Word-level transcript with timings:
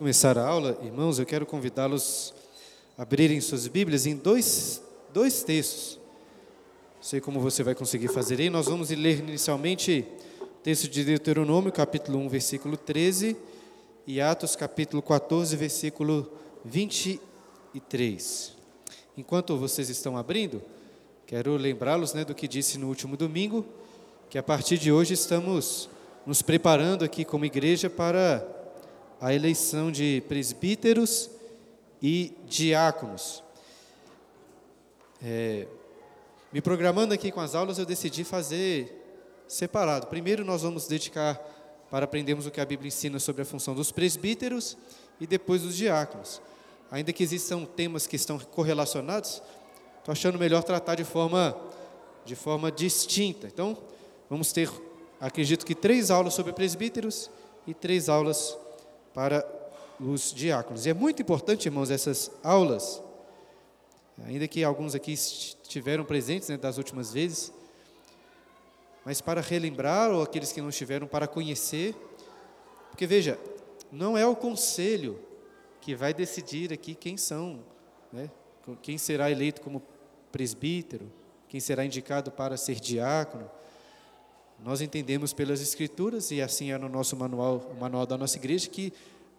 começar 0.00 0.38
a 0.38 0.46
aula, 0.46 0.78
irmãos, 0.82 1.18
eu 1.18 1.26
quero 1.26 1.44
convidá-los 1.44 2.32
a 2.96 3.02
abrirem 3.02 3.38
suas 3.38 3.68
Bíblias 3.68 4.06
em 4.06 4.16
dois, 4.16 4.82
dois 5.12 5.42
textos. 5.42 5.98
Não 6.96 7.02
sei 7.02 7.20
como 7.20 7.38
você 7.38 7.62
vai 7.62 7.74
conseguir 7.74 8.08
fazer 8.08 8.40
aí. 8.40 8.48
Nós 8.48 8.64
vamos 8.64 8.88
ler 8.88 9.18
inicialmente 9.18 10.06
o 10.40 10.46
texto 10.62 10.88
de 10.88 11.04
Deuteronômio, 11.04 11.70
capítulo 11.70 12.18
1, 12.18 12.30
versículo 12.30 12.78
13, 12.78 13.36
e 14.06 14.22
Atos, 14.22 14.56
capítulo 14.56 15.02
14, 15.02 15.54
versículo 15.54 16.32
23. 16.64 18.54
Enquanto 19.18 19.58
vocês 19.58 19.90
estão 19.90 20.16
abrindo, 20.16 20.62
quero 21.26 21.58
lembrá-los 21.58 22.14
né, 22.14 22.24
do 22.24 22.34
que 22.34 22.48
disse 22.48 22.78
no 22.78 22.88
último 22.88 23.18
domingo, 23.18 23.66
que 24.30 24.38
a 24.38 24.42
partir 24.42 24.78
de 24.78 24.90
hoje 24.90 25.12
estamos 25.12 25.90
nos 26.24 26.40
preparando 26.40 27.04
aqui 27.04 27.22
como 27.22 27.44
igreja 27.44 27.90
para 27.90 28.59
a 29.20 29.34
eleição 29.34 29.92
de 29.92 30.22
presbíteros 30.26 31.30
e 32.02 32.32
diáconos. 32.46 33.42
É, 35.22 35.66
me 36.50 36.62
programando 36.62 37.12
aqui 37.12 37.30
com 37.30 37.40
as 37.40 37.54
aulas, 37.54 37.78
eu 37.78 37.84
decidi 37.84 38.24
fazer 38.24 38.96
separado. 39.46 40.06
Primeiro, 40.06 40.42
nós 40.42 40.62
vamos 40.62 40.86
dedicar 40.86 41.34
para 41.90 42.06
aprendermos 42.06 42.46
o 42.46 42.50
que 42.50 42.60
a 42.60 42.64
Bíblia 42.64 42.88
ensina 42.88 43.18
sobre 43.18 43.42
a 43.42 43.44
função 43.44 43.74
dos 43.74 43.92
presbíteros 43.92 44.78
e 45.20 45.26
depois 45.26 45.62
dos 45.62 45.76
diáconos. 45.76 46.40
Ainda 46.90 47.12
que 47.12 47.22
existam 47.22 47.66
temas 47.66 48.06
que 48.06 48.16
estão 48.16 48.38
correlacionados, 48.38 49.42
estou 49.98 50.12
achando 50.12 50.38
melhor 50.38 50.62
tratar 50.62 50.94
de 50.94 51.04
forma, 51.04 51.54
de 52.24 52.34
forma 52.34 52.72
distinta. 52.72 53.46
Então, 53.46 53.76
vamos 54.30 54.50
ter, 54.50 54.70
acredito 55.20 55.66
que, 55.66 55.74
três 55.74 56.10
aulas 56.10 56.32
sobre 56.32 56.54
presbíteros 56.54 57.30
e 57.66 57.74
três 57.74 58.08
aulas 58.08 58.56
para 59.12 59.46
os 59.98 60.32
diáconos. 60.32 60.86
E 60.86 60.90
é 60.90 60.94
muito 60.94 61.20
importante, 61.20 61.66
irmãos, 61.66 61.90
essas 61.90 62.30
aulas, 62.42 63.02
ainda 64.24 64.48
que 64.48 64.64
alguns 64.64 64.94
aqui 64.94 65.12
estiveram 65.12 66.04
presentes 66.04 66.48
né, 66.48 66.56
das 66.56 66.78
últimas 66.78 67.12
vezes, 67.12 67.52
mas 69.04 69.20
para 69.20 69.40
relembrar, 69.40 70.10
ou 70.10 70.22
aqueles 70.22 70.52
que 70.52 70.60
não 70.60 70.68
estiveram, 70.68 71.06
para 71.06 71.26
conhecer, 71.26 71.94
porque 72.90 73.06
veja, 73.06 73.38
não 73.90 74.16
é 74.16 74.26
o 74.26 74.36
conselho 74.36 75.20
que 75.80 75.94
vai 75.94 76.12
decidir 76.12 76.72
aqui 76.72 76.94
quem 76.94 77.16
são, 77.16 77.60
né, 78.12 78.30
quem 78.82 78.98
será 78.98 79.30
eleito 79.30 79.62
como 79.62 79.82
presbítero, 80.30 81.10
quem 81.48 81.58
será 81.60 81.84
indicado 81.84 82.30
para 82.30 82.56
ser 82.56 82.76
diácono. 82.76 83.50
Nós 84.64 84.80
entendemos 84.80 85.32
pelas 85.32 85.60
Escrituras, 85.60 86.30
e 86.30 86.42
assim 86.42 86.70
é 86.70 86.78
no 86.78 86.88
nosso 86.88 87.16
manual, 87.16 87.72
o 87.74 87.80
manual 87.80 88.04
da 88.04 88.18
nossa 88.18 88.36
igreja, 88.36 88.68
que 88.68 88.92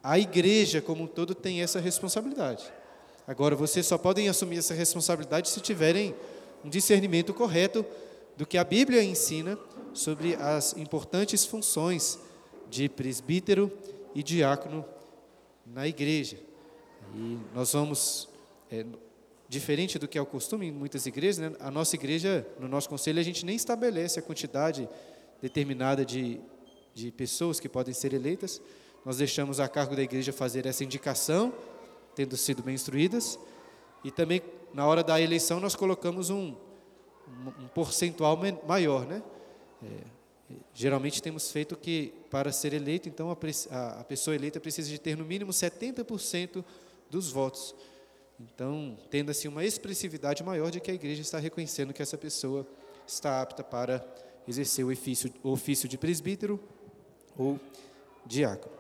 a 0.04 0.18
igreja 0.18 0.82
como 0.82 1.04
um 1.04 1.08
todo 1.08 1.36
tem 1.36 1.62
essa 1.62 1.80
responsabilidade. 1.80 2.72
Agora, 3.28 3.56
vocês 3.56 3.86
só 3.86 3.98
podem 3.98 4.28
assumir 4.30 4.58
essa 4.58 4.74
responsabilidade 4.74 5.50
se 5.50 5.62
tiverem 5.62 6.16
um 6.66 6.70
discernimento 6.70 7.34
correto 7.34 7.86
do 8.36 8.46
que 8.46 8.58
a 8.58 8.64
Bíblia 8.64 9.04
ensina 9.04 9.58
sobre 9.94 10.36
as 10.36 10.76
importantes 10.76 11.46
funções 11.46 12.18
de 12.70 12.90
presbítero 12.90 13.72
e 14.16 14.24
diácono 14.24 14.84
na 15.66 15.88
igreja. 15.88 16.38
E 17.16 17.38
nós 17.54 17.74
vamos, 17.74 18.28
é, 18.72 18.86
diferente 19.48 20.00
do 20.00 20.08
que 20.08 20.18
é 20.18 20.22
o 20.22 20.26
costume 20.26 20.68
em 20.68 20.72
muitas 20.72 21.06
igrejas, 21.06 21.38
né, 21.38 21.52
a 21.60 21.70
nossa 21.70 21.96
igreja, 21.96 22.48
no 22.60 22.68
nosso 22.68 22.90
conselho, 22.90 23.20
a 23.20 23.24
gente 23.24 23.46
nem 23.46 23.56
estabelece 23.56 24.18
a 24.18 24.22
quantidade 24.22 24.90
determinada 25.42 26.06
de, 26.06 26.40
de 26.94 27.12
pessoas 27.12 27.60
que 27.60 27.68
podem 27.68 27.94
ser 27.94 28.14
eleitas, 28.14 28.62
nós 29.04 29.18
deixamos 29.18 29.60
a 29.60 29.68
cargo 29.68 29.96
da 29.96 30.02
igreja 30.02 30.32
fazer 30.32 30.66
essa 30.66 30.84
indicação, 30.84 31.54
tendo 32.16 32.38
sido 32.38 32.62
bem 32.62 32.76
instruídas, 32.76 33.40
e 34.04 34.12
também 34.12 34.42
na 34.74 34.86
hora 34.86 35.04
da 35.04 35.20
eleição 35.20 35.60
nós 35.60 35.76
colocamos 35.76 36.30
um, 36.30 36.56
um 37.28 37.68
percentual 37.74 38.38
maior, 38.68 39.06
né? 39.06 39.24
É, 39.84 40.22
geralmente 40.74 41.22
temos 41.22 41.52
feito 41.52 41.76
que 41.76 42.14
para 42.30 42.52
ser 42.52 42.74
eleito, 42.74 43.10
então 43.10 43.32
a, 43.32 43.38
a, 43.76 44.02
a 44.02 44.04
pessoa 44.04 44.36
eleita 44.36 44.60
precisa 44.60 44.90
de 44.90 45.00
ter 45.00 45.18
no 45.18 45.26
mínimo 45.26 45.52
70% 45.52 46.64
dos 47.10 47.32
votos. 47.32 47.74
Então, 48.40 48.98
tendo 49.10 49.32
assim 49.32 49.48
uma 49.48 49.64
expressividade 49.64 50.44
maior 50.44 50.72
de 50.72 50.80
que 50.80 50.90
a 50.90 50.94
igreja 50.94 51.22
está 51.22 51.38
reconhecendo 51.38 51.94
que 51.94 52.02
essa 52.02 52.18
pessoa 52.18 52.68
está 53.06 53.42
apta 53.42 53.64
para 53.64 54.00
exercer 54.48 54.86
o 54.86 54.92
ofício, 54.92 55.34
o 55.44 55.50
ofício 55.52 55.88
de 55.88 55.98
presbítero 55.98 56.60
ou 57.38 57.60
diácono. 58.26 58.76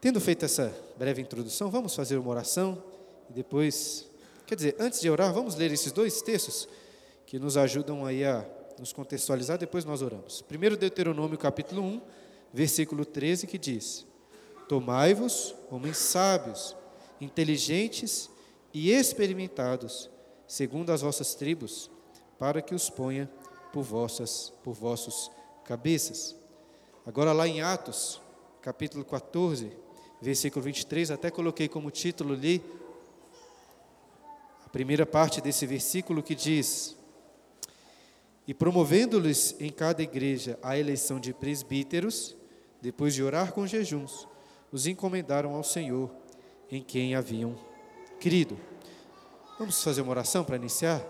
Tendo 0.00 0.20
feito 0.20 0.44
essa 0.44 0.74
breve 0.98 1.22
introdução, 1.22 1.70
vamos 1.70 1.94
fazer 1.94 2.16
uma 2.16 2.30
oração 2.30 2.82
e 3.28 3.32
depois, 3.32 4.06
quer 4.46 4.54
dizer, 4.54 4.76
antes 4.78 5.00
de 5.00 5.10
orar, 5.10 5.32
vamos 5.32 5.56
ler 5.56 5.72
esses 5.72 5.90
dois 5.90 6.22
textos 6.22 6.68
que 7.26 7.38
nos 7.38 7.56
ajudam 7.56 8.04
aí 8.04 8.24
a 8.24 8.44
nos 8.78 8.92
contextualizar, 8.92 9.58
depois 9.58 9.84
nós 9.84 10.02
oramos. 10.02 10.42
Primeiro 10.42 10.76
Deuteronômio 10.76 11.38
capítulo 11.38 11.82
1, 11.82 12.00
versículo 12.52 13.04
13, 13.04 13.46
que 13.46 13.58
diz: 13.58 14.06
Tomai-vos 14.68 15.54
homens 15.70 15.96
sábios, 15.96 16.76
inteligentes 17.20 18.30
e 18.72 18.90
experimentados, 18.90 20.10
segundo 20.46 20.90
as 20.90 21.00
vossas 21.00 21.34
tribos, 21.34 21.90
para 22.38 22.60
que 22.60 22.74
os 22.74 22.90
ponha 22.90 23.28
por 23.76 23.82
vossas 23.82 24.50
por 24.64 24.72
vossos 24.72 25.30
cabeças. 25.62 26.34
Agora 27.04 27.30
lá 27.30 27.46
em 27.46 27.60
Atos, 27.60 28.18
capítulo 28.62 29.04
14, 29.04 29.70
versículo 30.18 30.64
23, 30.64 31.10
até 31.10 31.30
coloquei 31.30 31.68
como 31.68 31.90
título 31.90 32.32
ali 32.32 32.64
a 34.64 34.68
primeira 34.70 35.04
parte 35.04 35.42
desse 35.42 35.66
versículo 35.66 36.22
que 36.22 36.34
diz: 36.34 36.96
E 38.48 38.54
promovendo-lhes 38.54 39.54
em 39.60 39.70
cada 39.70 40.02
igreja 40.02 40.58
a 40.62 40.78
eleição 40.78 41.20
de 41.20 41.34
presbíteros, 41.34 42.34
depois 42.80 43.12
de 43.12 43.22
orar 43.22 43.52
com 43.52 43.66
jejuns, 43.66 44.26
os 44.72 44.86
encomendaram 44.86 45.54
ao 45.54 45.62
Senhor 45.62 46.10
em 46.70 46.82
quem 46.82 47.14
haviam 47.14 47.54
crido. 48.18 48.58
Vamos 49.58 49.84
fazer 49.84 50.00
uma 50.00 50.12
oração 50.12 50.44
para 50.44 50.56
iniciar? 50.56 51.04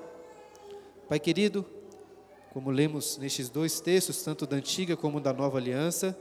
Pai 1.09 1.21
querido, 1.21 1.65
como 2.57 2.71
lemos 2.71 3.19
nestes 3.19 3.51
dois 3.51 3.81
textos, 3.81 4.23
tanto 4.23 4.47
da 4.47 4.57
antiga 4.57 4.97
como 4.97 5.21
da 5.21 5.31
nova 5.31 5.59
aliança, 5.59 6.19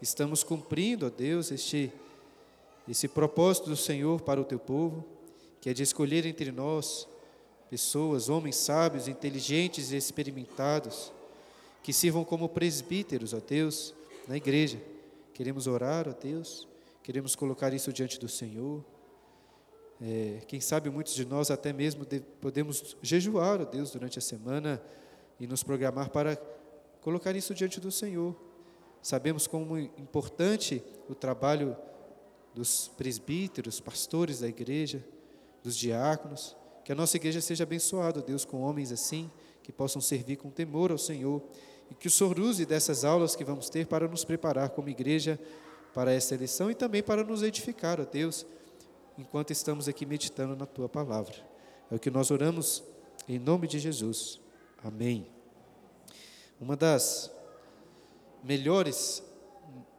estamos 0.00 0.44
cumprindo, 0.44 1.04
ó 1.04 1.10
Deus, 1.10 1.50
este 1.50 1.92
esse 2.86 3.08
propósito 3.08 3.70
do 3.70 3.76
Senhor 3.76 4.20
para 4.20 4.40
o 4.40 4.44
teu 4.44 4.60
povo, 4.60 5.04
que 5.60 5.68
é 5.68 5.74
de 5.74 5.82
escolher 5.82 6.26
entre 6.26 6.52
nós 6.52 7.08
pessoas, 7.68 8.28
homens 8.28 8.54
sábios, 8.54 9.08
inteligentes 9.08 9.90
e 9.90 9.96
experimentados, 9.96 11.12
que 11.82 11.92
sirvam 11.92 12.24
como 12.24 12.48
presbíteros, 12.48 13.34
ó 13.34 13.40
Deus, 13.40 13.92
na 14.28 14.36
igreja. 14.36 14.80
Queremos 15.32 15.66
orar, 15.66 16.06
ó 16.08 16.12
Deus, 16.12 16.68
queremos 17.02 17.34
colocar 17.34 17.74
isso 17.74 17.92
diante 17.92 18.20
do 18.20 18.28
Senhor. 18.28 18.80
É, 20.00 20.38
quem 20.46 20.60
sabe 20.60 20.88
muitos 20.88 21.16
de 21.16 21.24
nós 21.24 21.50
até 21.50 21.72
mesmo 21.72 22.06
de, 22.06 22.20
podemos 22.20 22.96
jejuar, 23.02 23.60
ó 23.60 23.64
Deus, 23.64 23.90
durante 23.90 24.20
a 24.20 24.22
semana 24.22 24.80
e 25.38 25.46
nos 25.46 25.62
programar 25.62 26.10
para 26.10 26.36
colocar 27.00 27.34
isso 27.36 27.54
diante 27.54 27.80
do 27.80 27.90
Senhor. 27.90 28.34
Sabemos 29.02 29.46
como 29.46 29.78
importante 29.78 30.82
o 31.08 31.14
trabalho 31.14 31.76
dos 32.54 32.88
presbíteros, 32.96 33.80
pastores 33.80 34.40
da 34.40 34.48
igreja, 34.48 35.04
dos 35.62 35.76
diáconos, 35.76 36.56
que 36.84 36.92
a 36.92 36.94
nossa 36.94 37.16
igreja 37.16 37.40
seja 37.40 37.64
abençoada, 37.64 38.22
Deus, 38.22 38.44
com 38.44 38.60
homens 38.60 38.92
assim, 38.92 39.30
que 39.62 39.72
possam 39.72 40.00
servir 40.00 40.36
com 40.36 40.50
temor 40.50 40.90
ao 40.90 40.98
Senhor, 40.98 41.42
e 41.90 41.94
que 41.94 42.08
o 42.08 42.10
Senhor 42.10 42.38
use 42.38 42.64
dessas 42.64 43.04
aulas 43.04 43.34
que 43.34 43.44
vamos 43.44 43.68
ter 43.68 43.86
para 43.86 44.06
nos 44.06 44.24
preparar 44.24 44.70
como 44.70 44.88
igreja 44.88 45.38
para 45.92 46.12
essa 46.12 46.34
eleição 46.34 46.70
e 46.70 46.74
também 46.74 47.02
para 47.02 47.24
nos 47.24 47.42
edificar, 47.42 48.00
ó 48.00 48.04
Deus, 48.04 48.46
enquanto 49.16 49.50
estamos 49.50 49.88
aqui 49.88 50.04
meditando 50.04 50.56
na 50.56 50.66
Tua 50.66 50.88
palavra. 50.88 51.34
É 51.90 51.94
o 51.94 51.98
que 51.98 52.10
nós 52.10 52.30
oramos 52.30 52.82
em 53.28 53.38
nome 53.38 53.66
de 53.66 53.78
Jesus. 53.78 54.43
Amém. 54.84 55.26
Uma 56.60 56.76
das 56.76 57.32
melhores, 58.42 59.22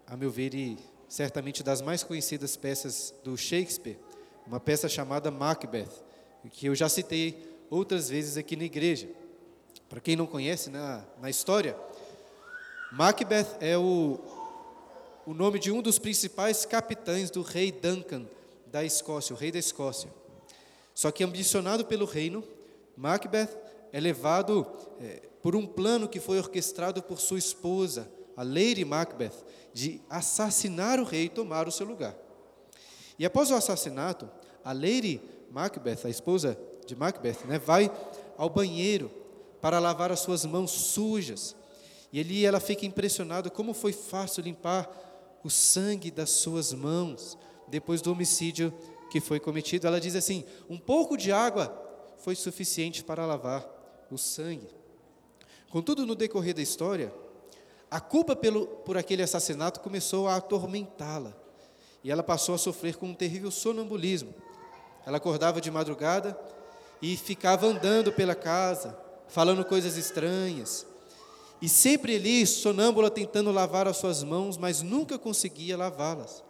a 0.05 0.15
meu 0.15 0.29
ver, 0.29 0.53
e 0.53 0.77
certamente 1.09 1.63
das 1.63 1.81
mais 1.81 2.03
conhecidas 2.03 2.55
peças 2.55 3.11
do 3.23 3.35
Shakespeare, 3.35 3.97
uma 4.45 4.59
peça 4.59 4.87
chamada 4.87 5.31
Macbeth, 5.31 5.89
que 6.51 6.67
eu 6.67 6.75
já 6.75 6.87
citei 6.87 7.57
outras 7.67 8.09
vezes 8.09 8.37
aqui 8.37 8.55
na 8.55 8.65
igreja. 8.65 9.09
Para 9.89 9.99
quem 9.99 10.15
não 10.15 10.27
conhece, 10.27 10.69
na, 10.69 11.03
na 11.19 11.31
história, 11.31 11.75
Macbeth 12.91 13.57
é 13.59 13.75
o, 13.75 14.19
o 15.25 15.33
nome 15.33 15.57
de 15.57 15.71
um 15.71 15.81
dos 15.81 15.97
principais 15.97 16.63
capitães 16.63 17.31
do 17.31 17.41
rei 17.41 17.71
Duncan 17.71 18.27
da 18.67 18.85
Escócia, 18.85 19.35
o 19.35 19.39
rei 19.39 19.51
da 19.51 19.57
Escócia. 19.57 20.13
Só 20.93 21.09
que 21.09 21.23
ambicionado 21.23 21.85
pelo 21.85 22.05
reino, 22.05 22.43
Macbeth 22.95 23.64
é 23.91 23.99
levado 23.99 24.65
é, 24.99 25.21
por 25.41 25.55
um 25.55 25.65
plano 25.65 26.07
que 26.07 26.19
foi 26.19 26.37
orquestrado 26.39 27.03
por 27.03 27.19
sua 27.19 27.37
esposa, 27.37 28.09
a 28.35 28.43
Lady 28.43 28.83
Macbeth, 28.83 29.45
de 29.73 30.01
assassinar 30.09 30.99
o 30.99 31.03
rei 31.03 31.25
e 31.25 31.29
tomar 31.29 31.67
o 31.67 31.71
seu 31.71 31.85
lugar. 31.85 32.15
E 33.17 33.25
após 33.25 33.51
o 33.51 33.55
assassinato, 33.55 34.29
a 34.63 34.73
Lady 34.73 35.21
Macbeth, 35.51 35.99
a 36.05 36.09
esposa 36.09 36.57
de 36.85 36.95
Macbeth, 36.95 37.45
né, 37.45 37.59
vai 37.59 37.91
ao 38.37 38.49
banheiro 38.49 39.11
para 39.61 39.79
lavar 39.79 40.11
as 40.11 40.19
suas 40.19 40.45
mãos 40.45 40.71
sujas. 40.71 41.55
E 42.11 42.19
ali 42.19 42.45
ela 42.45 42.59
fica 42.59 42.85
impressionada 42.85 43.49
como 43.49 43.73
foi 43.73 43.93
fácil 43.93 44.43
limpar 44.43 44.89
o 45.43 45.49
sangue 45.49 46.09
das 46.09 46.31
suas 46.31 46.73
mãos 46.73 47.37
depois 47.67 48.01
do 48.01 48.11
homicídio 48.11 48.73
que 49.11 49.21
foi 49.21 49.39
cometido. 49.39 49.87
Ela 49.87 49.99
diz 49.99 50.15
assim: 50.15 50.43
um 50.69 50.77
pouco 50.77 51.15
de 51.17 51.31
água 51.31 51.73
foi 52.17 52.35
suficiente 52.35 53.03
para 53.03 53.25
lavar 53.25 53.74
o 54.11 54.17
sangue. 54.17 54.69
Contudo, 55.69 56.05
no 56.05 56.15
decorrer 56.15 56.53
da 56.53 56.61
história, 56.61 57.13
a 57.89 57.99
culpa 57.99 58.35
pelo, 58.35 58.65
por 58.67 58.97
aquele 58.97 59.23
assassinato 59.23 59.79
começou 59.79 60.27
a 60.27 60.37
atormentá-la. 60.37 61.33
E 62.03 62.11
ela 62.11 62.23
passou 62.23 62.55
a 62.55 62.57
sofrer 62.57 62.95
com 62.97 63.07
um 63.07 63.13
terrível 63.13 63.49
sonambulismo. 63.49 64.33
Ela 65.05 65.17
acordava 65.17 65.61
de 65.61 65.71
madrugada 65.71 66.39
e 67.01 67.15
ficava 67.17 67.67
andando 67.67 68.11
pela 68.11 68.35
casa, 68.35 68.97
falando 69.27 69.65
coisas 69.65 69.97
estranhas. 69.97 70.85
E 71.61 71.69
sempre 71.69 72.15
ali, 72.15 72.45
sonâmbula, 72.45 73.09
tentando 73.09 73.51
lavar 73.51 73.87
as 73.87 73.97
suas 73.97 74.23
mãos, 74.23 74.57
mas 74.57 74.81
nunca 74.81 75.17
conseguia 75.17 75.77
lavá-las. 75.77 76.43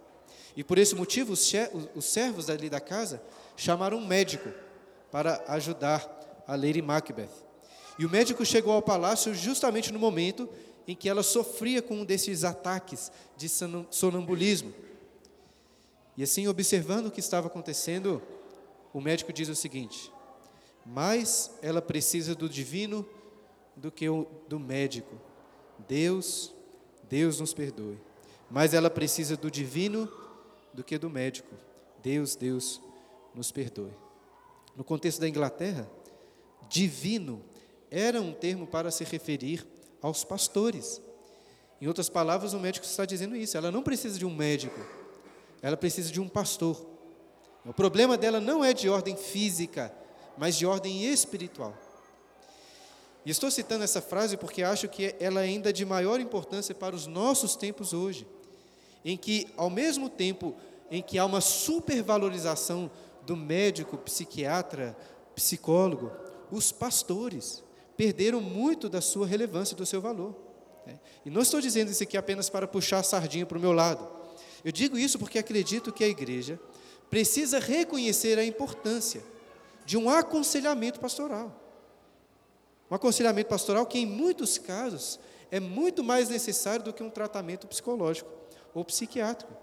E 0.57 0.63
por 0.63 0.77
esse 0.77 0.95
motivo, 0.95 1.33
os 1.33 2.05
servos 2.05 2.49
ali 2.49 2.69
da 2.69 2.79
casa 2.79 3.21
chamaram 3.55 3.97
um 3.97 4.05
médico 4.05 4.49
para 5.11 5.43
ajudar 5.47 6.43
a 6.47 6.55
Lady 6.55 6.81
Macbeth. 6.81 7.44
E 7.97 8.05
o 8.05 8.09
médico 8.09 8.45
chegou 8.45 8.73
ao 8.73 8.81
palácio 8.81 9.33
justamente 9.33 9.91
no 9.91 9.99
momento 9.99 10.49
em 10.87 10.95
que 10.95 11.09
ela 11.09 11.23
sofria 11.23 11.81
com 11.81 12.01
um 12.01 12.05
desses 12.05 12.43
ataques 12.43 13.11
de 13.37 13.49
sonambulismo. 13.89 14.73
E 16.17 16.23
assim, 16.23 16.47
observando 16.47 17.07
o 17.07 17.11
que 17.11 17.19
estava 17.19 17.47
acontecendo, 17.47 18.21
o 18.93 19.01
médico 19.01 19.33
diz 19.33 19.49
o 19.49 19.55
seguinte: 19.55 20.11
mais 20.85 21.51
ela 21.61 21.81
precisa 21.81 22.35
do 22.35 22.47
divino 22.47 23.05
do 23.75 23.91
que 23.91 24.05
do 24.47 24.59
médico. 24.59 25.19
Deus, 25.87 26.53
Deus 27.09 27.39
nos 27.39 27.53
perdoe. 27.53 27.99
Mas 28.49 28.73
ela 28.73 28.89
precisa 28.89 29.35
do 29.35 29.49
divino 29.49 30.09
do 30.73 30.83
que 30.83 30.97
do 30.97 31.09
médico. 31.09 31.53
Deus, 32.01 32.35
Deus 32.35 32.79
nos 33.33 33.51
perdoe. 33.51 33.91
No 34.75 34.83
contexto 34.83 35.19
da 35.19 35.27
Inglaterra, 35.27 35.89
divino 36.69 37.41
era 37.89 38.21
um 38.21 38.33
termo 38.33 38.67
para 38.67 38.91
se 38.91 39.03
referir 39.03 39.65
aos 40.01 40.23
pastores. 40.23 41.01
Em 41.81 41.87
outras 41.87 42.09
palavras, 42.09 42.53
o 42.53 42.59
médico 42.59 42.85
está 42.85 43.05
dizendo 43.05 43.35
isso. 43.35 43.57
Ela 43.57 43.71
não 43.71 43.83
precisa 43.83 44.17
de 44.17 44.25
um 44.25 44.33
médico, 44.33 44.79
ela 45.61 45.77
precisa 45.77 46.11
de 46.11 46.21
um 46.21 46.27
pastor. 46.27 46.85
O 47.65 47.73
problema 47.73 48.17
dela 48.17 48.39
não 48.39 48.63
é 48.63 48.73
de 48.73 48.87
ordem 48.87 49.17
física, 49.17 49.91
mas 50.37 50.55
de 50.55 50.65
ordem 50.65 51.05
espiritual. 51.05 51.75
E 53.25 53.31
estou 53.31 53.49
citando 53.49 53.83
essa 53.83 54.01
frase 54.01 54.37
porque 54.37 54.61
acho 54.61 54.87
que 54.87 55.15
ela 55.19 55.41
é 55.41 55.45
ainda 55.45 55.73
de 55.73 55.83
maior 55.83 56.19
importância 56.19 56.75
para 56.75 56.95
os 56.95 57.07
nossos 57.07 57.55
tempos 57.55 57.91
hoje, 57.91 58.27
em 59.03 59.17
que, 59.17 59.47
ao 59.57 59.69
mesmo 59.69 60.09
tempo 60.09 60.55
em 60.91 61.01
que 61.01 61.17
há 61.17 61.25
uma 61.25 61.41
supervalorização 61.41 62.91
do 63.25 63.35
médico, 63.35 63.97
psiquiatra, 63.97 64.95
psicólogo, 65.33 66.11
os 66.51 66.71
pastores 66.71 67.63
perderam 67.95 68.41
muito 68.41 68.89
da 68.89 69.01
sua 69.01 69.25
relevância, 69.25 69.75
do 69.75 69.85
seu 69.85 70.01
valor. 70.01 70.35
Né? 70.85 70.99
E 71.25 71.29
não 71.29 71.41
estou 71.41 71.61
dizendo 71.61 71.91
isso 71.91 72.03
aqui 72.03 72.17
apenas 72.17 72.49
para 72.49 72.67
puxar 72.67 72.99
a 72.99 73.03
sardinha 73.03 73.45
para 73.45 73.57
o 73.57 73.61
meu 73.61 73.71
lado. 73.71 74.07
Eu 74.63 74.71
digo 74.71 74.97
isso 74.97 75.19
porque 75.19 75.37
acredito 75.37 75.93
que 75.93 76.03
a 76.03 76.07
igreja 76.07 76.59
precisa 77.09 77.59
reconhecer 77.59 78.37
a 78.37 78.45
importância 78.45 79.23
de 79.85 79.97
um 79.97 80.09
aconselhamento 80.09 80.99
pastoral. 80.99 81.61
Um 82.89 82.95
aconselhamento 82.95 83.49
pastoral 83.49 83.85
que, 83.85 83.99
em 83.99 84.05
muitos 84.05 84.57
casos, 84.57 85.19
é 85.51 85.59
muito 85.59 86.03
mais 86.03 86.29
necessário 86.29 86.85
do 86.85 86.93
que 86.93 87.03
um 87.03 87.09
tratamento 87.09 87.67
psicológico 87.67 88.29
ou 88.73 88.83
psiquiátrico. 88.83 89.53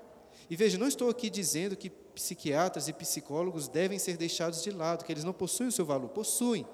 E 0.49 0.57
veja, 0.57 0.79
não 0.79 0.89
estou 0.89 1.09
aqui 1.09 1.29
dizendo 1.31 1.77
que 1.77 1.91
psiquiatras 1.91 2.89
e 2.89 2.93
psicólogos 2.93 3.69
devem 3.69 3.99
ser 3.99 4.17
deixados 4.17 4.63
de 4.63 4.71
lado, 4.71 5.05
que 5.05 5.13
eles 5.13 5.25
não 5.25 5.33
possuem 5.33 5.69
o 5.69 5.73
seu 5.73 5.85
valor. 5.85 6.09
Possuem. 6.11 6.67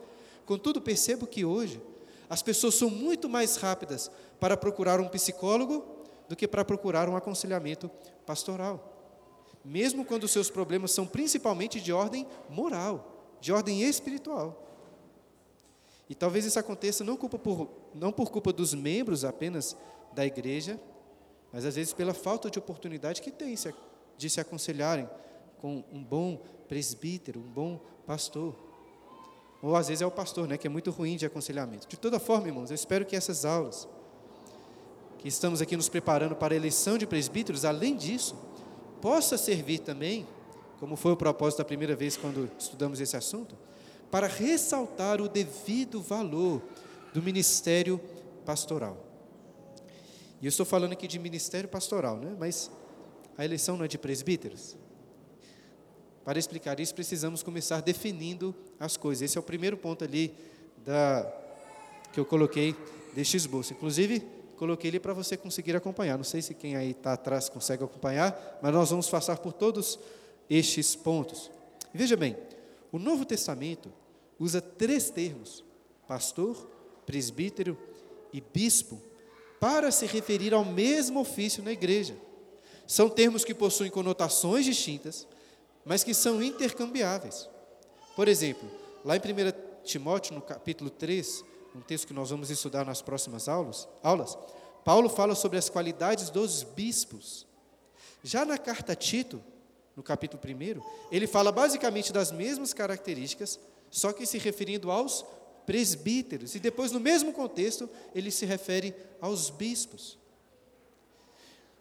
Contudo, 0.48 0.80
percebo 0.80 1.26
que 1.26 1.44
hoje 1.44 1.78
as 2.26 2.42
pessoas 2.42 2.74
são 2.74 2.88
muito 2.88 3.28
mais 3.28 3.56
rápidas 3.56 4.10
para 4.40 4.56
procurar 4.56 4.98
um 4.98 5.08
psicólogo 5.08 5.84
do 6.26 6.34
que 6.34 6.48
para 6.48 6.64
procurar 6.64 7.06
um 7.06 7.16
aconselhamento 7.16 7.90
pastoral. 8.24 8.94
Mesmo 9.62 10.06
quando 10.06 10.26
seus 10.26 10.48
problemas 10.48 10.92
são 10.92 11.06
principalmente 11.06 11.78
de 11.78 11.92
ordem 11.92 12.26
moral 12.48 13.18
de 13.42 13.52
ordem 13.52 13.82
espiritual. 13.82 14.66
E 16.08 16.14
talvez 16.14 16.46
isso 16.46 16.58
aconteça 16.58 17.04
não, 17.04 17.14
por, 17.14 17.68
não 17.94 18.10
por 18.10 18.30
culpa 18.30 18.50
dos 18.52 18.72
membros 18.72 19.24
apenas 19.24 19.76
da 20.14 20.24
igreja, 20.24 20.80
mas 21.52 21.66
às 21.66 21.76
vezes 21.76 21.92
pela 21.92 22.14
falta 22.14 22.50
de 22.50 22.58
oportunidade 22.58 23.20
que 23.20 23.30
tem 23.30 23.54
de 24.16 24.30
se 24.30 24.40
aconselharem 24.40 25.08
com 25.58 25.84
um 25.92 26.02
bom 26.02 26.42
presbítero, 26.66 27.38
um 27.38 27.50
bom 27.50 27.80
pastor. 28.06 28.67
Ou 29.62 29.74
às 29.76 29.88
vezes 29.88 30.02
é 30.02 30.06
o 30.06 30.10
pastor, 30.10 30.46
né, 30.46 30.56
que 30.56 30.66
é 30.66 30.70
muito 30.70 30.90
ruim 30.90 31.16
de 31.16 31.26
aconselhamento. 31.26 31.88
De 31.88 31.96
toda 31.96 32.18
forma, 32.18 32.46
irmãos, 32.46 32.70
eu 32.70 32.74
espero 32.74 33.04
que 33.04 33.16
essas 33.16 33.44
aulas, 33.44 33.88
que 35.18 35.28
estamos 35.28 35.60
aqui 35.60 35.76
nos 35.76 35.88
preparando 35.88 36.36
para 36.36 36.54
a 36.54 36.56
eleição 36.56 36.96
de 36.96 37.06
presbíteros, 37.06 37.64
além 37.64 37.96
disso, 37.96 38.36
possa 39.00 39.36
servir 39.36 39.80
também 39.80 40.26
como 40.78 40.96
foi 40.96 41.12
o 41.12 41.16
propósito 41.16 41.58
da 41.58 41.64
primeira 41.64 41.96
vez 41.96 42.16
quando 42.16 42.50
estudamos 42.58 43.00
esse 43.00 43.16
assunto, 43.16 43.56
para 44.10 44.26
ressaltar 44.26 45.20
o 45.20 45.28
devido 45.28 46.00
valor 46.00 46.62
do 47.12 47.20
ministério 47.20 48.00
pastoral. 48.46 48.96
E 50.40 50.46
eu 50.46 50.48
estou 50.48 50.64
falando 50.64 50.92
aqui 50.92 51.08
de 51.08 51.18
ministério 51.18 51.68
pastoral, 51.68 52.16
né? 52.16 52.34
mas 52.38 52.70
a 53.36 53.44
eleição 53.44 53.76
não 53.76 53.84
é 53.84 53.88
de 53.88 53.98
presbíteros? 53.98 54.76
Para 56.28 56.38
explicar 56.38 56.78
isso, 56.78 56.94
precisamos 56.94 57.42
começar 57.42 57.80
definindo 57.80 58.54
as 58.78 58.98
coisas. 58.98 59.22
Esse 59.22 59.38
é 59.38 59.40
o 59.40 59.42
primeiro 59.42 59.78
ponto 59.78 60.04
ali 60.04 60.34
da, 60.84 61.26
que 62.12 62.20
eu 62.20 62.24
coloquei 62.26 62.76
deste 63.14 63.38
esboço. 63.38 63.72
Inclusive, 63.72 64.20
coloquei 64.58 64.90
ele 64.90 65.00
para 65.00 65.14
você 65.14 65.38
conseguir 65.38 65.74
acompanhar. 65.74 66.18
Não 66.18 66.24
sei 66.24 66.42
se 66.42 66.52
quem 66.52 66.76
aí 66.76 66.90
está 66.90 67.14
atrás 67.14 67.48
consegue 67.48 67.82
acompanhar, 67.82 68.58
mas 68.60 68.74
nós 68.74 68.90
vamos 68.90 69.08
passar 69.08 69.38
por 69.38 69.54
todos 69.54 69.98
estes 70.50 70.94
pontos. 70.94 71.50
Veja 71.94 72.14
bem, 72.14 72.36
o 72.92 72.98
Novo 72.98 73.24
Testamento 73.24 73.90
usa 74.38 74.60
três 74.60 75.08
termos: 75.08 75.64
pastor, 76.06 76.68
presbítero 77.06 77.74
e 78.34 78.42
bispo, 78.42 79.00
para 79.58 79.90
se 79.90 80.04
referir 80.04 80.52
ao 80.52 80.62
mesmo 80.62 81.20
ofício 81.20 81.62
na 81.62 81.72
igreja. 81.72 82.14
São 82.86 83.08
termos 83.08 83.46
que 83.46 83.54
possuem 83.54 83.90
conotações 83.90 84.66
distintas, 84.66 85.26
mas 85.88 86.04
que 86.04 86.12
são 86.12 86.42
intercambiáveis. 86.42 87.48
Por 88.14 88.28
exemplo, 88.28 88.70
lá 89.02 89.16
em 89.16 89.20
1 89.20 89.82
Timóteo, 89.82 90.34
no 90.34 90.42
capítulo 90.42 90.90
3, 90.90 91.42
um 91.74 91.80
texto 91.80 92.06
que 92.06 92.12
nós 92.12 92.28
vamos 92.28 92.50
estudar 92.50 92.84
nas 92.84 93.00
próximas 93.00 93.48
aulas, 93.48 93.88
aulas 94.02 94.36
Paulo 94.84 95.08
fala 95.08 95.34
sobre 95.34 95.58
as 95.58 95.68
qualidades 95.68 96.28
dos 96.28 96.62
bispos. 96.62 97.46
Já 98.22 98.44
na 98.44 98.58
carta 98.58 98.92
a 98.92 98.96
Tito, 98.96 99.42
no 99.96 100.02
capítulo 100.02 100.42
1, 100.42 100.82
ele 101.10 101.26
fala 101.26 101.50
basicamente 101.50 102.12
das 102.12 102.30
mesmas 102.30 102.74
características, 102.74 103.58
só 103.90 104.12
que 104.12 104.26
se 104.26 104.36
referindo 104.36 104.90
aos 104.90 105.24
presbíteros. 105.64 106.54
E 106.54 106.58
depois, 106.58 106.92
no 106.92 107.00
mesmo 107.00 107.32
contexto, 107.32 107.88
ele 108.14 108.30
se 108.30 108.44
refere 108.44 108.94
aos 109.20 109.50
bispos. 109.50 110.17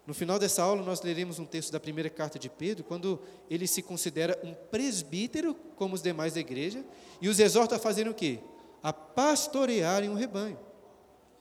No 0.08 0.14
final 0.14 0.40
dessa 0.40 0.64
aula, 0.64 0.82
nós 0.82 1.02
leremos 1.02 1.38
um 1.38 1.46
texto 1.46 1.70
da 1.70 1.82
primeira 1.82 2.10
carta 2.10 2.40
de 2.40 2.50
Pedro, 2.50 2.82
quando 2.82 3.22
ele 3.50 3.68
se 3.68 3.82
considera 3.82 4.40
um 4.42 4.54
presbítero, 4.54 5.54
como 5.76 5.96
os 5.96 6.02
demais 6.02 6.34
da 6.34 6.40
igreja, 6.40 6.84
e 7.22 7.28
os 7.28 7.42
exorta 7.42 7.76
a 7.76 7.80
fazerem 7.80 8.10
o 8.10 8.16
quê? 8.16 8.40
A 8.82 8.94
pastorearem 8.94 10.10
um 10.10 10.14
rebanho. 10.14 10.58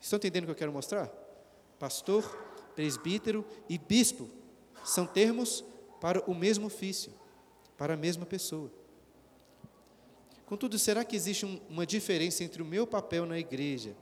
Estão 0.00 0.16
entendendo 0.16 0.42
o 0.42 0.46
que 0.46 0.50
eu 0.50 0.56
quero 0.56 0.72
mostrar? 0.72 1.06
Pastor, 1.78 2.24
presbítero 2.74 3.46
e 3.68 3.78
bispo 3.78 4.28
são 4.84 5.06
termos 5.06 5.64
para 6.00 6.28
o 6.28 6.34
mesmo 6.34 6.66
ofício, 6.66 7.12
para 7.78 7.94
a 7.94 7.96
mesma 7.96 8.26
pessoa. 8.26 8.68
Contudo, 10.44 10.76
será 10.76 11.04
que 11.04 11.14
existe 11.14 11.46
um, 11.46 11.60
uma 11.68 11.86
diferença 11.86 12.42
entre 12.42 12.62
o 12.62 12.66
meu 12.66 12.84
papel 12.84 13.26
na 13.26 13.38
igreja, 13.38 13.96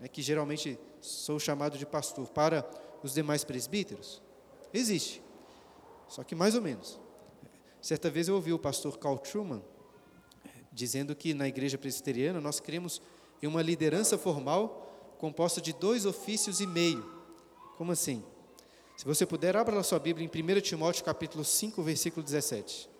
né, 0.00 0.08
que 0.08 0.22
geralmente 0.22 0.78
sou 1.02 1.38
chamado 1.38 1.76
de 1.76 1.84
pastor, 1.84 2.28
para 2.28 2.66
os 3.02 3.14
demais 3.14 3.44
presbíteros? 3.44 4.22
Existe, 4.72 5.22
só 6.08 6.22
que 6.22 6.34
mais 6.34 6.54
ou 6.54 6.62
menos. 6.62 6.98
Certa 7.80 8.10
vez 8.10 8.28
eu 8.28 8.34
ouvi 8.34 8.52
o 8.52 8.58
pastor 8.58 8.98
Carl 8.98 9.18
Truman 9.18 9.62
dizendo 10.72 11.16
que 11.16 11.32
na 11.32 11.48
igreja 11.48 11.78
presbiteriana 11.78 12.38
nós 12.40 12.60
cremos 12.60 13.00
em 13.42 13.46
uma 13.46 13.62
liderança 13.62 14.18
formal 14.18 15.14
composta 15.18 15.60
de 15.60 15.72
dois 15.72 16.04
ofícios 16.04 16.60
e 16.60 16.66
meio. 16.66 17.10
Como 17.78 17.92
assim? 17.92 18.22
Se 18.96 19.04
você 19.04 19.24
puder, 19.24 19.56
abra 19.56 19.78
a 19.78 19.82
sua 19.82 19.98
Bíblia 19.98 20.26
em 20.26 20.58
1 20.58 20.60
Timóteo 20.60 21.04
capítulo 21.04 21.44
5, 21.44 21.82
versículo 21.82 22.22
17. 22.22 22.90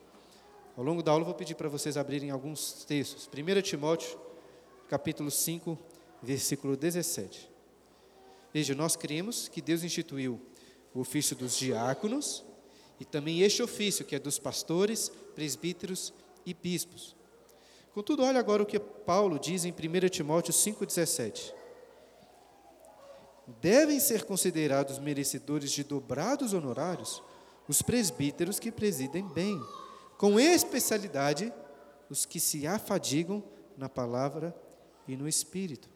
Ao 0.76 0.84
longo 0.84 1.02
da 1.02 1.10
aula 1.10 1.22
eu 1.22 1.26
vou 1.26 1.34
pedir 1.34 1.54
para 1.54 1.68
vocês 1.68 1.96
abrirem 1.96 2.30
alguns 2.30 2.84
textos. 2.84 3.28
1 3.28 3.62
Timóteo 3.62 4.18
capítulo 4.88 5.30
5, 5.30 5.78
versículo 6.22 6.76
17. 6.76 7.50
Veja, 8.56 8.74
nós 8.74 8.96
cremos 8.96 9.48
que 9.48 9.60
Deus 9.60 9.84
instituiu 9.84 10.40
o 10.94 11.00
ofício 11.00 11.36
dos 11.36 11.58
diáconos 11.58 12.42
e 12.98 13.04
também 13.04 13.42
este 13.42 13.62
ofício, 13.62 14.02
que 14.02 14.16
é 14.16 14.18
dos 14.18 14.38
pastores, 14.38 15.12
presbíteros 15.34 16.10
e 16.46 16.54
bispos. 16.54 17.14
Contudo, 17.92 18.22
olha 18.22 18.40
agora 18.40 18.62
o 18.62 18.66
que 18.66 18.80
Paulo 18.80 19.38
diz 19.38 19.66
em 19.66 19.72
1 19.72 20.08
Timóteo 20.08 20.54
5,17 20.54 21.52
devem 23.60 24.00
ser 24.00 24.24
considerados 24.24 24.98
merecedores 24.98 25.70
de 25.70 25.84
dobrados 25.84 26.54
honorários 26.54 27.22
os 27.68 27.82
presbíteros 27.82 28.58
que 28.58 28.72
presidem 28.72 29.28
bem, 29.34 29.62
com 30.16 30.40
especialidade 30.40 31.52
os 32.08 32.24
que 32.24 32.40
se 32.40 32.66
afadigam 32.66 33.44
na 33.76 33.90
palavra 33.90 34.56
e 35.06 35.14
no 35.14 35.28
espírito. 35.28 35.95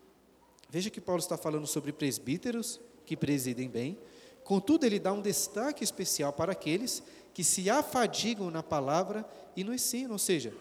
Veja 0.71 0.89
que 0.89 1.00
Paulo 1.00 1.21
está 1.21 1.37
falando 1.37 1.67
sobre 1.67 1.93
presbíteros 1.93 2.81
que 3.05 3.17
presidem 3.17 3.69
bem, 3.69 3.99
contudo, 4.45 4.87
ele 4.87 5.00
dá 5.00 5.12
um 5.12 5.21
destaque 5.21 5.83
especial 5.83 6.33
para 6.33 6.53
aqueles 6.53 7.03
que 7.35 7.43
se 7.43 7.69
afadigam 7.69 8.50
na 8.50 8.62
palavra 8.62 9.29
e 9.57 9.65
no 9.65 9.75
ensino, 9.75 10.12
ou 10.12 10.19
seja, 10.19 10.55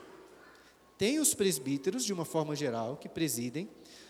tem 0.98 1.20
os 1.20 1.34
presbíteros, 1.34 2.04
de 2.04 2.12
uma 2.12 2.26
forma 2.26 2.56
geral, 2.56 2.98
que 2.98 3.08
presidem, 3.08 3.70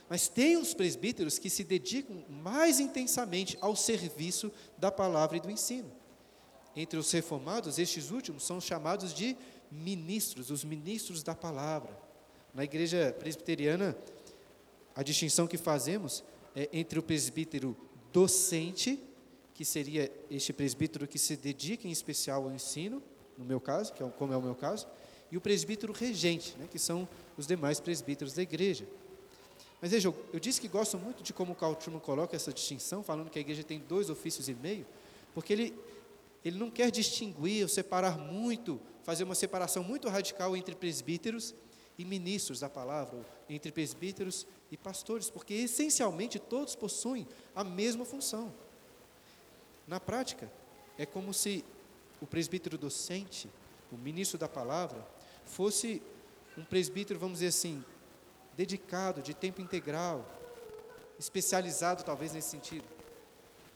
mas 0.09 0.27
tem 0.27 0.57
os 0.57 0.73
presbíteros 0.73 1.37
que 1.37 1.49
se 1.49 1.63
dedicam 1.63 2.23
mais 2.27 2.79
intensamente 2.79 3.57
ao 3.61 3.75
serviço 3.75 4.51
da 4.77 4.89
palavra 4.89 5.37
e 5.37 5.39
do 5.39 5.51
ensino. 5.51 5.91
Entre 6.75 6.97
os 6.97 7.11
reformados, 7.11 7.77
estes 7.77 8.09
últimos 8.09 8.43
são 8.43 8.59
chamados 8.59 9.13
de 9.13 9.37
ministros, 9.69 10.49
os 10.49 10.63
ministros 10.63 11.21
da 11.21 11.35
palavra. 11.35 11.95
Na 12.53 12.63
igreja 12.63 13.15
presbiteriana, 13.19 13.95
a 14.95 15.03
distinção 15.03 15.47
que 15.47 15.57
fazemos 15.57 16.23
é 16.55 16.69
entre 16.73 16.99
o 16.99 17.03
presbítero 17.03 17.75
docente, 18.11 18.99
que 19.53 19.63
seria 19.63 20.11
este 20.29 20.53
presbítero 20.53 21.07
que 21.07 21.19
se 21.19 21.35
dedica 21.35 21.87
em 21.87 21.91
especial 21.91 22.43
ao 22.43 22.51
ensino, 22.51 23.01
no 23.37 23.45
meu 23.45 23.59
caso, 23.59 23.93
que 23.93 24.03
é, 24.03 24.09
como 24.09 24.33
é 24.33 24.37
o 24.37 24.41
meu 24.41 24.55
caso, 24.55 24.87
e 25.31 25.37
o 25.37 25.41
presbítero 25.41 25.93
regente, 25.93 26.55
né, 26.57 26.67
que 26.69 26.79
são 26.79 27.07
os 27.37 27.45
demais 27.45 27.79
presbíteros 27.79 28.33
da 28.33 28.41
igreja. 28.41 28.87
Mas 29.81 29.91
veja, 29.91 30.13
eu 30.33 30.39
disse 30.39 30.59
que 30.59 30.67
gosto 30.67 30.97
muito 30.97 31.23
de 31.23 31.31
como 31.31 31.55
Carl 31.55 31.75
Truman 31.75 31.99
coloca 31.99 32.35
essa 32.35 32.51
distinção, 32.51 33.03
falando 33.03 33.29
que 33.29 33.37
a 33.37 33.41
igreja 33.41 33.63
tem 33.63 33.79
dois 33.79 34.09
ofícios 34.09 34.49
e 34.49 34.53
meio, 34.53 34.85
porque 35.33 35.53
ele, 35.53 35.73
ele 36.43 36.57
não 36.57 36.69
quer 36.69 36.91
distinguir 36.91 37.63
ou 37.63 37.69
separar 37.69 38.17
muito, 38.17 38.79
fazer 39.03 39.23
uma 39.23 39.35
separação 39.35 39.83
muito 39.83 40.09
radical 40.09 40.57
entre 40.57 40.75
presbíteros 40.75 41.55
ministros 42.05 42.59
da 42.59 42.69
palavra, 42.69 43.19
entre 43.49 43.71
presbíteros 43.71 44.47
e 44.71 44.77
pastores, 44.77 45.29
porque 45.29 45.53
essencialmente 45.53 46.39
todos 46.39 46.75
possuem 46.75 47.27
a 47.55 47.63
mesma 47.63 48.05
função. 48.05 48.53
Na 49.87 49.99
prática, 49.99 50.51
é 50.97 51.05
como 51.05 51.33
se 51.33 51.65
o 52.21 52.27
presbítero 52.27 52.77
docente, 52.77 53.49
o 53.91 53.97
ministro 53.97 54.37
da 54.37 54.47
palavra, 54.47 55.05
fosse 55.45 56.01
um 56.57 56.63
presbítero, 56.63 57.19
vamos 57.19 57.39
dizer 57.39 57.47
assim, 57.47 57.83
dedicado, 58.55 59.21
de 59.21 59.33
tempo 59.33 59.61
integral, 59.61 60.25
especializado 61.17 62.03
talvez 62.03 62.33
nesse 62.33 62.49
sentido. 62.49 62.85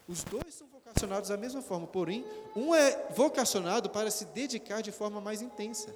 Os 0.08 0.24
dois 0.24 0.54
são 0.54 0.68
vocacionados 0.68 1.30
da 1.30 1.38
mesma 1.38 1.62
forma, 1.62 1.88
porém, 1.88 2.26
um 2.56 2.76
é 2.76 3.08
vocacionado 3.12 3.90
para 3.90 4.12
se 4.12 4.26
dedicar 4.26 4.82
de 4.82 4.92
forma 4.92 5.22
mais 5.22 5.42
intensa. 5.42 5.96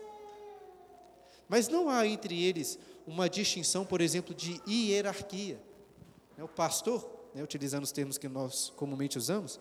Mas 1.48 1.68
não 1.68 1.90
há 1.90 2.06
entre 2.06 2.44
eles 2.44 2.78
uma 3.06 3.30
distinção, 3.30 3.86
por 3.86 4.02
exemplo, 4.02 4.36
de 4.36 4.62
hierarquia. 4.68 5.60
Né, 6.38 6.44
o 6.44 6.48
pastor, 6.48 7.10
né, 7.34 7.42
utilizando 7.42 7.84
os 7.84 7.92
termos 7.92 8.18
que 8.18 8.28
nós 8.28 8.72
comumente 8.76 9.18
usamos, 9.18 9.60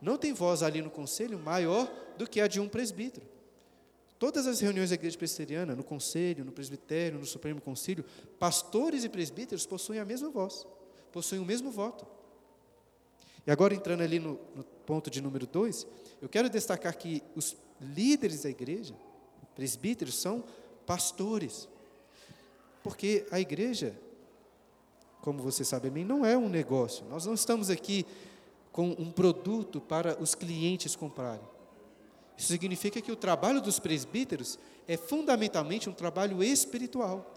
não 0.00 0.16
tem 0.16 0.32
voz 0.32 0.62
ali 0.62 0.82
no 0.82 0.90
conselho 0.90 1.38
maior 1.38 1.90
do 2.16 2.28
que 2.28 2.40
a 2.40 2.46
de 2.46 2.60
um 2.60 2.68
presbítero. 2.68 3.26
Todas 4.18 4.48
as 4.48 4.58
reuniões 4.58 4.90
da 4.90 4.94
igreja 4.94 5.16
presbiteriana, 5.16 5.76
no 5.76 5.84
conselho, 5.84 6.44
no 6.44 6.50
presbitério, 6.50 7.20
no 7.20 7.26
Supremo 7.26 7.60
Concílio, 7.60 8.04
pastores 8.38 9.04
e 9.04 9.08
presbíteros 9.08 9.64
possuem 9.64 10.00
a 10.00 10.04
mesma 10.04 10.28
voz, 10.28 10.66
possuem 11.12 11.40
o 11.40 11.44
mesmo 11.44 11.70
voto. 11.70 12.04
E 13.46 13.50
agora, 13.50 13.74
entrando 13.74 14.02
ali 14.02 14.18
no, 14.18 14.38
no 14.56 14.64
ponto 14.84 15.08
de 15.08 15.20
número 15.20 15.46
dois, 15.46 15.86
eu 16.20 16.28
quero 16.28 16.50
destacar 16.50 16.96
que 16.96 17.22
os 17.36 17.56
líderes 17.80 18.42
da 18.42 18.50
igreja, 18.50 18.94
presbíteros, 19.54 20.16
são 20.16 20.44
pastores. 20.88 21.68
Porque 22.82 23.26
a 23.30 23.38
igreja, 23.38 23.94
como 25.20 25.42
você 25.42 25.62
sabe 25.62 25.90
bem, 25.90 26.02
não 26.02 26.24
é 26.24 26.34
um 26.34 26.48
negócio. 26.48 27.04
Nós 27.10 27.26
não 27.26 27.34
estamos 27.34 27.68
aqui 27.68 28.06
com 28.72 28.96
um 28.98 29.10
produto 29.10 29.82
para 29.82 30.18
os 30.18 30.34
clientes 30.34 30.96
comprarem. 30.96 31.46
Isso 32.38 32.48
significa 32.48 33.02
que 33.02 33.12
o 33.12 33.16
trabalho 33.16 33.60
dos 33.60 33.78
presbíteros 33.78 34.58
é 34.86 34.96
fundamentalmente 34.96 35.90
um 35.90 35.92
trabalho 35.92 36.42
espiritual. 36.42 37.34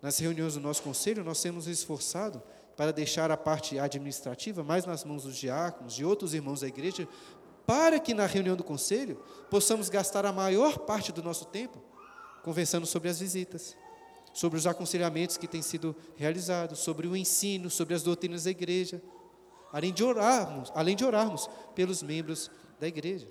Nas 0.00 0.18
reuniões 0.18 0.54
do 0.54 0.60
nosso 0.60 0.82
conselho, 0.82 1.24
nós 1.24 1.42
temos 1.42 1.66
esforçado 1.66 2.40
para 2.76 2.92
deixar 2.92 3.30
a 3.32 3.36
parte 3.36 3.78
administrativa 3.78 4.62
mais 4.62 4.84
nas 4.84 5.02
mãos 5.02 5.24
dos 5.24 5.36
diáconos, 5.36 5.94
de 5.94 6.04
outros 6.04 6.34
irmãos 6.34 6.60
da 6.60 6.68
igreja, 6.68 7.08
para 7.66 7.98
que 7.98 8.14
na 8.14 8.26
reunião 8.26 8.54
do 8.54 8.62
conselho 8.62 9.20
possamos 9.50 9.88
gastar 9.88 10.24
a 10.26 10.32
maior 10.32 10.78
parte 10.78 11.10
do 11.10 11.22
nosso 11.22 11.46
tempo 11.46 11.82
conversando 12.44 12.86
sobre 12.86 13.08
as 13.08 13.18
visitas, 13.18 13.74
sobre 14.32 14.58
os 14.58 14.66
aconselhamentos 14.66 15.36
que 15.36 15.48
têm 15.48 15.62
sido 15.62 15.96
realizados, 16.16 16.80
sobre 16.80 17.06
o 17.06 17.16
ensino, 17.16 17.70
sobre 17.70 17.94
as 17.94 18.02
doutrinas 18.02 18.44
da 18.44 18.50
igreja, 18.50 19.02
além 19.72 19.92
de 19.92 20.04
orarmos, 20.04 20.70
além 20.74 20.94
de 20.94 21.04
orarmos 21.04 21.48
pelos 21.74 22.02
membros 22.02 22.50
da 22.78 22.86
igreja. 22.86 23.26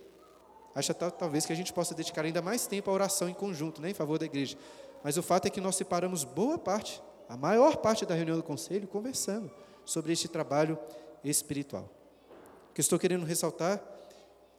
Acho 0.74 0.93
talvez 0.93 1.46
que 1.46 1.53
a 1.53 1.55
gente 1.55 1.72
possa 1.72 1.93
dedicar 1.93 2.25
ainda 2.25 2.41
mais 2.41 2.65
tempo 2.65 2.89
à 2.89 2.93
oração 2.93 3.29
em 3.29 3.34
conjunto, 3.34 3.82
né, 3.82 3.91
em 3.91 3.93
favor 3.93 4.17
da 4.17 4.25
igreja. 4.25 4.58
Mas 5.03 5.15
o 5.15 5.22
fato 5.22 5.46
é 5.46 5.50
que 5.50 5.62
nós 5.62 5.75
separamos 5.75 6.24
boa 6.24 6.58
parte, 6.58 7.01
a 7.29 7.38
maior 7.38 7.77
parte 7.77 8.05
da 8.05 8.15
reunião 8.15 8.38
do 8.38 8.43
conselho, 8.43 8.88
conversando 8.88 9.51
sobre 9.86 10.12
este 10.12 10.27
trabalho 10.27 10.79
espiritual. 11.24 11.89
O 12.72 12.74
que 12.74 12.82
estou 12.82 12.98
querendo 12.98 13.25
ressaltar 13.25 13.84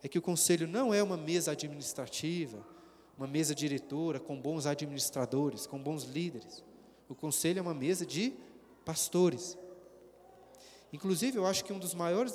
é 0.02 0.08
que 0.08 0.18
o 0.18 0.22
conselho 0.22 0.68
não 0.68 0.94
é 0.94 1.02
uma 1.02 1.16
mesa 1.16 1.50
administrativa, 1.50 2.73
uma 3.16 3.26
mesa 3.26 3.54
diretora 3.54 4.18
com 4.18 4.40
bons 4.40 4.66
administradores, 4.66 5.66
com 5.66 5.78
bons 5.78 6.04
líderes. 6.04 6.64
O 7.08 7.14
conselho 7.14 7.58
é 7.58 7.62
uma 7.62 7.74
mesa 7.74 8.04
de 8.04 8.32
pastores. 8.84 9.56
Inclusive, 10.92 11.38
eu 11.38 11.46
acho 11.46 11.64
que 11.64 11.72
um 11.72 11.78
dos 11.78 11.94
maiores 11.94 12.32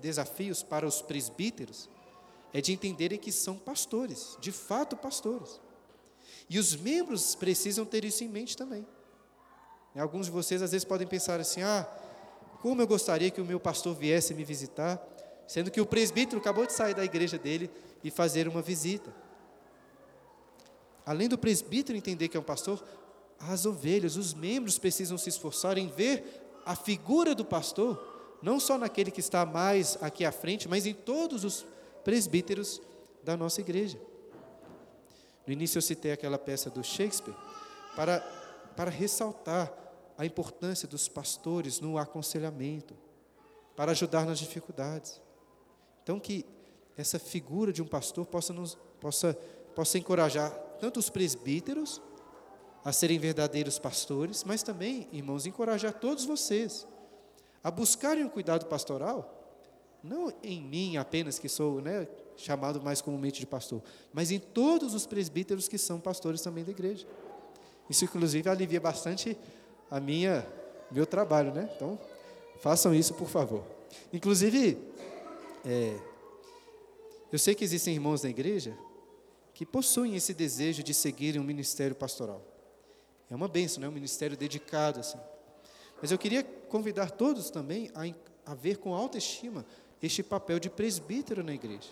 desafios 0.00 0.62
para 0.62 0.86
os 0.86 1.00
presbíteros 1.00 1.88
é 2.52 2.60
de 2.60 2.72
entenderem 2.72 3.18
que 3.18 3.32
são 3.32 3.56
pastores, 3.56 4.36
de 4.40 4.52
fato 4.52 4.96
pastores. 4.96 5.60
E 6.48 6.58
os 6.58 6.76
membros 6.76 7.34
precisam 7.34 7.84
ter 7.84 8.04
isso 8.04 8.22
em 8.24 8.28
mente 8.28 8.56
também. 8.56 8.86
Alguns 9.94 10.26
de 10.26 10.32
vocês 10.32 10.62
às 10.62 10.72
vezes 10.72 10.84
podem 10.84 11.06
pensar 11.06 11.40
assim: 11.40 11.62
ah, 11.62 11.86
como 12.60 12.80
eu 12.80 12.86
gostaria 12.86 13.30
que 13.30 13.40
o 13.40 13.44
meu 13.44 13.60
pastor 13.60 13.94
viesse 13.94 14.34
me 14.34 14.44
visitar, 14.44 15.02
sendo 15.46 15.70
que 15.70 15.80
o 15.80 15.86
presbítero 15.86 16.40
acabou 16.40 16.66
de 16.66 16.72
sair 16.72 16.94
da 16.94 17.04
igreja 17.04 17.38
dele 17.38 17.70
e 18.02 18.10
fazer 18.10 18.48
uma 18.48 18.62
visita. 18.62 19.12
Além 21.04 21.28
do 21.28 21.36
presbítero 21.36 21.98
entender 21.98 22.28
que 22.28 22.36
é 22.36 22.40
um 22.40 22.44
pastor, 22.44 22.82
as 23.38 23.66
ovelhas, 23.66 24.16
os 24.16 24.32
membros 24.32 24.78
precisam 24.78 25.18
se 25.18 25.28
esforçar 25.28 25.76
em 25.76 25.88
ver 25.88 26.42
a 26.64 26.76
figura 26.76 27.34
do 27.34 27.44
pastor, 27.44 28.38
não 28.40 28.60
só 28.60 28.78
naquele 28.78 29.10
que 29.10 29.20
está 29.20 29.44
mais 29.44 29.98
aqui 30.00 30.24
à 30.24 30.30
frente, 30.30 30.68
mas 30.68 30.86
em 30.86 30.94
todos 30.94 31.44
os 31.44 31.66
presbíteros 32.04 32.80
da 33.22 33.36
nossa 33.36 33.60
igreja. 33.60 33.98
No 35.46 35.52
início 35.52 35.78
eu 35.78 35.82
citei 35.82 36.12
aquela 36.12 36.38
peça 36.38 36.70
do 36.70 36.84
Shakespeare 36.84 37.34
para, 37.96 38.20
para 38.76 38.90
ressaltar 38.90 39.72
a 40.16 40.24
importância 40.24 40.86
dos 40.86 41.08
pastores 41.08 41.80
no 41.80 41.98
aconselhamento, 41.98 42.96
para 43.74 43.90
ajudar 43.90 44.24
nas 44.24 44.38
dificuldades. 44.38 45.20
Então 46.02 46.20
que 46.20 46.46
essa 46.96 47.18
figura 47.18 47.72
de 47.72 47.82
um 47.82 47.86
pastor 47.86 48.26
possa 48.26 48.52
nos 48.52 48.76
possa 49.00 49.34
possa 49.74 49.96
encorajar 49.96 50.52
tanto 50.82 50.98
os 50.98 51.08
presbíteros 51.08 52.02
a 52.84 52.92
serem 52.92 53.16
verdadeiros 53.16 53.78
pastores, 53.78 54.42
mas 54.42 54.64
também, 54.64 55.06
irmãos, 55.12 55.46
encorajar 55.46 55.92
todos 55.92 56.24
vocês 56.24 56.88
a 57.62 57.70
buscarem 57.70 58.24
o 58.24 58.28
cuidado 58.28 58.66
pastoral 58.66 59.60
não 60.02 60.32
em 60.42 60.60
mim 60.60 60.96
apenas, 60.96 61.38
que 61.38 61.48
sou 61.48 61.80
né, 61.80 62.08
chamado 62.36 62.82
mais 62.82 63.00
comumente 63.00 63.38
de 63.38 63.46
pastor, 63.46 63.80
mas 64.12 64.32
em 64.32 64.40
todos 64.40 64.92
os 64.92 65.06
presbíteros 65.06 65.68
que 65.68 65.78
são 65.78 66.00
pastores 66.00 66.42
também 66.42 66.64
da 66.64 66.72
igreja. 66.72 67.06
Isso, 67.88 68.04
inclusive, 68.04 68.50
alivia 68.50 68.80
bastante 68.80 69.38
a 69.88 70.00
minha 70.00 70.44
meu 70.90 71.06
trabalho, 71.06 71.54
né? 71.54 71.70
Então, 71.76 71.96
façam 72.58 72.92
isso, 72.92 73.14
por 73.14 73.28
favor. 73.28 73.62
Inclusive, 74.12 74.76
é, 75.64 75.96
eu 77.30 77.38
sei 77.38 77.54
que 77.54 77.62
existem 77.62 77.94
irmãos 77.94 78.24
na 78.24 78.30
igreja 78.30 78.76
que 79.62 79.66
possuem 79.66 80.16
esse 80.16 80.34
desejo 80.34 80.82
de 80.82 80.92
seguirem 80.92 81.40
um 81.40 81.44
ministério 81.44 81.94
pastoral. 81.94 82.44
É 83.30 83.36
uma 83.36 83.46
benção, 83.46 83.80
né? 83.80 83.88
um 83.88 83.92
ministério 83.92 84.36
dedicado. 84.36 84.98
Assim. 84.98 85.18
Mas 86.00 86.10
eu 86.10 86.18
queria 86.18 86.42
convidar 86.42 87.12
todos 87.12 87.48
também 87.48 87.88
a, 87.94 88.02
a 88.50 88.56
ver 88.56 88.78
com 88.78 88.92
autoestima 88.92 89.64
este 90.02 90.20
papel 90.20 90.58
de 90.58 90.68
presbítero 90.68 91.44
na 91.44 91.54
igreja. 91.54 91.90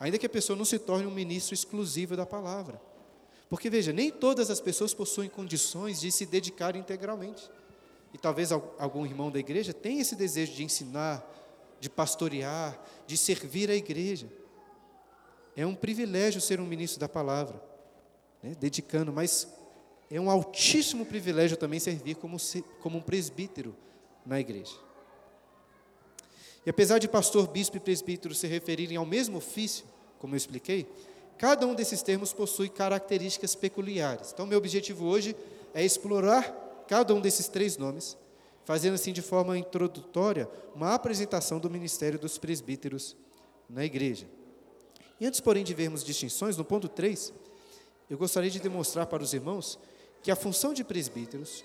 Ainda 0.00 0.16
que 0.16 0.24
a 0.24 0.30
pessoa 0.30 0.56
não 0.56 0.64
se 0.64 0.78
torne 0.78 1.04
um 1.04 1.10
ministro 1.10 1.52
exclusivo 1.52 2.16
da 2.16 2.24
palavra. 2.24 2.80
Porque, 3.50 3.68
veja, 3.68 3.92
nem 3.92 4.10
todas 4.10 4.50
as 4.50 4.58
pessoas 4.58 4.94
possuem 4.94 5.28
condições 5.28 6.00
de 6.00 6.10
se 6.10 6.24
dedicar 6.24 6.74
integralmente. 6.74 7.50
E 8.14 8.16
talvez 8.16 8.50
algum 8.50 9.04
irmão 9.04 9.30
da 9.30 9.38
igreja 9.38 9.74
tenha 9.74 10.00
esse 10.00 10.16
desejo 10.16 10.54
de 10.54 10.64
ensinar, 10.64 11.22
de 11.78 11.90
pastorear, 11.90 12.82
de 13.06 13.18
servir 13.18 13.70
a 13.70 13.74
igreja. 13.74 14.26
É 15.56 15.66
um 15.66 15.74
privilégio 15.74 16.40
ser 16.40 16.60
um 16.60 16.66
ministro 16.66 17.00
da 17.00 17.08
palavra, 17.08 17.62
né? 18.42 18.54
dedicando, 18.58 19.12
mas 19.12 19.48
é 20.10 20.20
um 20.20 20.30
altíssimo 20.30 21.06
privilégio 21.06 21.56
também 21.56 21.78
servir 21.78 22.16
como, 22.16 22.36
como 22.80 22.98
um 22.98 23.02
presbítero 23.02 23.76
na 24.26 24.40
igreja. 24.40 24.74
E 26.64 26.70
apesar 26.70 26.98
de 26.98 27.08
pastor, 27.08 27.46
bispo 27.48 27.76
e 27.76 27.80
presbítero 27.80 28.34
se 28.34 28.46
referirem 28.46 28.96
ao 28.96 29.06
mesmo 29.06 29.38
ofício, 29.38 29.84
como 30.18 30.34
eu 30.34 30.36
expliquei, 30.36 30.86
cada 31.38 31.66
um 31.66 31.74
desses 31.74 32.02
termos 32.02 32.32
possui 32.32 32.68
características 32.68 33.54
peculiares. 33.54 34.32
Então, 34.32 34.46
meu 34.46 34.58
objetivo 34.58 35.06
hoje 35.06 35.34
é 35.72 35.84
explorar 35.84 36.84
cada 36.86 37.14
um 37.14 37.20
desses 37.20 37.48
três 37.48 37.76
nomes, 37.76 38.16
fazendo 38.64 38.94
assim 38.94 39.12
de 39.12 39.22
forma 39.22 39.56
introdutória 39.56 40.48
uma 40.74 40.94
apresentação 40.94 41.58
do 41.58 41.70
ministério 41.70 42.18
dos 42.18 42.36
presbíteros 42.36 43.16
na 43.68 43.84
igreja. 43.84 44.26
E 45.20 45.26
antes, 45.26 45.38
porém, 45.38 45.62
de 45.62 45.74
vermos 45.74 46.02
distinções, 46.02 46.56
no 46.56 46.64
ponto 46.64 46.88
3, 46.88 47.32
eu 48.08 48.16
gostaria 48.16 48.50
de 48.50 48.58
demonstrar 48.58 49.06
para 49.06 49.22
os 49.22 49.34
irmãos 49.34 49.78
que 50.22 50.30
a 50.30 50.36
função 50.36 50.72
de 50.72 50.82
presbíteros, 50.82 51.62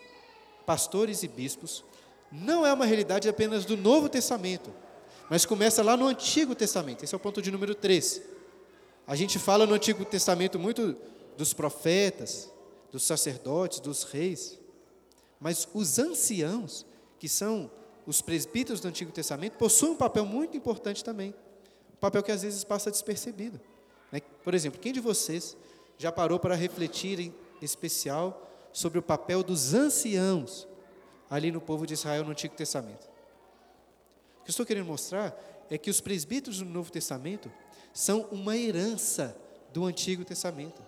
pastores 0.65 1.23
e 1.23 1.27
bispos 1.27 1.83
não 2.31 2.65
é 2.65 2.73
uma 2.73 2.85
realidade 2.85 3.29
apenas 3.29 3.63
do 3.63 3.77
Novo 3.77 4.09
Testamento, 4.09 4.73
mas 5.29 5.45
começa 5.45 5.81
lá 5.81 5.95
no 5.95 6.05
Antigo 6.05 6.53
Testamento. 6.53 7.03
Esse 7.03 7.15
é 7.15 7.17
o 7.17 7.19
ponto 7.19 7.41
de 7.41 7.49
número 7.49 7.73
3. 7.73 8.21
A 9.07 9.15
gente 9.15 9.39
fala 9.39 9.65
no 9.65 9.73
Antigo 9.73 10.03
Testamento 10.03 10.59
muito 10.59 10.95
dos 11.37 11.53
profetas, 11.53 12.51
dos 12.91 13.03
sacerdotes, 13.03 13.79
dos 13.79 14.03
reis, 14.03 14.59
mas 15.39 15.67
os 15.73 15.97
anciãos, 15.97 16.85
que 17.19 17.29
são 17.29 17.71
os 18.05 18.21
presbíteros 18.21 18.81
do 18.81 18.87
Antigo 18.87 19.11
Testamento, 19.11 19.57
possuem 19.57 19.93
um 19.93 19.95
papel 19.95 20.25
muito 20.25 20.57
importante 20.57 21.03
também. 21.03 21.33
Papel 22.05 22.21
que 22.21 22.31
às 22.31 22.43
vezes 22.43 22.63
passa 22.63 22.91
despercebido. 22.91 23.59
Né? 24.11 24.21
Por 24.43 24.53
exemplo, 24.53 24.79
quem 24.79 24.93
de 24.93 24.99
vocês 24.99 25.57
já 25.97 26.11
parou 26.11 26.37
para 26.37 26.53
refletir 26.53 27.19
em 27.19 27.33
especial 27.59 28.47
sobre 28.71 28.99
o 28.99 29.01
papel 29.01 29.41
dos 29.41 29.73
anciãos 29.73 30.67
ali 31.27 31.51
no 31.51 31.59
povo 31.59 31.87
de 31.87 31.95
Israel 31.95 32.23
no 32.23 32.29
Antigo 32.29 32.55
Testamento? 32.55 33.09
O 34.39 34.43
que 34.43 34.51
estou 34.51 34.67
querendo 34.67 34.85
mostrar 34.85 35.35
é 35.67 35.79
que 35.79 35.89
os 35.89 35.99
presbíteros 35.99 36.59
do 36.59 36.65
Novo 36.65 36.91
Testamento 36.91 37.51
são 37.91 38.27
uma 38.31 38.55
herança 38.55 39.35
do 39.73 39.83
Antigo 39.83 40.23
Testamento. 40.23 40.83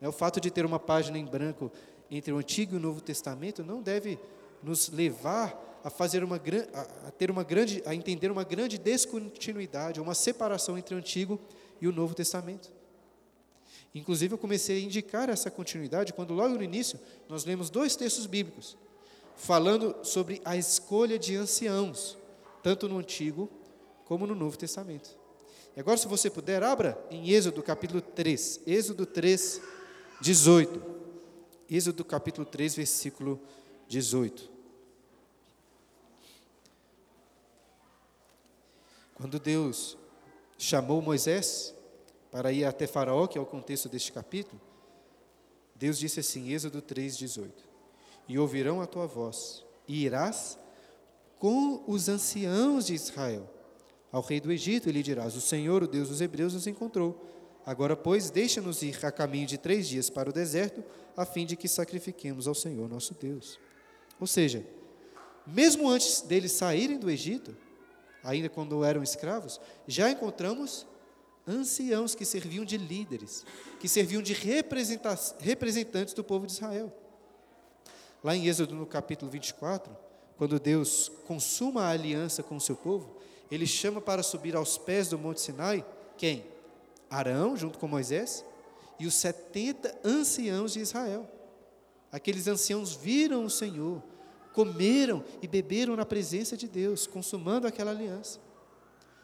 É 0.00 0.06
o 0.06 0.12
fato 0.12 0.40
de 0.40 0.48
ter 0.48 0.64
uma 0.64 0.78
página 0.78 1.18
em 1.18 1.24
branco 1.24 1.72
entre 2.08 2.32
o 2.32 2.38
Antigo 2.38 2.74
e 2.74 2.76
o 2.76 2.80
Novo 2.80 3.00
Testamento 3.00 3.64
não 3.64 3.82
deve 3.82 4.16
nos 4.62 4.90
levar 4.90 5.71
a 5.84 5.90
fazer 5.90 6.22
uma 6.22 6.40
a 6.74 7.10
ter 7.10 7.30
uma 7.30 7.42
grande 7.42 7.82
a 7.84 7.94
entender 7.94 8.30
uma 8.30 8.44
grande 8.44 8.78
descontinuidade, 8.78 10.00
uma 10.00 10.14
separação 10.14 10.78
entre 10.78 10.94
o 10.94 10.98
Antigo 10.98 11.40
e 11.80 11.88
o 11.88 11.92
Novo 11.92 12.14
Testamento. 12.14 12.70
Inclusive 13.94 14.34
eu 14.34 14.38
comecei 14.38 14.78
a 14.78 14.80
indicar 14.80 15.28
essa 15.28 15.50
continuidade 15.50 16.12
quando 16.12 16.32
logo 16.32 16.54
no 16.54 16.62
início 16.62 16.98
nós 17.28 17.44
lemos 17.44 17.68
dois 17.68 17.94
textos 17.94 18.26
bíblicos 18.26 18.76
falando 19.36 19.96
sobre 20.02 20.40
a 20.44 20.56
escolha 20.56 21.18
de 21.18 21.34
anciãos, 21.36 22.16
tanto 22.62 22.88
no 22.88 22.98
Antigo 22.98 23.50
como 24.04 24.26
no 24.26 24.34
Novo 24.34 24.56
Testamento. 24.56 25.10
E 25.76 25.80
agora 25.80 25.96
se 25.96 26.06
você 26.06 26.30
puder, 26.30 26.62
abra 26.62 27.02
em 27.10 27.30
Êxodo 27.30 27.62
capítulo 27.62 28.00
3, 28.00 28.60
Êxodo 28.66 29.06
3, 29.06 29.60
18. 30.20 30.82
Êxodo 31.70 32.04
capítulo 32.04 32.46
3, 32.46 32.74
versículo 32.74 33.40
18. 33.88 34.51
Quando 39.22 39.38
Deus 39.38 39.96
chamou 40.58 41.00
Moisés 41.00 41.72
para 42.28 42.50
ir 42.50 42.64
até 42.64 42.88
Faraó, 42.88 43.28
que 43.28 43.38
é 43.38 43.40
o 43.40 43.46
contexto 43.46 43.88
deste 43.88 44.10
capítulo, 44.10 44.60
Deus 45.76 45.96
disse 45.96 46.18
assim, 46.18 46.52
Êxodo 46.52 46.82
3,18: 46.82 47.52
E 48.26 48.36
ouvirão 48.36 48.80
a 48.80 48.86
tua 48.86 49.06
voz, 49.06 49.64
e 49.86 50.04
irás 50.04 50.58
com 51.38 51.84
os 51.86 52.08
anciãos 52.08 52.86
de 52.86 52.94
Israel 52.94 53.48
ao 54.10 54.22
rei 54.22 54.40
do 54.40 54.50
Egito, 54.50 54.88
e 54.88 54.92
lhe 54.92 55.04
dirás: 55.04 55.36
O 55.36 55.40
Senhor, 55.40 55.84
o 55.84 55.88
Deus 55.88 56.08
dos 56.08 56.20
Hebreus, 56.20 56.54
nos 56.54 56.66
encontrou. 56.66 57.24
Agora, 57.64 57.94
pois, 57.94 58.28
deixa-nos 58.28 58.82
ir 58.82 59.06
a 59.06 59.12
caminho 59.12 59.46
de 59.46 59.56
três 59.56 59.88
dias 59.88 60.10
para 60.10 60.30
o 60.30 60.32
deserto, 60.32 60.82
a 61.16 61.24
fim 61.24 61.46
de 61.46 61.54
que 61.54 61.68
sacrifiquemos 61.68 62.48
ao 62.48 62.56
Senhor 62.56 62.88
nosso 62.88 63.14
Deus. 63.14 63.56
Ou 64.18 64.26
seja, 64.26 64.66
mesmo 65.46 65.88
antes 65.88 66.22
deles 66.22 66.50
saírem 66.50 66.98
do 66.98 67.08
Egito, 67.08 67.56
ainda 68.22 68.48
quando 68.48 68.84
eram 68.84 69.02
escravos, 69.02 69.60
já 69.86 70.10
encontramos 70.10 70.86
anciãos 71.46 72.14
que 72.14 72.24
serviam 72.24 72.64
de 72.64 72.76
líderes, 72.76 73.44
que 73.80 73.88
serviam 73.88 74.22
de 74.22 74.32
representantes 74.32 76.14
do 76.14 76.22
povo 76.22 76.46
de 76.46 76.52
Israel. 76.52 76.92
Lá 78.22 78.36
em 78.36 78.46
Êxodo, 78.46 78.74
no 78.74 78.86
capítulo 78.86 79.30
24, 79.30 79.96
quando 80.36 80.60
Deus 80.60 81.10
consuma 81.26 81.84
a 81.84 81.90
aliança 81.90 82.42
com 82.42 82.56
o 82.56 82.60
seu 82.60 82.76
povo, 82.76 83.16
ele 83.50 83.66
chama 83.66 84.00
para 84.00 84.22
subir 84.22 84.54
aos 84.56 84.78
pés 84.78 85.08
do 85.08 85.18
Monte 85.18 85.40
Sinai 85.40 85.84
quem? 86.16 86.44
Arão, 87.10 87.56
junto 87.56 87.78
com 87.78 87.88
Moisés, 87.88 88.44
e 88.98 89.06
os 89.06 89.14
70 89.14 89.98
anciãos 90.04 90.72
de 90.72 90.80
Israel. 90.80 91.28
Aqueles 92.10 92.46
anciãos 92.46 92.94
viram 92.94 93.44
o 93.44 93.50
Senhor, 93.50 94.02
comeram 94.52 95.24
e 95.40 95.48
beberam 95.48 95.96
na 95.96 96.04
presença 96.04 96.56
de 96.56 96.68
Deus, 96.68 97.06
consumando 97.06 97.66
aquela 97.66 97.90
aliança. 97.90 98.38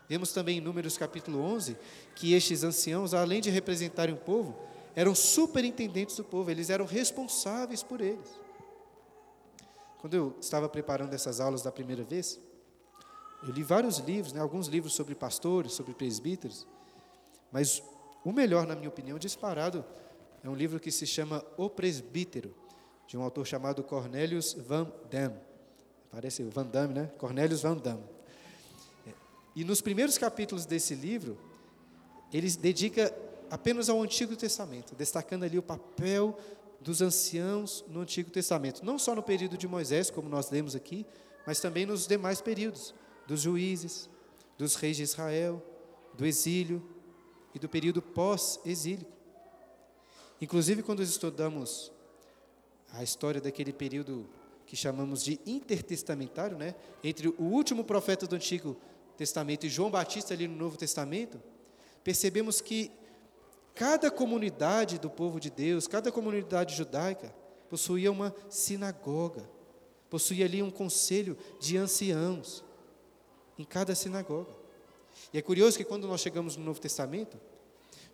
Vemos 0.09 0.33
também 0.33 0.59
em 0.59 0.61
Números 0.61 0.97
capítulo 0.97 1.41
11 1.41 1.77
que 2.15 2.33
estes 2.33 2.65
anciãos, 2.65 3.13
além 3.13 3.41
de 3.41 3.51
representarem 3.51 4.15
o 4.15 4.19
povo, 4.19 4.57
eram 4.97 5.15
superintendentes 5.15 6.17
do 6.17 6.25
povo, 6.25 6.51
eles 6.51 6.71
eram 6.71 6.87
responsáveis 6.87 7.83
por 7.83 8.01
eles. 8.01 8.29
Quando 10.01 10.15
eu 10.15 10.35
estava 10.41 10.69
preparando 10.69 11.13
essas 11.13 11.41
aulas 11.41 11.63
da 11.63 11.71
primeira 11.71 12.03
vez, 12.03 12.41
eu 13.43 13.53
li 13.53 13.63
vários 13.63 13.99
livros, 13.99 14.33
né, 14.33 14.41
alguns 14.41 14.67
livros 14.67 14.95
sobre 14.95 15.15
pastores, 15.15 15.73
sobre 15.73 15.93
presbíteros, 15.93 16.67
mas 17.53 17.83
o 18.25 18.33
melhor, 18.33 18.67
na 18.67 18.75
minha 18.75 18.89
opinião, 18.89 19.19
disparado, 19.19 19.85
é 20.43 20.49
um 20.49 20.55
livro 20.55 20.81
que 20.81 20.91
se 20.91 21.07
chama 21.07 21.45
O 21.57 21.69
Presbítero, 21.69 22.55
de 23.09 23.17
um 23.17 23.23
autor 23.23 23.47
chamado 23.47 23.83
Cornelius 23.83 24.53
Van 24.53 24.93
Damme. 25.11 25.41
Parece 26.11 26.43
Van 26.45 26.67
Damme, 26.67 26.93
né? 26.93 27.11
Cornelius 27.19 27.63
Van 27.63 27.77
Damme. 27.77 28.05
E 29.57 29.65
nos 29.65 29.81
primeiros 29.81 30.19
capítulos 30.19 30.67
desse 30.67 30.95
livro, 30.95 31.37
ele 32.33 32.49
dedica 32.51 33.13
apenas 33.51 33.89
ao 33.89 34.01
Antigo 34.01 34.37
Testamento, 34.37 34.95
destacando 34.95 35.45
ali 35.45 35.59
o 35.59 35.63
papel 35.63 36.39
dos 36.81 37.01
anciãos 37.01 37.83
no 37.89 38.03
Antigo 38.03 38.31
Testamento, 38.31 38.85
não 38.85 38.99
só 38.99 39.15
no 39.15 39.23
período 39.23 39.57
de 39.57 39.67
Moisés, 39.67 40.11
como 40.11 40.29
nós 40.29 40.51
lemos 40.51 40.77
aqui, 40.77 41.05
mas 41.47 41.61
também 41.61 41.87
nos 41.87 42.07
demais 42.07 42.43
períodos, 42.43 42.95
dos 43.27 43.41
juízes, 43.41 44.09
dos 44.59 44.75
reis 44.75 44.99
de 44.99 45.03
Israel, 45.03 45.63
do 46.15 46.27
exílio 46.27 46.87
e 47.55 47.59
do 47.59 47.69
período 47.69 48.03
pós-exílico. 48.03 49.11
Inclusive, 50.41 50.83
quando 50.83 51.03
estudamos 51.03 51.91
a 52.93 53.03
história 53.03 53.41
daquele 53.41 53.73
período 53.73 54.29
que 54.67 54.77
chamamos 54.77 55.23
de 55.25 55.41
intertestamentário, 55.47 56.59
né? 56.59 56.75
entre 57.03 57.29
o 57.29 57.43
último 57.43 57.85
profeta 57.85 58.27
do 58.27 58.37
Antigo 58.37 58.77
Testamento 59.17 59.67
e 59.67 59.69
João 59.69 59.91
Batista 59.91 60.35
ali 60.35 60.47
no 60.47 60.57
Novo 60.57 60.77
Testamento, 60.77 61.41
percebemos 62.05 62.61
que 62.61 62.91
cada 63.75 64.11
comunidade 64.11 64.99
do 64.99 65.09
povo 65.09 65.41
de 65.41 65.51
Deus, 65.51 65.87
cada 65.87 66.13
comunidade 66.13 66.75
judaica, 66.75 67.35
possuía 67.69 68.11
uma 68.11 68.35
sinagoga, 68.49 69.49
possuía 70.11 70.45
ali 70.45 70.63
um 70.63 70.71
conselho 70.71 71.37
de 71.61 71.77
anciãos 71.77 72.65
em 73.59 73.65
cada 73.65 73.95
sinagoga. 73.95 74.51
E 75.33 75.39
é 75.39 75.43
curioso 75.43 75.77
que 75.77 75.85
quando 75.85 76.07
nós 76.07 76.21
chegamos 76.21 76.57
no 76.57 76.65
Novo 76.65 76.81
Testamento, 76.81 77.39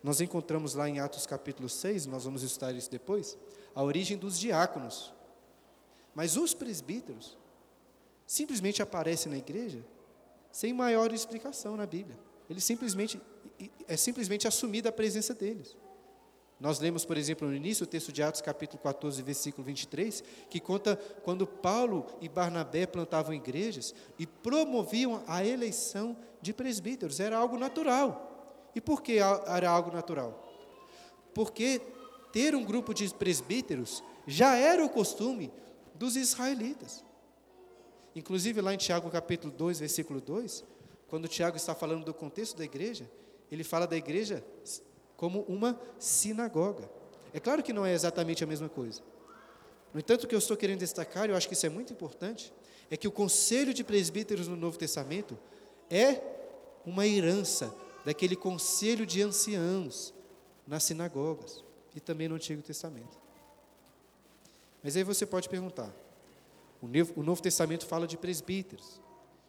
nós 0.02 0.20
encontramos 0.20 0.74
lá 0.74 0.88
em 0.88 1.00
Atos 1.00 1.26
capítulo 1.26 1.68
6, 1.68 2.06
nós 2.06 2.24
vamos 2.24 2.42
estudar 2.42 2.74
isso 2.74 2.90
depois, 2.90 3.38
a 3.74 3.82
origem 3.82 4.16
dos 4.16 4.38
diáconos. 4.38 5.12
Mas 6.14 6.36
os 6.36 6.54
presbíteros 6.54 7.36
simplesmente 8.26 8.82
aparecem 8.82 9.30
na 9.30 9.38
igreja 9.38 9.84
sem 10.50 10.72
maior 10.72 11.12
explicação 11.12 11.76
na 11.76 11.84
Bíblia. 11.84 12.16
ele 12.48 12.60
simplesmente 12.60 13.20
é 13.88 13.96
simplesmente 13.96 14.46
assumida 14.46 14.88
a 14.88 14.92
presença 14.92 15.34
deles. 15.34 15.76
Nós 16.58 16.78
lemos, 16.78 17.04
por 17.04 17.16
exemplo, 17.16 17.48
no 17.48 17.54
início, 17.54 17.84
o 17.84 17.86
texto 17.86 18.12
de 18.12 18.22
Atos, 18.22 18.40
capítulo 18.40 18.80
14, 18.82 19.20
versículo 19.22 19.64
23, 19.64 20.22
que 20.48 20.60
conta 20.60 20.96
quando 21.22 21.46
Paulo 21.46 22.06
e 22.20 22.28
Barnabé 22.28 22.86
plantavam 22.86 23.34
igrejas 23.34 23.94
e 24.18 24.26
promoviam 24.26 25.22
a 25.26 25.44
eleição 25.44 26.16
de 26.40 26.54
presbíteros. 26.54 27.20
Era 27.20 27.36
algo 27.36 27.58
natural. 27.58 28.70
E 28.74 28.80
por 28.80 29.02
que 29.02 29.18
era 29.18 29.68
algo 29.68 29.92
natural? 29.92 30.40
Porque 31.34 31.80
ter 32.34 32.52
um 32.52 32.64
grupo 32.64 32.92
de 32.92 33.08
presbíteros 33.14 34.02
já 34.26 34.56
era 34.56 34.84
o 34.84 34.88
costume 34.88 35.52
dos 35.94 36.16
israelitas. 36.16 37.04
Inclusive, 38.12 38.60
lá 38.60 38.74
em 38.74 38.76
Tiago, 38.76 39.08
capítulo 39.08 39.52
2, 39.56 39.78
versículo 39.78 40.20
2, 40.20 40.64
quando 41.06 41.28
Tiago 41.28 41.56
está 41.56 41.76
falando 41.76 42.04
do 42.04 42.12
contexto 42.12 42.56
da 42.56 42.64
igreja, 42.64 43.08
ele 43.52 43.62
fala 43.62 43.86
da 43.86 43.96
igreja 43.96 44.44
como 45.16 45.42
uma 45.42 45.80
sinagoga. 45.96 46.90
É 47.32 47.38
claro 47.38 47.62
que 47.62 47.72
não 47.72 47.86
é 47.86 47.94
exatamente 47.94 48.42
a 48.42 48.48
mesma 48.48 48.68
coisa. 48.68 49.00
No 49.92 50.00
entanto, 50.00 50.24
o 50.24 50.26
que 50.26 50.34
eu 50.34 50.40
estou 50.40 50.56
querendo 50.56 50.80
destacar, 50.80 51.28
e 51.28 51.30
eu 51.30 51.36
acho 51.36 51.46
que 51.46 51.54
isso 51.54 51.66
é 51.66 51.68
muito 51.68 51.92
importante, 51.92 52.52
é 52.90 52.96
que 52.96 53.06
o 53.06 53.12
conselho 53.12 53.72
de 53.72 53.84
presbíteros 53.84 54.48
no 54.48 54.56
Novo 54.56 54.76
Testamento 54.76 55.38
é 55.88 56.20
uma 56.84 57.06
herança 57.06 57.72
daquele 58.04 58.34
conselho 58.34 59.06
de 59.06 59.22
anciãos 59.22 60.12
nas 60.66 60.82
sinagogas 60.82 61.62
e 61.94 62.00
também 62.00 62.28
no 62.28 62.34
Antigo 62.34 62.62
Testamento. 62.62 63.18
Mas 64.82 64.96
aí 64.96 65.02
você 65.02 65.24
pode 65.24 65.48
perguntar: 65.48 65.94
o 67.16 67.22
Novo 67.22 67.40
Testamento 67.40 67.86
fala 67.86 68.06
de 68.06 68.16
presbíteros 68.16 69.00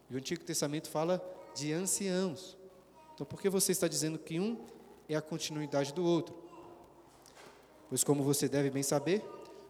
e 0.10 0.16
o 0.16 0.18
Antigo 0.18 0.44
Testamento 0.44 0.90
fala 0.90 1.24
de 1.56 1.74
anciãos. 1.74 2.58
Então, 3.14 3.26
por 3.26 3.42
que 3.42 3.50
você 3.50 3.72
está 3.72 3.88
dizendo 3.88 4.20
que 4.20 4.40
um 4.40 4.60
é 5.08 5.16
a 5.16 5.22
continuidade 5.22 5.94
do 5.94 6.04
outro. 6.04 6.36
Pois, 7.90 8.04
como 8.04 8.24
você 8.24 8.48
deve 8.48 8.70
bem 8.70 8.84
saber, 8.84 9.24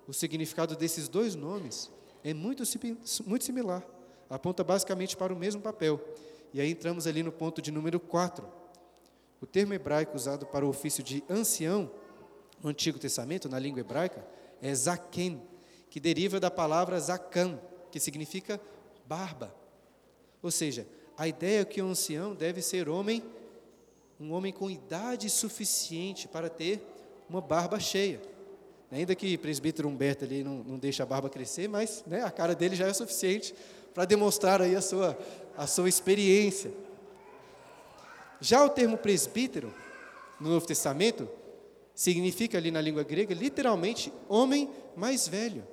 o 0.08 0.14
significado 0.14 0.76
desses 0.76 1.08
dois 1.08 1.36
nomes 1.36 1.92
é 2.24 2.34
muito, 2.34 2.64
muito 3.26 3.44
similar, 3.44 3.86
aponta 4.30 4.64
basicamente 4.64 5.18
para 5.18 5.34
o 5.34 5.36
mesmo 5.36 5.62
papel. 5.62 6.02
E 6.54 6.62
aí 6.62 6.72
entramos 6.72 7.06
ali 7.06 7.22
no 7.22 7.32
ponto 7.32 7.62
de 7.62 7.72
número 7.72 8.00
4. 8.00 8.48
O 9.42 9.46
termo 9.46 9.74
hebraico 9.74 10.16
usado 10.16 10.46
para 10.46 10.66
o 10.66 10.70
ofício 10.70 11.04
de 11.04 11.24
ancião 11.30 11.92
no 12.62 12.70
Antigo 12.70 13.00
Testamento, 13.00 13.50
na 13.50 13.60
língua 13.60 13.80
hebraica, 13.80 14.26
é 14.62 14.74
zaken, 14.74 15.42
que 15.90 16.00
deriva 16.00 16.40
da 16.40 16.50
palavra 16.52 17.00
zakan, 17.00 17.60
que 17.92 18.00
significa 18.00 18.60
barba. 19.06 19.54
Ou 20.42 20.52
seja, 20.52 20.88
a 21.18 21.28
ideia 21.28 21.62
é 21.62 21.66
que 21.66 21.82
o 21.82 21.86
ancião 21.86 22.36
deve 22.36 22.62
ser 22.62 22.90
homem 22.90 23.24
um 24.20 24.32
homem 24.32 24.52
com 24.52 24.70
idade 24.70 25.30
suficiente 25.30 26.28
para 26.28 26.50
ter 26.50 26.82
uma 27.30 27.42
barba 27.42 27.80
cheia. 27.80 28.22
Ainda 28.92 29.16
que 29.16 29.36
o 29.36 29.40
presbítero 29.40 29.90
Humberto 29.90 30.24
ali 30.24 30.44
não, 30.44 30.64
não 30.64 30.78
deixe 30.78 31.02
a 31.02 31.06
barba 31.06 31.30
crescer, 31.30 31.68
mas 31.68 32.04
né, 32.08 32.24
a 32.24 32.32
cara 32.32 32.56
dele 32.56 32.76
já 32.76 32.88
é 32.88 32.94
suficiente 32.94 33.54
para 33.94 34.06
demonstrar 34.06 34.62
aí 34.62 34.76
a 34.76 34.82
sua, 34.82 35.18
a 35.58 35.68
sua 35.68 35.90
experiência. 35.90 36.72
Já 38.40 38.64
o 38.64 38.70
termo 38.70 38.98
presbítero, 38.98 39.74
no 40.40 40.50
Novo 40.50 40.66
Testamento, 40.66 41.28
significa 41.96 42.58
ali 42.58 42.70
na 42.70 42.82
língua 42.82 43.04
grega, 43.04 43.34
literalmente, 43.34 44.12
homem 44.28 44.70
mais 44.96 45.28
velho. 45.28 45.66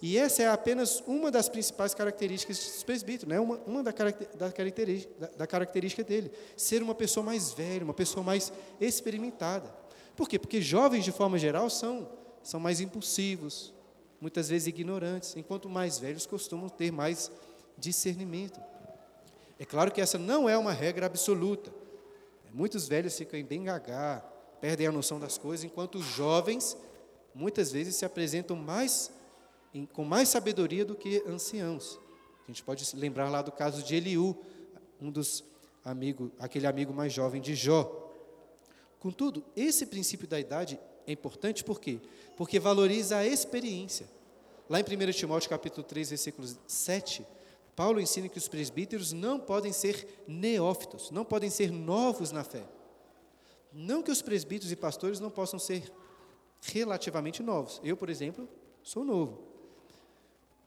E 0.00 0.16
essa 0.16 0.42
é 0.44 0.48
apenas 0.48 1.02
uma 1.06 1.30
das 1.30 1.48
principais 1.48 1.92
características 1.92 2.58
dos 2.58 2.82
presbíteros, 2.84 3.28
né? 3.28 3.40
uma, 3.40 3.56
uma 3.66 3.82
da, 3.82 3.90
da, 3.90 4.52
característica, 4.52 5.12
da, 5.18 5.26
da 5.38 5.46
característica 5.46 6.04
dele. 6.04 6.30
Ser 6.56 6.82
uma 6.82 6.94
pessoa 6.94 7.24
mais 7.24 7.52
velha, 7.52 7.82
uma 7.82 7.94
pessoa 7.94 8.22
mais 8.22 8.52
experimentada. 8.80 9.74
Por 10.14 10.28
quê? 10.28 10.38
Porque 10.38 10.62
jovens, 10.62 11.04
de 11.04 11.10
forma 11.10 11.36
geral, 11.36 11.68
são, 11.68 12.08
são 12.44 12.60
mais 12.60 12.80
impulsivos, 12.80 13.74
muitas 14.20 14.48
vezes 14.48 14.68
ignorantes, 14.68 15.36
enquanto 15.36 15.68
mais 15.68 15.98
velhos 15.98 16.26
costumam 16.26 16.68
ter 16.68 16.92
mais 16.92 17.30
discernimento. 17.76 18.60
É 19.58 19.64
claro 19.64 19.90
que 19.90 20.00
essa 20.00 20.18
não 20.18 20.48
é 20.48 20.56
uma 20.56 20.72
regra 20.72 21.06
absoluta. 21.06 21.72
Muitos 22.52 22.86
velhos 22.86 23.16
ficam 23.16 23.42
bem 23.42 23.64
gagá, 23.64 24.24
perdem 24.60 24.86
a 24.86 24.92
noção 24.92 25.18
das 25.18 25.38
coisas, 25.38 25.64
enquanto 25.64 25.96
os 25.96 26.04
jovens, 26.04 26.76
muitas 27.34 27.70
vezes, 27.70 27.96
se 27.96 28.04
apresentam 28.04 28.56
mais 28.56 29.10
com 29.92 30.02
mais 30.02 30.28
sabedoria 30.28 30.84
do 30.84 30.94
que 30.94 31.22
anciãos. 31.26 31.98
A 32.44 32.46
gente 32.48 32.62
pode 32.62 32.84
lembrar 32.96 33.28
lá 33.28 33.42
do 33.42 33.52
caso 33.52 33.82
de 33.82 33.94
Eliú, 33.94 34.36
um 35.00 35.10
dos 35.10 35.44
amigos, 35.84 36.30
aquele 36.38 36.66
amigo 36.66 36.92
mais 36.92 37.12
jovem 37.12 37.40
de 37.40 37.54
Jó. 37.54 38.10
Contudo, 38.98 39.44
esse 39.54 39.86
princípio 39.86 40.26
da 40.26 40.40
idade 40.40 40.80
é 41.06 41.12
importante 41.12 41.62
por 41.62 41.80
quê? 41.80 42.00
Porque 42.36 42.58
valoriza 42.58 43.18
a 43.18 43.26
experiência. 43.26 44.08
Lá 44.68 44.80
em 44.80 44.82
1 44.82 45.12
Timóteo 45.12 45.48
capítulo 45.48 45.82
3, 45.86 46.10
versículo 46.10 46.48
7, 46.66 47.24
Paulo 47.76 48.00
ensina 48.00 48.28
que 48.28 48.38
os 48.38 48.48
presbíteros 48.48 49.12
não 49.12 49.38
podem 49.38 49.72
ser 49.72 50.24
neófitos, 50.26 51.10
não 51.10 51.24
podem 51.24 51.48
ser 51.48 51.70
novos 51.70 52.32
na 52.32 52.42
fé. 52.42 52.64
Não 53.72 54.02
que 54.02 54.10
os 54.10 54.22
presbíteros 54.22 54.72
e 54.72 54.76
pastores 54.76 55.20
não 55.20 55.30
possam 55.30 55.58
ser 55.58 55.92
relativamente 56.62 57.42
novos. 57.42 57.80
Eu, 57.84 57.96
por 57.96 58.08
exemplo, 58.10 58.48
sou 58.82 59.04
novo. 59.04 59.42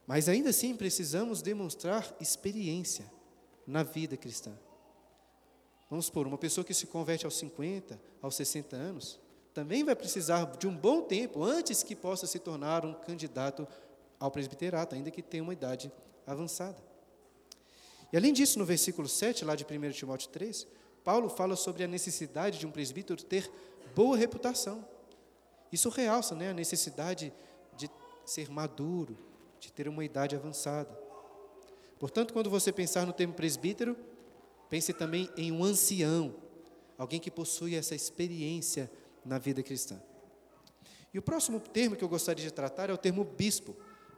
Mas 0.06 0.28
ainda 0.28 0.50
assim 0.50 0.76
precisamos 0.76 1.42
demonstrar 1.42 2.16
experiência 2.20 3.12
na 3.66 3.84
vida 3.84 4.18
cristã. 4.18 4.52
Vamos 5.90 6.06
supor, 6.06 6.26
uma 6.26 6.38
pessoa 6.38 6.64
que 6.64 6.74
se 6.74 6.88
converte 6.88 7.26
aos 7.26 7.36
50, 7.38 8.00
aos 8.22 8.36
60 8.36 8.76
anos, 8.76 9.20
também 9.54 9.84
vai 9.84 9.96
precisar 9.96 10.46
de 10.58 10.68
um 10.68 10.76
bom 10.76 11.02
tempo 11.02 11.44
antes 11.44 11.84
que 11.84 11.96
possa 11.96 12.26
se 12.26 12.40
tornar 12.40 12.86
um 12.86 12.94
candidato 12.94 13.68
ao 14.20 14.32
presbiterato, 14.32 14.96
ainda 14.96 15.12
que 15.12 15.22
tenha 15.22 15.44
uma 15.44 15.54
idade 15.54 15.92
avançada. 16.26 16.78
E 18.14 18.18
além 18.18 18.32
disso, 18.32 18.60
no 18.60 18.66
versículo 18.66 19.08
7, 19.08 19.44
lá 19.44 19.56
de 19.56 19.66
1 19.66 19.92
Timóteo 19.92 20.30
3, 20.30 20.68
Paulo 21.04 21.30
fala 21.30 21.56
sobre 21.56 21.84
a 21.84 21.88
necessidade 21.88 22.60
de 22.60 22.68
um 22.68 22.72
presbítero 22.72 23.22
ter 23.24 23.52
boa 23.96 24.16
reputação. 24.16 24.86
Isso 25.72 25.90
realça 25.90 26.36
né, 26.36 26.50
a 26.50 26.54
necessidade 26.54 27.34
de 27.76 27.90
ser 28.26 28.50
maduro, 28.50 29.18
de 29.60 29.72
ter 29.72 29.88
uma 29.88 30.04
idade 30.04 30.36
avançada. 30.36 30.98
Portanto, 32.00 32.34
quando 32.34 32.50
você 32.50 32.72
pensar 32.72 33.06
no 33.06 33.14
termo 33.14 33.34
presbítero, 33.34 33.96
pense 34.70 34.92
também 34.94 35.30
em 35.38 35.52
um 35.52 35.64
ancião, 35.64 36.36
alguém 36.98 37.20
que 37.20 37.32
possui 37.32 37.76
essa 37.76 37.96
experiência 37.96 38.92
na 39.24 39.38
vida 39.38 39.62
cristã. 39.64 40.02
E 41.14 41.20
o 41.20 41.22
próximo 41.22 41.60
termo 41.60 41.96
que 41.96 42.04
eu 42.04 42.10
gostaria 42.10 42.44
de 42.44 42.52
tratar 42.52 42.90
é 42.90 42.94
o 42.94 42.98
termo 42.98 43.24
bispo, 43.24 43.76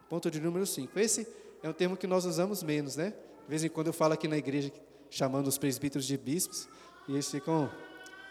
ponto 0.08 0.30
de 0.30 0.40
número 0.40 0.66
5. 0.66 0.98
Esse 0.98 1.26
é 1.62 1.68
um 1.68 1.72
termo 1.72 1.96
que 1.96 2.06
nós 2.06 2.24
usamos 2.24 2.62
menos, 2.62 2.96
né? 2.96 3.10
De 3.10 3.48
vez 3.48 3.64
em 3.64 3.68
quando 3.68 3.88
eu 3.88 3.92
falo 3.92 4.14
aqui 4.14 4.28
na 4.28 4.38
igreja, 4.38 4.72
chamando 5.14 5.46
os 5.46 5.56
presbíteros 5.56 6.04
de 6.04 6.18
bispos, 6.18 6.68
e 7.08 7.12
eles 7.12 7.30
ficam 7.30 7.70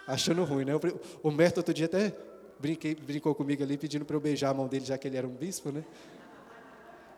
achando 0.06 0.44
ruim, 0.44 0.66
né? 0.66 0.74
O 0.76 1.30
Humberto 1.30 1.62
outro 1.62 1.74
dia 1.74 1.86
até 1.86 2.14
brinquei, 2.60 2.94
brincou 2.94 3.34
comigo 3.34 3.64
ali, 3.64 3.78
pedindo 3.78 4.04
para 4.04 4.18
eu 4.18 4.20
beijar 4.20 4.50
a 4.50 4.54
mão 4.54 4.68
dele, 4.68 4.84
já 4.86 4.98
que 4.98 5.08
ele 5.08 5.16
era 5.16 5.26
um 5.26 5.34
bispo, 5.34 5.72
né? 5.72 5.86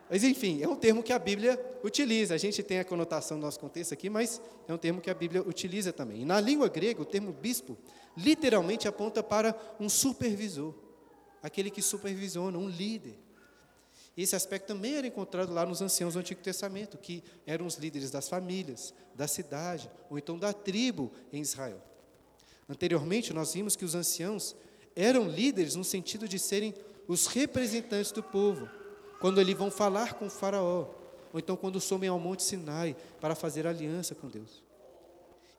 Mas, 0.08 0.22
enfim, 0.22 0.62
é 0.62 0.68
um 0.68 0.76
termo 0.76 1.02
que 1.02 1.12
a 1.12 1.18
Bíblia 1.18 1.60
utiliza. 1.82 2.32
A 2.32 2.38
gente 2.38 2.62
tem 2.62 2.78
a 2.78 2.84
conotação 2.84 3.36
no 3.36 3.42
nosso 3.42 3.58
contexto 3.58 3.92
aqui, 3.92 4.08
mas 4.08 4.40
é 4.68 4.72
um 4.72 4.78
termo 4.78 5.00
que 5.00 5.10
a 5.10 5.14
Bíblia 5.14 5.42
utiliza 5.42 5.92
também. 5.92 6.22
E 6.22 6.24
na 6.24 6.40
língua 6.40 6.68
grega, 6.68 7.02
o 7.02 7.04
termo 7.04 7.32
bispo 7.32 7.76
literalmente 8.16 8.86
aponta 8.86 9.20
para 9.20 9.52
um 9.80 9.88
supervisor, 9.88 10.72
aquele 11.42 11.70
que 11.70 11.82
supervisiona, 11.82 12.56
um 12.56 12.68
líder. 12.68 13.18
Esse 14.16 14.34
aspecto 14.34 14.68
também 14.68 14.96
era 14.96 15.06
encontrado 15.06 15.52
lá 15.52 15.66
nos 15.66 15.82
anciãos 15.82 16.14
do 16.14 16.20
Antigo 16.20 16.40
Testamento, 16.40 16.96
que 16.96 17.22
eram 17.46 17.66
os 17.66 17.76
líderes 17.76 18.10
das 18.10 18.28
famílias, 18.28 18.94
da 19.14 19.28
cidade, 19.28 19.90
ou 20.08 20.16
então 20.16 20.38
da 20.38 20.54
tribo 20.54 21.12
em 21.30 21.42
Israel. 21.42 21.82
Anteriormente, 22.66 23.34
nós 23.34 23.52
vimos 23.52 23.76
que 23.76 23.84
os 23.84 23.94
anciãos 23.94 24.56
eram 24.94 25.28
líderes 25.28 25.74
no 25.74 25.84
sentido 25.84 26.26
de 26.26 26.38
serem 26.38 26.74
os 27.06 27.26
representantes 27.26 28.10
do 28.10 28.22
povo 28.22 28.68
quando 29.20 29.40
eles 29.40 29.56
vão 29.56 29.70
falar 29.70 30.14
com 30.14 30.26
o 30.26 30.30
Faraó, 30.30 30.88
ou 31.32 31.38
então 31.38 31.56
quando 31.56 31.80
somem 31.80 32.08
ao 32.08 32.18
Monte 32.18 32.42
Sinai 32.42 32.96
para 33.20 33.34
fazer 33.34 33.66
aliança 33.66 34.14
com 34.14 34.28
Deus. 34.28 34.62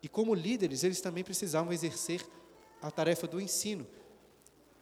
E 0.02 0.08
como 0.08 0.34
líderes, 0.34 0.84
eles 0.84 1.00
também 1.00 1.24
precisavam 1.24 1.72
exercer 1.72 2.26
a 2.82 2.89
tarefa 2.89 3.28
do 3.28 3.39
ensino. 3.39 3.86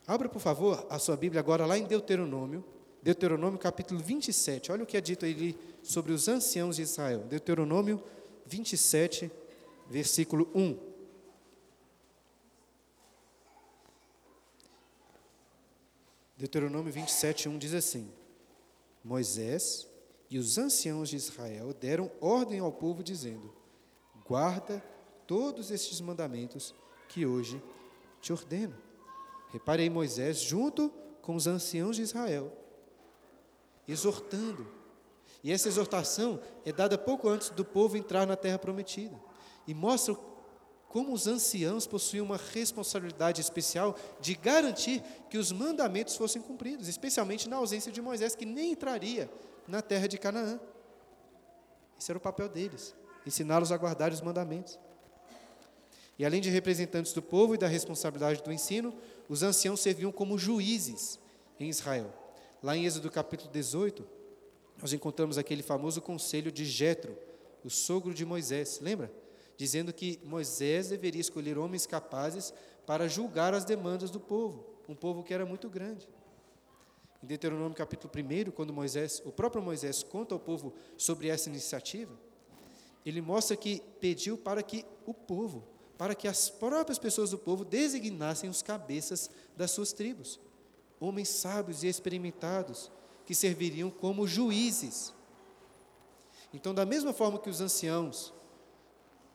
Abra, 0.08 0.30
por 0.30 0.40
favor, 0.40 0.86
a 0.90 1.00
sua 1.00 1.18
Bíblia 1.18 1.40
agora 1.40 1.66
lá 1.66 1.78
em 1.78 1.86
Deuteronômio, 1.86 2.64
Deuteronômio 3.06 3.60
capítulo 3.60 4.00
27. 4.00 4.72
Olha 4.72 4.82
o 4.84 4.86
que 4.88 4.98
é 4.98 5.02
dito 5.02 5.26
ali 5.28 5.56
sobre 5.84 6.12
os 6.12 6.28
anciãos 6.28 6.78
de 6.78 6.82
Israel. 6.82 7.20
Deuteronômio 7.20 8.04
27, 8.48 9.32
versículo 9.88 10.50
1. 10.56 10.76
Deuteronômio 16.36 16.92
27, 16.92 17.48
1 17.48 17.60
diz 17.60 17.76
assim: 17.76 18.12
Moisés 19.04 19.88
e 20.28 20.40
os 20.40 20.58
anciãos 20.58 21.10
de 21.10 21.16
Israel 21.16 21.76
deram 21.76 22.10
ordem 22.20 22.58
ao 22.58 22.72
povo, 22.72 23.04
dizendo: 23.04 23.54
Guarda 24.26 24.84
todos 25.28 25.70
estes 25.70 26.02
mandamentos 26.02 26.74
que 27.08 27.24
hoje 27.24 27.62
te 28.20 28.34
ordeno. 28.34 28.76
Reparei 29.52 29.92
Moisés 29.92 30.40
junto 30.40 30.92
com 31.22 31.36
os 31.36 31.46
anciãos 31.46 31.98
de 31.98 32.02
Israel, 32.02 32.65
exortando. 33.88 34.68
E 35.44 35.52
essa 35.52 35.68
exortação 35.68 36.40
é 36.66 36.72
dada 36.72 36.98
pouco 36.98 37.30
antes 37.30 37.50
do 37.50 37.64
povo 37.64 37.98
entrar 37.98 38.26
na 38.26 38.36
terra 38.36 38.58
prometida. 38.58 39.16
E 39.68 39.74
mostra 39.74 40.16
como 40.88 41.14
os 41.14 41.28
anciãos 41.28 41.86
possuíam 41.86 42.26
uma 42.26 42.38
responsabilidade 42.38 43.42
especial 43.42 43.96
de 44.20 44.34
garantir 44.34 45.04
que 45.30 45.38
os 45.38 45.52
mandamentos 45.52 46.16
fossem 46.16 46.42
cumpridos, 46.42 46.88
especialmente 46.88 47.50
na 47.50 47.58
ausência 47.58 47.92
de 47.92 48.02
Moisés, 48.02 48.34
que 48.34 48.46
nem 48.46 48.72
entraria 48.72 49.30
na 49.68 49.82
terra 49.82 50.08
de 50.08 50.18
Canaã. 50.18 50.60
Esse 52.00 52.12
era 52.12 52.18
o 52.18 52.22
papel 52.22 52.48
deles, 52.48 52.96
ensiná-los 53.26 53.72
a 53.72 53.78
guardar 53.78 54.12
os 54.12 54.22
mandamentos. 54.22 54.80
E 56.18 56.26
além 56.26 56.40
de 56.40 56.50
representantes 56.50 57.12
do 57.12 57.22
povo 57.22 57.56
e 57.56 57.58
da 57.58 57.68
responsabilidade 57.68 58.42
do 58.42 58.54
ensino, 58.54 58.94
os 59.28 59.44
anciãos 59.44 59.82
serviam 59.82 60.12
como 60.12 60.38
juízes 60.38 61.20
em 61.60 61.70
Israel. 61.70 62.25
Lá 62.66 62.76
em 62.76 62.84
Êxodo 62.84 63.12
capítulo 63.12 63.52
18, 63.52 64.04
nós 64.82 64.92
encontramos 64.92 65.38
aquele 65.38 65.62
famoso 65.62 66.02
conselho 66.02 66.52
de 66.52 66.66
Jetro, 66.66 67.16
o 67.64 67.70
sogro 67.70 68.12
de 68.12 68.26
Moisés, 68.26 68.80
lembra? 68.82 69.14
Dizendo 69.56 69.94
que 69.94 70.20
Moisés 70.24 70.90
deveria 70.90 71.22
escolher 71.22 71.60
homens 71.60 71.86
capazes 71.86 72.52
para 72.84 73.08
julgar 73.08 73.54
as 73.54 73.66
demandas 73.66 74.10
do 74.10 74.20
povo, 74.20 74.66
um 74.90 74.96
povo 74.96 75.22
que 75.22 75.32
era 75.32 75.46
muito 75.46 75.70
grande. 75.70 76.10
Em 77.22 77.28
Deuteronômio 77.28 77.78
capítulo 77.78 78.12
1, 78.12 78.50
quando 78.50 78.74
Moisés, 78.74 79.22
o 79.24 79.32
próprio 79.32 79.62
Moisés 79.62 80.02
conta 80.02 80.34
ao 80.34 80.40
povo 80.40 80.74
sobre 80.98 81.28
essa 81.28 81.48
iniciativa, 81.48 82.18
ele 83.06 83.22
mostra 83.22 83.56
que 83.56 83.80
pediu 84.02 84.40
para 84.40 84.64
que 84.64 84.84
o 85.06 85.14
povo, 85.14 85.68
para 86.00 86.16
que 86.16 86.28
as 86.28 86.50
próprias 86.50 86.98
pessoas 86.98 87.30
do 87.30 87.38
povo 87.38 87.64
designassem 87.64 88.50
os 88.50 88.64
cabeças 88.64 89.30
das 89.56 89.70
suas 89.70 89.94
tribos, 89.94 90.40
homens 91.06 91.30
sábios 91.30 91.84
e 91.84 91.88
experimentados, 91.88 92.92
que 93.26 93.34
serviriam 93.34 93.90
como 93.90 94.28
juízes. 94.28 95.14
Então, 96.54 96.74
da 96.74 96.86
mesma 96.86 97.14
forma 97.14 97.40
que 97.40 97.50
os 97.50 97.62
anciãos 97.62 98.34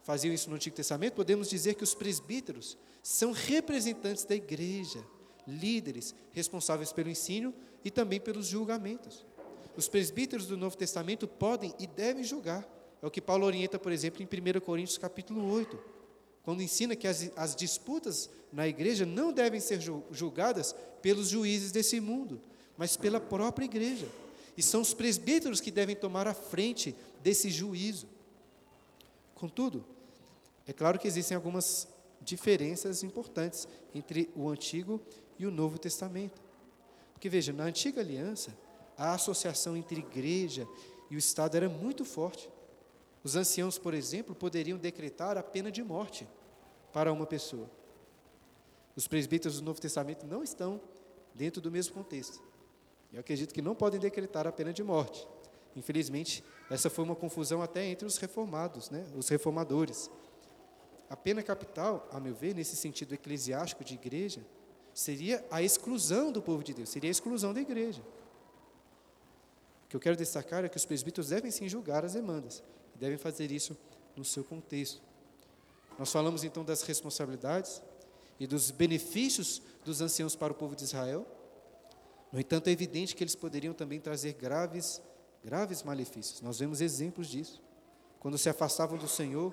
faziam 0.02 0.32
isso 0.32 0.48
no 0.48 0.56
Antigo 0.56 0.76
Testamento, 0.76 1.14
podemos 1.14 1.48
dizer 1.48 1.74
que 1.74 1.84
os 1.84 1.94
presbíteros 1.94 2.78
são 3.02 3.32
representantes 3.32 4.24
da 4.24 4.34
igreja, 4.34 5.04
líderes 5.46 6.14
responsáveis 6.32 6.92
pelo 6.92 7.10
ensino 7.10 7.54
e 7.84 7.90
também 7.90 8.20
pelos 8.20 8.46
julgamentos. 8.46 9.26
Os 9.76 9.88
presbíteros 9.88 10.46
do 10.46 10.56
Novo 10.56 10.76
Testamento 10.76 11.26
podem 11.26 11.74
e 11.78 11.86
devem 11.86 12.24
julgar. 12.24 12.68
É 13.02 13.06
o 13.06 13.10
que 13.10 13.20
Paulo 13.20 13.46
orienta, 13.46 13.78
por 13.78 13.92
exemplo, 13.92 14.22
em 14.22 14.26
1 14.26 14.60
Coríntios 14.60 14.98
capítulo 14.98 15.50
8, 15.52 15.78
quando 16.50 16.64
ensina 16.64 16.96
que 16.96 17.06
as, 17.06 17.30
as 17.36 17.54
disputas 17.54 18.28
na 18.52 18.66
igreja 18.66 19.06
não 19.06 19.32
devem 19.32 19.60
ser 19.60 19.80
julgadas 20.10 20.74
pelos 21.00 21.28
juízes 21.28 21.70
desse 21.70 22.00
mundo, 22.00 22.40
mas 22.76 22.96
pela 22.96 23.20
própria 23.20 23.66
igreja. 23.66 24.08
E 24.56 24.62
são 24.64 24.80
os 24.80 24.92
presbíteros 24.92 25.60
que 25.60 25.70
devem 25.70 25.94
tomar 25.94 26.26
a 26.26 26.34
frente 26.34 26.92
desse 27.22 27.50
juízo. 27.50 28.08
Contudo, 29.32 29.84
é 30.66 30.72
claro 30.72 30.98
que 30.98 31.06
existem 31.06 31.36
algumas 31.36 31.86
diferenças 32.20 33.04
importantes 33.04 33.68
entre 33.94 34.28
o 34.34 34.48
Antigo 34.48 35.00
e 35.38 35.46
o 35.46 35.52
Novo 35.52 35.78
Testamento. 35.78 36.42
Porque 37.12 37.28
veja, 37.28 37.52
na 37.52 37.62
antiga 37.62 38.00
aliança, 38.00 38.58
a 38.98 39.14
associação 39.14 39.76
entre 39.76 40.00
igreja 40.00 40.66
e 41.08 41.14
o 41.14 41.18
Estado 41.18 41.56
era 41.56 41.68
muito 41.68 42.04
forte. 42.04 42.50
Os 43.22 43.36
anciãos, 43.36 43.78
por 43.78 43.94
exemplo, 43.94 44.34
poderiam 44.34 44.78
decretar 44.78 45.38
a 45.38 45.44
pena 45.44 45.70
de 45.70 45.84
morte 45.84 46.26
para 46.92 47.12
uma 47.12 47.26
pessoa. 47.26 47.70
Os 48.96 49.06
presbíteros 49.06 49.60
do 49.60 49.64
Novo 49.64 49.80
Testamento 49.80 50.26
não 50.26 50.42
estão 50.42 50.80
dentro 51.34 51.60
do 51.60 51.70
mesmo 51.70 51.94
contexto. 51.94 52.40
Eu 53.12 53.20
acredito 53.20 53.52
que 53.52 53.62
não 53.62 53.74
podem 53.74 53.98
decretar 53.98 54.46
a 54.46 54.52
pena 54.52 54.72
de 54.72 54.82
morte. 54.82 55.26
Infelizmente, 55.74 56.44
essa 56.68 56.90
foi 56.90 57.04
uma 57.04 57.16
confusão 57.16 57.62
até 57.62 57.84
entre 57.84 58.06
os 58.06 58.16
reformados, 58.16 58.90
né, 58.90 59.06
os 59.16 59.28
reformadores. 59.28 60.10
A 61.08 61.16
pena 61.16 61.42
capital, 61.42 62.08
a 62.12 62.20
meu 62.20 62.34
ver, 62.34 62.54
nesse 62.54 62.76
sentido 62.76 63.14
eclesiástico 63.14 63.84
de 63.84 63.94
igreja, 63.94 64.44
seria 64.92 65.44
a 65.50 65.62
exclusão 65.62 66.30
do 66.30 66.42
povo 66.42 66.62
de 66.62 66.74
Deus, 66.74 66.88
seria 66.88 67.10
a 67.10 67.12
exclusão 67.12 67.54
da 67.54 67.60
igreja. 67.60 68.02
O 69.84 69.88
que 69.88 69.96
eu 69.96 70.00
quero 70.00 70.16
destacar 70.16 70.64
é 70.64 70.68
que 70.68 70.76
os 70.76 70.84
presbíteros 70.84 71.30
devem 71.30 71.50
sim 71.50 71.68
julgar 71.68 72.04
as 72.04 72.12
demandas, 72.12 72.62
devem 72.94 73.18
fazer 73.18 73.50
isso 73.50 73.76
no 74.16 74.24
seu 74.24 74.44
contexto. 74.44 75.02
Nós 76.00 76.10
falamos 76.10 76.44
então 76.44 76.64
das 76.64 76.80
responsabilidades 76.80 77.82
e 78.38 78.46
dos 78.46 78.70
benefícios 78.70 79.60
dos 79.84 80.00
anciãos 80.00 80.34
para 80.34 80.50
o 80.50 80.56
povo 80.56 80.74
de 80.74 80.82
Israel. 80.82 81.26
No 82.32 82.40
entanto, 82.40 82.68
é 82.68 82.70
evidente 82.70 83.14
que 83.14 83.22
eles 83.22 83.34
poderiam 83.34 83.74
também 83.74 84.00
trazer 84.00 84.32
graves, 84.32 85.02
graves 85.44 85.82
malefícios. 85.82 86.40
Nós 86.40 86.58
vemos 86.58 86.80
exemplos 86.80 87.28
disso. 87.28 87.60
Quando 88.18 88.38
se 88.38 88.48
afastavam 88.48 88.96
do 88.96 89.06
Senhor, 89.06 89.52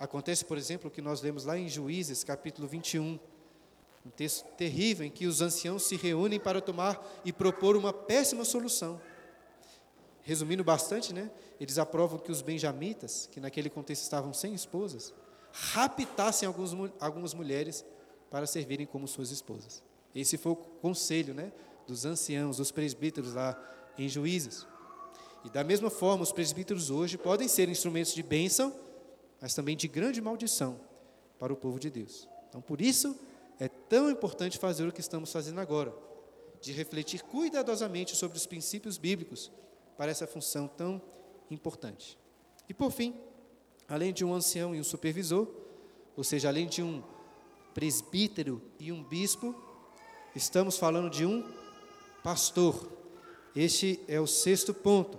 acontece, 0.00 0.42
por 0.42 0.56
exemplo, 0.56 0.88
o 0.88 0.90
que 0.90 1.02
nós 1.02 1.20
lemos 1.20 1.44
lá 1.44 1.58
em 1.58 1.68
Juízes, 1.68 2.24
capítulo 2.24 2.66
21, 2.66 3.20
um 4.06 4.10
texto 4.10 4.46
terrível 4.56 5.04
em 5.04 5.10
que 5.10 5.26
os 5.26 5.42
anciãos 5.42 5.82
se 5.82 5.96
reúnem 5.96 6.40
para 6.40 6.62
tomar 6.62 7.20
e 7.26 7.30
propor 7.30 7.76
uma 7.76 7.92
péssima 7.92 8.46
solução. 8.46 8.98
Resumindo 10.22 10.64
bastante, 10.64 11.12
né? 11.12 11.30
Eles 11.60 11.76
aprovam 11.76 12.18
que 12.18 12.32
os 12.32 12.40
benjamitas, 12.40 13.28
que 13.30 13.38
naquele 13.38 13.68
contexto 13.68 14.04
estavam 14.04 14.32
sem 14.32 14.54
esposas, 14.54 15.12
raptassem 15.52 16.46
alguns, 16.46 16.72
algumas 17.00 17.34
mulheres 17.34 17.84
para 18.30 18.46
servirem 18.46 18.86
como 18.86 19.08
suas 19.08 19.30
esposas. 19.30 19.82
Esse 20.14 20.36
foi 20.36 20.52
o 20.52 20.56
conselho, 20.56 21.34
né? 21.34 21.52
Dos 21.86 22.04
anciãos, 22.04 22.58
dos 22.58 22.70
presbíteros 22.70 23.34
lá 23.34 23.58
em 23.96 24.08
Juízes. 24.08 24.66
E 25.44 25.50
da 25.50 25.64
mesma 25.64 25.90
forma, 25.90 26.22
os 26.22 26.32
presbíteros 26.32 26.90
hoje 26.90 27.16
podem 27.16 27.48
ser 27.48 27.68
instrumentos 27.68 28.12
de 28.12 28.22
bênção, 28.22 28.74
mas 29.40 29.54
também 29.54 29.76
de 29.76 29.88
grande 29.88 30.20
maldição 30.20 30.80
para 31.38 31.52
o 31.52 31.56
povo 31.56 31.78
de 31.78 31.90
Deus. 31.90 32.28
Então, 32.48 32.60
por 32.60 32.80
isso, 32.80 33.16
é 33.58 33.68
tão 33.68 34.10
importante 34.10 34.58
fazer 34.58 34.86
o 34.86 34.92
que 34.92 35.00
estamos 35.00 35.32
fazendo 35.32 35.60
agora, 35.60 35.94
de 36.60 36.72
refletir 36.72 37.22
cuidadosamente 37.22 38.16
sobre 38.16 38.36
os 38.36 38.46
princípios 38.46 38.98
bíblicos 38.98 39.50
para 39.96 40.10
essa 40.10 40.26
função 40.26 40.66
tão 40.66 41.00
importante. 41.50 42.18
E 42.68 42.74
por 42.74 42.90
fim, 42.90 43.14
além 43.88 44.12
de 44.12 44.24
um 44.24 44.34
ancião 44.34 44.74
e 44.74 44.80
um 44.80 44.84
supervisor, 44.84 45.48
ou 46.16 46.22
seja, 46.22 46.48
além 46.48 46.66
de 46.66 46.82
um 46.82 47.02
presbítero 47.72 48.60
e 48.78 48.92
um 48.92 49.02
bispo, 49.02 49.54
estamos 50.34 50.76
falando 50.76 51.08
de 51.08 51.24
um 51.24 51.44
pastor. 52.22 52.88
Este 53.56 54.00
é 54.06 54.20
o 54.20 54.26
sexto 54.26 54.74
ponto. 54.74 55.18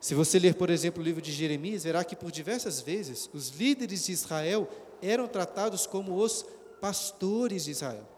Se 0.00 0.14
você 0.14 0.38
ler, 0.38 0.54
por 0.54 0.70
exemplo, 0.70 1.02
o 1.02 1.04
livro 1.04 1.20
de 1.22 1.32
Jeremias, 1.32 1.84
verá 1.84 2.04
que 2.04 2.16
por 2.16 2.30
diversas 2.30 2.80
vezes 2.80 3.28
os 3.32 3.50
líderes 3.50 4.06
de 4.06 4.12
Israel 4.12 4.68
eram 5.02 5.26
tratados 5.26 5.86
como 5.86 6.16
os 6.16 6.44
pastores 6.80 7.64
de 7.64 7.70
Israel. 7.70 8.08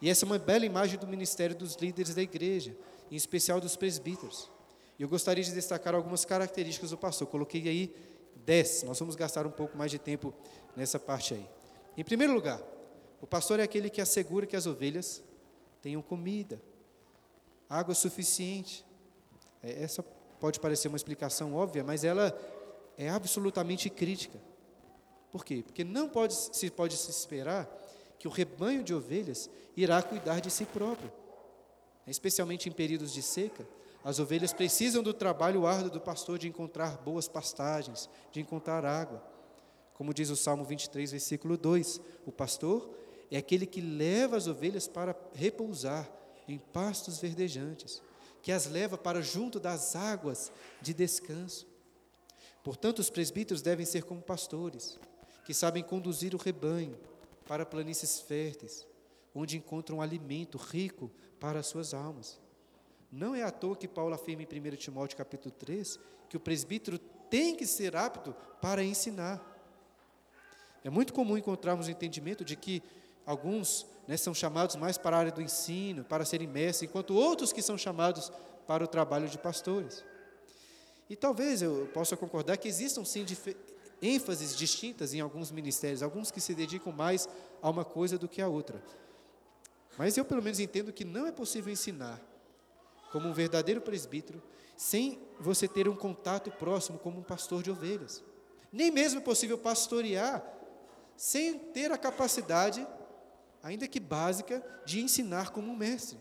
E 0.00 0.08
essa 0.08 0.24
é 0.24 0.26
uma 0.26 0.38
bela 0.38 0.66
imagem 0.66 0.98
do 0.98 1.06
ministério 1.06 1.54
dos 1.54 1.76
líderes 1.76 2.14
da 2.14 2.22
igreja, 2.22 2.76
em 3.10 3.16
especial 3.16 3.60
dos 3.60 3.76
presbíteros. 3.76 4.50
Eu 4.98 5.08
gostaria 5.08 5.42
de 5.42 5.52
destacar 5.52 5.94
algumas 5.94 6.24
características 6.24 6.90
do 6.90 6.96
pastor. 6.96 7.26
Coloquei 7.26 7.68
aí 7.68 7.94
dez. 8.44 8.82
Nós 8.82 8.98
vamos 8.98 9.14
gastar 9.14 9.46
um 9.46 9.50
pouco 9.50 9.76
mais 9.76 9.90
de 9.90 9.98
tempo 9.98 10.34
nessa 10.76 10.98
parte 10.98 11.34
aí. 11.34 11.48
Em 11.96 12.04
primeiro 12.04 12.32
lugar, 12.32 12.60
o 13.20 13.26
pastor 13.26 13.60
é 13.60 13.62
aquele 13.62 13.88
que 13.88 14.00
assegura 14.00 14.46
que 14.46 14.56
as 14.56 14.66
ovelhas 14.66 15.22
tenham 15.80 16.02
comida, 16.02 16.60
água 17.68 17.94
suficiente. 17.94 18.84
É, 19.62 19.82
essa 19.82 20.02
pode 20.40 20.58
parecer 20.58 20.88
uma 20.88 20.96
explicação 20.96 21.54
óbvia, 21.54 21.84
mas 21.84 22.04
ela 22.04 22.36
é 22.96 23.08
absolutamente 23.08 23.88
crítica. 23.88 24.38
Por 25.30 25.44
quê? 25.44 25.62
Porque 25.64 25.84
não 25.84 26.08
pode 26.08 26.34
se 26.34 26.70
pode 26.70 26.96
se 26.96 27.10
esperar 27.10 27.68
que 28.18 28.28
o 28.28 28.30
rebanho 28.30 28.82
de 28.82 28.94
ovelhas 28.94 29.48
irá 29.76 30.02
cuidar 30.02 30.40
de 30.40 30.50
si 30.50 30.64
próprio. 30.64 31.12
Especialmente 32.06 32.68
em 32.68 32.72
períodos 32.72 33.12
de 33.12 33.22
seca, 33.22 33.66
as 34.04 34.18
ovelhas 34.18 34.52
precisam 34.52 35.02
do 35.02 35.14
trabalho 35.14 35.66
árduo 35.66 35.90
do 35.90 36.00
pastor 36.00 36.38
de 36.38 36.48
encontrar 36.48 36.98
boas 36.98 37.28
pastagens, 37.28 38.08
de 38.32 38.40
encontrar 38.40 38.84
água. 38.84 39.22
Como 39.94 40.12
diz 40.12 40.30
o 40.30 40.36
Salmo 40.36 40.64
23, 40.64 41.12
versículo 41.12 41.56
2: 41.56 42.00
O 42.26 42.32
pastor 42.32 42.90
é 43.30 43.36
aquele 43.36 43.64
que 43.66 43.80
leva 43.80 44.36
as 44.36 44.46
ovelhas 44.46 44.88
para 44.88 45.16
repousar 45.34 46.10
em 46.48 46.58
pastos 46.58 47.18
verdejantes, 47.18 48.02
que 48.42 48.50
as 48.50 48.66
leva 48.66 48.98
para 48.98 49.22
junto 49.22 49.60
das 49.60 49.94
águas 49.94 50.50
de 50.80 50.92
descanso. 50.92 51.66
Portanto, 52.64 52.98
os 52.98 53.10
presbíteros 53.10 53.62
devem 53.62 53.86
ser 53.86 54.02
como 54.04 54.20
pastores, 54.20 54.98
que 55.44 55.54
sabem 55.54 55.82
conduzir 55.82 56.34
o 56.34 56.38
rebanho, 56.38 56.98
para 57.46 57.66
planícies 57.66 58.20
férteis, 58.20 58.86
onde 59.34 59.56
encontram 59.56 60.00
alimento 60.00 60.58
rico 60.58 61.10
para 61.40 61.60
as 61.60 61.66
suas 61.66 61.92
almas. 61.92 62.40
Não 63.12 63.34
é 63.34 63.42
à 63.42 63.50
toa 63.50 63.76
que 63.76 63.86
Paulo 63.86 64.14
afirma 64.14 64.42
em 64.42 64.46
1 64.46 64.76
Timóteo 64.76 65.18
capítulo 65.18 65.54
3 65.58 66.00
que 66.30 66.36
o 66.38 66.40
presbítero 66.40 66.98
tem 67.28 67.54
que 67.54 67.66
ser 67.66 67.94
apto 67.94 68.34
para 68.58 68.82
ensinar. 68.82 69.38
É 70.82 70.88
muito 70.88 71.12
comum 71.12 71.36
encontrarmos 71.36 71.88
o 71.88 71.90
entendimento 71.90 72.42
de 72.42 72.56
que 72.56 72.82
alguns 73.26 73.86
né, 74.08 74.16
são 74.16 74.32
chamados 74.32 74.76
mais 74.76 74.96
para 74.96 75.14
a 75.14 75.20
área 75.20 75.30
do 75.30 75.42
ensino, 75.42 76.02
para 76.04 76.24
serem 76.24 76.48
mestres, 76.48 76.88
enquanto 76.88 77.14
outros 77.14 77.52
que 77.52 77.60
são 77.60 77.76
chamados 77.76 78.32
para 78.66 78.82
o 78.82 78.86
trabalho 78.86 79.28
de 79.28 79.36
pastores. 79.36 80.02
E 81.10 81.14
talvez 81.14 81.60
eu 81.60 81.90
possa 81.92 82.16
concordar 82.16 82.56
que 82.56 82.66
existam 82.66 83.04
sim 83.04 83.26
ênfases 84.00 84.56
distintas 84.56 85.12
em 85.12 85.20
alguns 85.20 85.50
ministérios, 85.50 86.02
alguns 86.02 86.30
que 86.30 86.40
se 86.40 86.54
dedicam 86.54 86.90
mais 86.90 87.28
a 87.60 87.68
uma 87.68 87.84
coisa 87.84 88.16
do 88.16 88.26
que 88.26 88.40
a 88.40 88.48
outra. 88.48 88.82
Mas 89.98 90.16
eu 90.16 90.24
pelo 90.24 90.42
menos 90.42 90.58
entendo 90.58 90.94
que 90.94 91.04
não 91.04 91.26
é 91.26 91.30
possível 91.30 91.70
ensinar 91.70 92.31
como 93.12 93.28
um 93.28 93.32
verdadeiro 93.32 93.80
presbítero 93.80 94.42
sem 94.76 95.20
você 95.38 95.68
ter 95.68 95.88
um 95.88 95.94
contato 95.94 96.50
próximo 96.50 96.98
como 96.98 97.20
um 97.20 97.22
pastor 97.22 97.62
de 97.62 97.70
ovelhas. 97.70 98.24
Nem 98.72 98.90
mesmo 98.90 99.20
é 99.20 99.22
possível 99.22 99.58
pastorear 99.58 100.42
sem 101.16 101.58
ter 101.58 101.92
a 101.92 101.98
capacidade, 101.98 102.86
ainda 103.62 103.86
que 103.86 104.00
básica, 104.00 104.64
de 104.84 105.00
ensinar 105.00 105.50
como 105.50 105.70
um 105.70 105.76
mestre. 105.76 106.18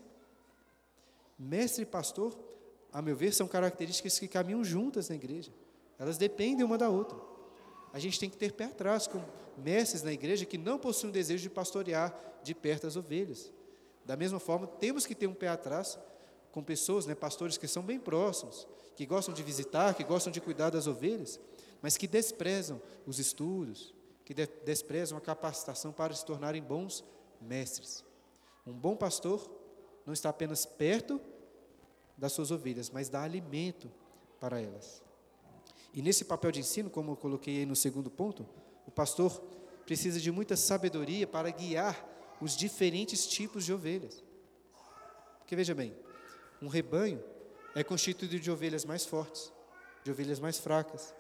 Mestre 1.40 1.84
e 1.84 1.86
pastor, 1.86 2.38
a 2.92 3.02
meu 3.02 3.16
ver, 3.16 3.34
são 3.34 3.48
características 3.48 4.20
que 4.20 4.28
caminham 4.28 4.64
juntas 4.64 5.10
na 5.10 5.16
igreja. 5.16 5.52
Elas 5.98 6.18
dependem 6.18 6.66
uma 6.66 6.78
da 6.78 6.90
outra. 6.90 7.18
A 7.94 8.00
gente 8.00 8.20
tem 8.20 8.30
que 8.30 8.38
ter 8.38 8.52
pé 8.52 8.66
atrás 8.66 9.08
com 9.08 9.24
mestres 9.58 10.04
na 10.04 10.12
igreja 10.12 10.46
que 10.46 10.58
não 10.58 10.78
possuem 10.78 11.10
o 11.10 11.14
desejo 11.14 11.44
de 11.44 11.50
pastorear 11.50 12.16
de 12.44 12.54
perto 12.54 12.86
as 12.86 12.96
ovelhas. 12.96 13.52
Da 14.06 14.16
mesma 14.16 14.40
forma, 14.40 14.68
temos 14.68 15.06
que 15.06 15.16
ter 15.16 15.28
um 15.28 15.34
pé 15.34 15.48
atrás 15.48 15.98
com 16.52 16.64
pessoas, 16.64 17.06
né, 17.06 17.16
pastores 17.16 17.58
que 17.58 17.68
são 17.68 17.84
bem 17.84 18.00
próximos, 18.00 18.68
que 18.96 19.06
gostam 19.06 19.34
de 19.34 19.42
visitar, 19.42 19.96
que 19.96 20.04
gostam 20.04 20.32
de 20.32 20.42
cuidar 20.42 20.70
das 20.70 20.88
ovelhas, 20.88 21.40
mas 21.82 21.98
que 21.98 22.08
desprezam 22.08 22.82
os 23.06 23.20
estudos, 23.20 23.94
que 24.26 24.34
de 24.34 24.46
desprezam 24.66 25.18
a 25.18 25.22
capacitação 25.22 25.92
para 25.92 26.14
se 26.14 26.26
tornarem 26.26 26.62
bons 26.62 27.04
mestres. 27.42 28.04
Um 28.66 28.74
bom 28.74 28.96
pastor 28.96 29.50
não 30.06 30.14
está 30.14 30.30
apenas 30.30 30.66
perto 30.66 31.20
das 32.18 32.34
suas 32.34 32.52
ovelhas, 32.52 32.90
mas 32.90 33.10
dá 33.10 33.24
alimento 33.24 33.90
para 34.40 34.62
elas. 34.62 35.02
E 35.94 36.02
nesse 36.02 36.26
papel 36.26 36.52
de 36.52 36.60
ensino, 36.60 36.90
como 36.90 37.12
eu 37.12 37.18
coloquei 37.18 37.60
aí 37.60 37.66
no 37.66 37.76
segundo 37.76 38.10
ponto, 38.10 38.48
o 38.86 38.92
pastor 38.92 39.42
precisa 39.86 40.20
de 40.20 40.32
muita 40.32 40.56
sabedoria 40.56 41.26
para 41.26 41.50
guiar 41.50 42.08
os 42.40 42.56
diferentes 42.56 43.28
tipos 43.28 43.66
de 43.66 43.74
ovelhas. 43.74 44.24
Porque 45.40 45.56
veja 45.56 45.76
bem, 45.76 45.94
um 46.62 46.68
rebanho 46.68 47.24
é 47.74 47.84
constituído 47.84 48.40
de 48.40 48.52
ovelhas 48.52 48.86
mais 48.86 49.06
fortes, 49.06 49.52
de 50.04 50.12
ovelhas 50.12 50.40
mais 50.40 50.60
fracas, 50.60 51.14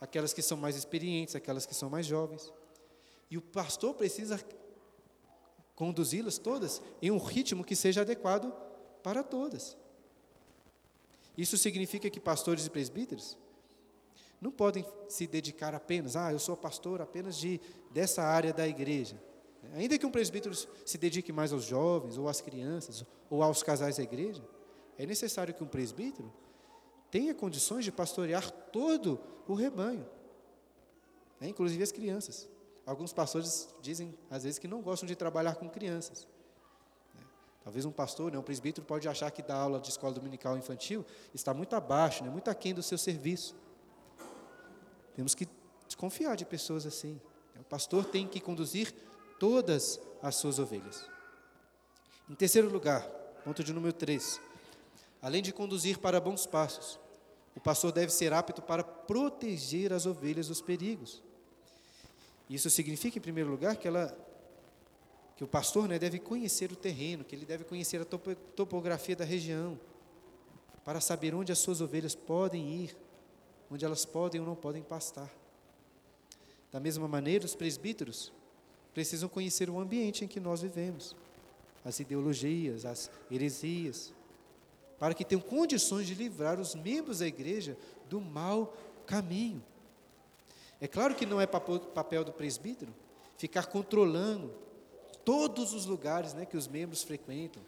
aquelas 0.00 0.32
que 0.32 0.42
são 0.42 0.56
mais 0.56 0.76
experientes, 0.76 1.34
aquelas 1.34 1.66
que 1.66 1.74
são 1.74 1.90
mais 1.90 2.06
jovens. 2.06 2.52
E 3.30 3.36
o 3.36 3.42
pastor 3.42 3.94
precisa 3.94 4.38
conduzi-las 5.74 6.38
todas 6.38 6.80
em 7.02 7.10
um 7.10 7.18
ritmo 7.18 7.64
que 7.64 7.74
seja 7.74 8.02
adequado 8.02 8.52
para 9.02 9.22
todas. 9.22 9.76
Isso 11.36 11.58
significa 11.58 12.08
que 12.08 12.20
pastores 12.20 12.66
e 12.66 12.70
presbíteros 12.70 13.36
não 14.40 14.50
podem 14.50 14.86
se 15.08 15.26
dedicar 15.26 15.74
apenas, 15.74 16.14
ah, 16.14 16.32
eu 16.32 16.38
sou 16.38 16.56
pastor 16.56 17.00
apenas 17.00 17.36
de 17.36 17.60
dessa 17.90 18.22
área 18.22 18.52
da 18.52 18.68
igreja. 18.68 19.20
Ainda 19.74 19.98
que 19.98 20.06
um 20.06 20.10
presbítero 20.10 20.54
se 20.54 20.98
dedique 20.98 21.32
mais 21.32 21.52
aos 21.52 21.64
jovens, 21.64 22.16
ou 22.16 22.28
às 22.28 22.40
crianças, 22.40 23.04
ou 23.28 23.42
aos 23.42 23.62
casais 23.62 23.96
da 23.96 24.02
igreja, 24.02 24.42
é 24.98 25.06
necessário 25.06 25.54
que 25.54 25.62
um 25.62 25.66
presbítero 25.66 26.32
tenha 27.10 27.34
condições 27.34 27.84
de 27.84 27.92
pastorear 27.92 28.50
todo 28.50 29.20
o 29.46 29.54
rebanho, 29.54 30.06
né? 31.40 31.48
inclusive 31.48 31.82
as 31.82 31.92
crianças. 31.92 32.48
Alguns 32.84 33.12
pastores 33.12 33.68
dizem, 33.82 34.14
às 34.30 34.44
vezes, 34.44 34.58
que 34.58 34.68
não 34.68 34.80
gostam 34.80 35.06
de 35.06 35.16
trabalhar 35.16 35.56
com 35.56 35.68
crianças. 35.68 36.26
Né? 37.14 37.20
Talvez 37.64 37.84
um 37.84 37.90
pastor, 37.90 38.30
né, 38.30 38.38
um 38.38 38.42
presbítero, 38.42 38.86
pode 38.86 39.08
achar 39.08 39.30
que 39.30 39.42
dar 39.42 39.56
aula 39.56 39.80
de 39.80 39.88
escola 39.88 40.12
dominical 40.12 40.56
infantil 40.56 41.04
está 41.34 41.52
muito 41.52 41.74
abaixo, 41.74 42.22
né, 42.22 42.30
muito 42.30 42.48
aquém 42.48 42.72
do 42.72 42.82
seu 42.82 42.96
serviço. 42.96 43.56
Temos 45.14 45.34
que 45.34 45.48
desconfiar 45.86 46.36
de 46.36 46.44
pessoas 46.44 46.86
assim. 46.86 47.20
O 47.58 47.64
pastor 47.64 48.04
tem 48.04 48.28
que 48.28 48.38
conduzir 48.38 48.94
todas 49.40 50.00
as 50.22 50.36
suas 50.36 50.58
ovelhas. 50.58 51.08
Em 52.28 52.34
terceiro 52.34 52.68
lugar, 52.68 53.02
ponto 53.44 53.64
de 53.64 53.72
número 53.72 53.92
3, 53.92 54.40
Além 55.20 55.42
de 55.42 55.52
conduzir 55.52 55.98
para 55.98 56.20
bons 56.20 56.46
passos, 56.46 56.98
o 57.54 57.60
pastor 57.60 57.90
deve 57.90 58.12
ser 58.12 58.32
apto 58.32 58.60
para 58.60 58.84
proteger 58.84 59.92
as 59.92 60.04
ovelhas 60.04 60.48
dos 60.48 60.60
perigos. 60.60 61.22
Isso 62.48 62.68
significa, 62.70 63.18
em 63.18 63.20
primeiro 63.20 63.50
lugar, 63.50 63.76
que, 63.76 63.88
ela, 63.88 64.16
que 65.36 65.42
o 65.42 65.48
pastor 65.48 65.88
né, 65.88 65.98
deve 65.98 66.18
conhecer 66.18 66.70
o 66.70 66.76
terreno, 66.76 67.24
que 67.24 67.34
ele 67.34 67.46
deve 67.46 67.64
conhecer 67.64 68.00
a 68.00 68.04
topografia 68.04 69.16
da 69.16 69.24
região, 69.24 69.80
para 70.84 71.00
saber 71.00 71.34
onde 71.34 71.50
as 71.50 71.58
suas 71.58 71.80
ovelhas 71.80 72.14
podem 72.14 72.68
ir, 72.68 72.96
onde 73.70 73.84
elas 73.84 74.04
podem 74.04 74.40
ou 74.40 74.46
não 74.46 74.54
podem 74.54 74.82
pastar. 74.82 75.28
Da 76.70 76.78
mesma 76.78 77.08
maneira, 77.08 77.44
os 77.44 77.54
presbíteros 77.54 78.32
precisam 78.94 79.28
conhecer 79.28 79.68
o 79.68 79.80
ambiente 79.80 80.24
em 80.24 80.28
que 80.28 80.38
nós 80.38 80.62
vivemos, 80.62 81.16
as 81.84 81.98
ideologias, 82.00 82.84
as 82.84 83.10
heresias, 83.30 84.12
para 84.98 85.14
que 85.14 85.24
tenham 85.24 85.40
condições 85.40 86.06
de 86.06 86.14
livrar 86.14 86.60
os 86.60 86.74
membros 86.74 87.18
da 87.18 87.26
igreja 87.26 87.76
do 88.08 88.20
mau 88.20 88.76
caminho. 89.06 89.62
É 90.80 90.86
claro 90.86 91.14
que 91.14 91.26
não 91.26 91.40
é 91.40 91.46
papel 91.46 92.24
do 92.24 92.32
presbítero 92.32 92.92
ficar 93.36 93.66
controlando 93.66 94.52
todos 95.24 95.72
os 95.74 95.86
lugares 95.86 96.34
né, 96.34 96.46
que 96.46 96.56
os 96.56 96.68
membros 96.68 97.02
frequentam, 97.02 97.62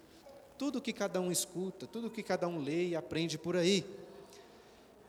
tudo 0.57 0.81
que 0.81 0.93
cada 0.93 1.21
um 1.21 1.31
escuta, 1.31 1.87
tudo 1.87 2.11
que 2.11 2.23
cada 2.23 2.49
um 2.49 2.63
lê 2.63 2.89
e 2.89 2.97
aprende 2.97 3.39
por 3.39 3.57
aí. 3.57 3.85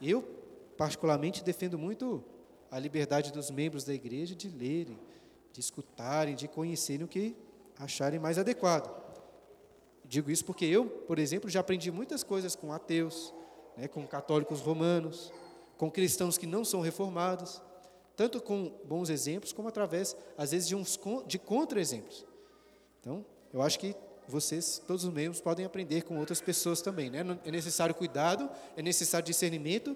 Eu, 0.01 0.23
particularmente, 0.77 1.43
defendo 1.43 1.77
muito 1.77 2.23
a 2.71 2.77
liberdade 2.77 3.31
dos 3.31 3.49
membros 3.49 3.83
da 3.83 3.93
igreja 3.93 4.35
de 4.35 4.49
lerem, 4.49 4.97
de 5.51 5.59
escutarem, 5.59 6.35
de 6.35 6.47
conhecerem 6.47 7.05
o 7.05 7.07
que 7.07 7.35
acharem 7.77 8.19
mais 8.19 8.37
adequado. 8.37 9.08
Digo 10.09 10.31
isso 10.31 10.43
porque 10.43 10.65
eu, 10.65 10.87
por 10.87 11.19
exemplo, 11.19 11.51
já 11.51 11.59
aprendi 11.59 11.91
muitas 11.91 12.23
coisas 12.23 12.55
com 12.55 12.73
ateus, 12.73 13.31
né, 13.77 13.87
com 13.87 14.07
católicos 14.07 14.59
romanos, 14.59 15.31
com 15.77 15.89
cristãos 15.89 16.35
que 16.35 16.47
não 16.47 16.65
são 16.65 16.81
reformados, 16.81 17.61
tanto 18.15 18.41
com 18.41 18.73
bons 18.85 19.11
exemplos, 19.11 19.53
como 19.53 19.67
através, 19.67 20.17
às 20.35 20.49
vezes, 20.49 20.67
de, 20.67 20.75
de 21.27 21.37
contra-exemplos. 21.37 22.25
Então, 22.99 23.23
eu 23.53 23.61
acho 23.61 23.77
que 23.77 23.95
vocês, 24.27 24.81
todos 24.85 25.03
os 25.03 25.13
membros, 25.13 25.41
podem 25.41 25.63
aprender 25.63 26.01
com 26.01 26.17
outras 26.17 26.41
pessoas 26.41 26.81
também. 26.81 27.11
Né? 27.11 27.19
É 27.45 27.51
necessário 27.51 27.93
cuidado, 27.93 28.49
é 28.75 28.81
necessário 28.81 29.27
discernimento, 29.27 29.95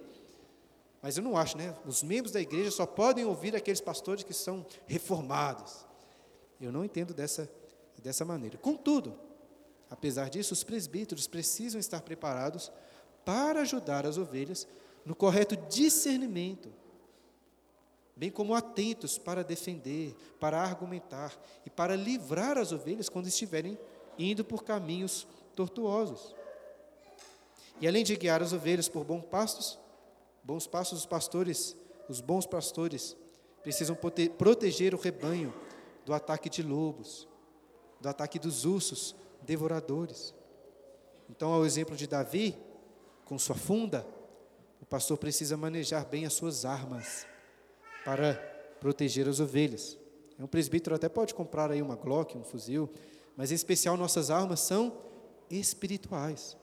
mas 1.02 1.18
eu 1.18 1.24
não 1.24 1.36
acho, 1.36 1.58
né? 1.58 1.76
Os 1.88 2.04
membros 2.04 2.32
da 2.32 2.40
igreja 2.40 2.70
só 2.70 2.86
podem 2.86 3.26
ouvir 3.26 3.56
aqueles 3.56 3.82
pastores 3.82 4.24
que 4.24 4.34
são 4.34 4.64
reformados. 4.86 5.88
Eu 6.62 6.72
não 6.72 6.86
entendo 6.86 7.16
dessa, 7.16 7.52
dessa 8.02 8.24
maneira. 8.24 8.60
Contudo, 8.60 9.33
Apesar 9.94 10.28
disso, 10.28 10.54
os 10.54 10.64
presbíteros 10.64 11.28
precisam 11.28 11.80
estar 11.80 12.02
preparados 12.02 12.72
para 13.24 13.62
ajudar 13.62 14.08
as 14.08 14.18
ovelhas 14.18 14.68
no 15.06 15.14
correto 15.14 15.56
discernimento, 15.56 16.74
bem 18.16 18.32
como 18.32 18.56
atentos 18.56 19.20
para 19.20 19.44
defender, 19.44 20.16
para 20.40 20.60
argumentar 20.60 21.40
e 21.64 21.70
para 21.70 21.96
livrar 21.96 22.58
as 22.58 22.72
ovelhas 22.72 23.08
quando 23.08 23.28
estiverem 23.28 23.78
indo 24.18 24.44
por 24.44 24.64
caminhos 24.64 25.28
tortuosos. 25.56 26.36
E 27.80 27.88
além 27.88 28.04
de 28.04 28.16
guiar 28.16 28.42
as 28.42 28.52
ovelhas 28.52 28.90
por 28.90 29.04
bons 29.04 29.26
pastos, 29.26 29.78
bons 30.44 30.66
pastos 30.66 31.02
os 31.02 31.06
pastores, 31.06 31.78
os 32.10 32.20
bons 32.20 32.48
pastores 32.48 33.16
precisam 33.62 33.96
proteger 34.40 34.96
o 34.96 35.00
rebanho 35.00 35.54
do 36.04 36.16
ataque 36.16 36.50
de 36.50 36.64
lobos, 36.64 37.28
do 38.02 38.10
ataque 38.10 38.40
dos 38.40 38.66
ursos, 38.66 39.16
devoradores. 39.44 40.34
Então, 41.30 41.52
ao 41.52 41.66
exemplo 41.66 41.96
de 41.96 42.08
Davi, 42.08 42.58
com 43.26 43.38
sua 43.38 43.56
funda, 43.56 44.06
o 44.82 44.86
pastor 44.86 45.18
precisa 45.18 45.56
manejar 45.56 46.06
bem 46.06 46.26
as 46.26 46.34
suas 46.34 46.66
armas 46.66 47.26
para 48.04 48.36
proteger 48.80 49.28
as 49.28 49.40
ovelhas. 49.40 49.98
Um 50.40 50.48
presbítero 50.48 50.96
até 50.96 51.08
pode 51.08 51.34
comprar 51.34 51.72
aí 51.72 51.82
uma 51.82 51.96
Glock, 51.96 52.38
um 52.38 52.44
fuzil, 52.44 52.90
mas 53.36 53.52
em 53.52 53.56
especial 53.56 53.96
nossas 53.96 54.30
armas 54.30 54.60
são 54.60 54.98
espirituais. 55.50 56.58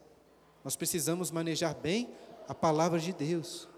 Nós 0.62 0.76
precisamos 0.76 1.30
manejar 1.30 1.74
bem 1.74 2.14
a 2.46 2.54
palavra 2.54 2.98
de 2.98 3.12
Deus. 3.12 3.68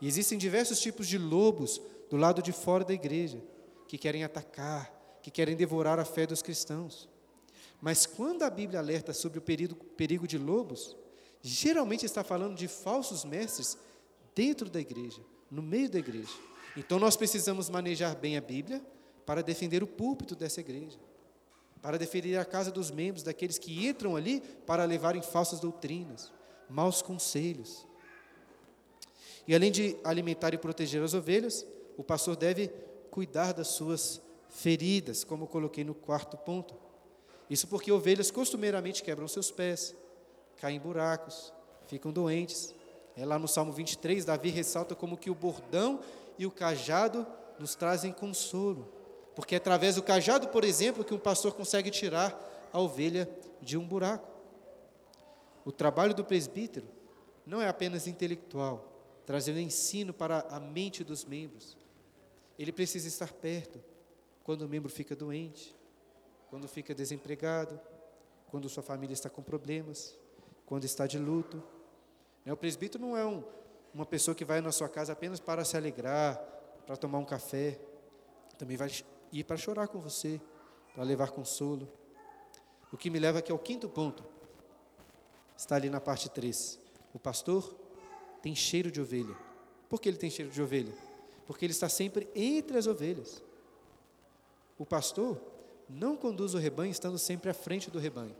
E 0.00 0.06
existem 0.06 0.38
diversos 0.38 0.80
tipos 0.80 1.08
de 1.08 1.18
lobos 1.18 1.80
do 2.08 2.16
lado 2.16 2.42
de 2.42 2.52
fora 2.52 2.84
da 2.84 2.94
igreja 2.94 3.42
que 3.88 3.98
querem 3.98 4.22
atacar, 4.22 4.92
que 5.22 5.30
querem 5.30 5.56
devorar 5.56 5.98
a 5.98 6.04
fé 6.04 6.26
dos 6.26 6.42
cristãos. 6.42 7.08
Mas 7.84 8.06
quando 8.06 8.44
a 8.44 8.48
Bíblia 8.48 8.80
alerta 8.80 9.12
sobre 9.12 9.38
o 9.38 9.42
perigo, 9.42 9.74
perigo 9.74 10.26
de 10.26 10.38
lobos, 10.38 10.96
geralmente 11.42 12.06
está 12.06 12.24
falando 12.24 12.56
de 12.56 12.66
falsos 12.66 13.26
mestres 13.26 13.76
dentro 14.34 14.70
da 14.70 14.80
igreja, 14.80 15.20
no 15.50 15.60
meio 15.60 15.90
da 15.90 15.98
igreja. 15.98 16.32
Então 16.78 16.98
nós 16.98 17.14
precisamos 17.14 17.68
manejar 17.68 18.16
bem 18.16 18.38
a 18.38 18.40
Bíblia 18.40 18.82
para 19.26 19.42
defender 19.42 19.82
o 19.82 19.86
púlpito 19.86 20.34
dessa 20.34 20.60
igreja, 20.60 20.98
para 21.82 21.98
defender 21.98 22.38
a 22.38 22.44
casa 22.46 22.70
dos 22.70 22.90
membros, 22.90 23.22
daqueles 23.22 23.58
que 23.58 23.86
entram 23.86 24.16
ali 24.16 24.40
para 24.66 24.86
levarem 24.86 25.20
falsas 25.20 25.60
doutrinas, 25.60 26.32
maus 26.70 27.02
conselhos. 27.02 27.86
E 29.46 29.54
além 29.54 29.70
de 29.70 29.94
alimentar 30.02 30.54
e 30.54 30.58
proteger 30.58 31.02
as 31.02 31.12
ovelhas, 31.12 31.66
o 31.98 32.02
pastor 32.02 32.34
deve 32.34 32.68
cuidar 33.10 33.52
das 33.52 33.68
suas 33.68 34.22
feridas, 34.48 35.22
como 35.22 35.46
coloquei 35.46 35.84
no 35.84 35.94
quarto 35.94 36.38
ponto. 36.38 36.83
Isso 37.48 37.66
porque 37.68 37.92
ovelhas 37.92 38.30
costumeiramente 38.30 39.02
quebram 39.02 39.28
seus 39.28 39.50
pés, 39.50 39.94
caem 40.60 40.76
em 40.76 40.80
buracos, 40.80 41.52
ficam 41.86 42.12
doentes. 42.12 42.74
É 43.16 43.24
lá 43.24 43.38
no 43.38 43.46
Salmo 43.46 43.72
23, 43.72 44.24
Davi 44.24 44.50
ressalta 44.50 44.94
como 44.94 45.16
que 45.16 45.30
o 45.30 45.34
bordão 45.34 46.00
e 46.38 46.46
o 46.46 46.50
cajado 46.50 47.26
nos 47.58 47.74
trazem 47.74 48.12
consolo. 48.12 48.92
Porque 49.34 49.54
é 49.54 49.58
através 49.58 49.96
do 49.96 50.02
cajado, 50.02 50.48
por 50.48 50.64
exemplo, 50.64 51.04
que 51.04 51.14
um 51.14 51.18
pastor 51.18 51.54
consegue 51.54 51.90
tirar 51.90 52.68
a 52.72 52.80
ovelha 52.80 53.28
de 53.60 53.76
um 53.76 53.86
buraco. 53.86 54.28
O 55.64 55.72
trabalho 55.72 56.14
do 56.14 56.24
presbítero 56.24 56.86
não 57.46 57.60
é 57.60 57.68
apenas 57.68 58.06
intelectual, 58.06 58.92
trazendo 59.24 59.58
ensino 59.58 60.12
para 60.12 60.40
a 60.50 60.60
mente 60.60 61.02
dos 61.02 61.24
membros. 61.24 61.76
Ele 62.58 62.72
precisa 62.72 63.08
estar 63.08 63.32
perto 63.32 63.80
quando 64.42 64.62
o 64.62 64.68
membro 64.68 64.90
fica 64.90 65.16
doente, 65.16 65.74
quando 66.54 66.68
fica 66.68 66.94
desempregado, 66.94 67.80
quando 68.48 68.68
sua 68.68 68.80
família 68.80 69.12
está 69.12 69.28
com 69.28 69.42
problemas, 69.42 70.16
quando 70.64 70.84
está 70.84 71.04
de 71.04 71.18
luto. 71.18 71.60
Né, 72.44 72.52
o 72.52 72.56
presbítero 72.56 73.04
não 73.04 73.16
é 73.16 73.26
um, 73.26 73.42
uma 73.92 74.06
pessoa 74.06 74.36
que 74.36 74.44
vai 74.44 74.60
na 74.60 74.70
sua 74.70 74.88
casa 74.88 75.14
apenas 75.14 75.40
para 75.40 75.64
se 75.64 75.76
alegrar, 75.76 76.36
para 76.86 76.96
tomar 76.96 77.18
um 77.18 77.24
café. 77.24 77.80
Também 78.56 78.76
vai 78.76 78.88
ir 79.32 79.42
para 79.42 79.56
chorar 79.56 79.88
com 79.88 79.98
você, 79.98 80.40
para 80.94 81.02
levar 81.02 81.32
consolo. 81.32 81.88
O 82.92 82.96
que 82.96 83.10
me 83.10 83.18
leva 83.18 83.40
aqui 83.40 83.50
ao 83.50 83.58
quinto 83.58 83.88
ponto. 83.88 84.24
Está 85.56 85.74
ali 85.74 85.90
na 85.90 86.00
parte 86.00 86.30
3. 86.30 86.78
O 87.12 87.18
pastor 87.18 87.74
tem 88.40 88.54
cheiro 88.54 88.92
de 88.92 89.00
ovelha. 89.00 89.36
Por 89.88 90.00
que 90.00 90.08
ele 90.08 90.18
tem 90.18 90.30
cheiro 90.30 90.52
de 90.52 90.62
ovelha? 90.62 90.94
Porque 91.48 91.64
ele 91.64 91.72
está 91.72 91.88
sempre 91.88 92.28
entre 92.32 92.78
as 92.78 92.86
ovelhas. 92.86 93.42
O 94.78 94.86
pastor 94.86 95.52
não 95.88 96.16
conduz 96.16 96.54
o 96.54 96.58
rebanho 96.58 96.90
estando 96.90 97.18
sempre 97.18 97.50
à 97.50 97.54
frente 97.54 97.90
do 97.90 97.98
rebanho. 97.98 98.34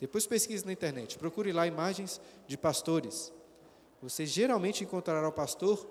Depois 0.00 0.26
pesquise 0.26 0.64
na 0.64 0.72
internet, 0.72 1.18
procure 1.18 1.52
lá 1.52 1.66
imagens 1.66 2.20
de 2.46 2.56
pastores. 2.56 3.32
Você 4.02 4.26
geralmente 4.26 4.84
encontrará 4.84 5.26
o 5.26 5.32
pastor 5.32 5.88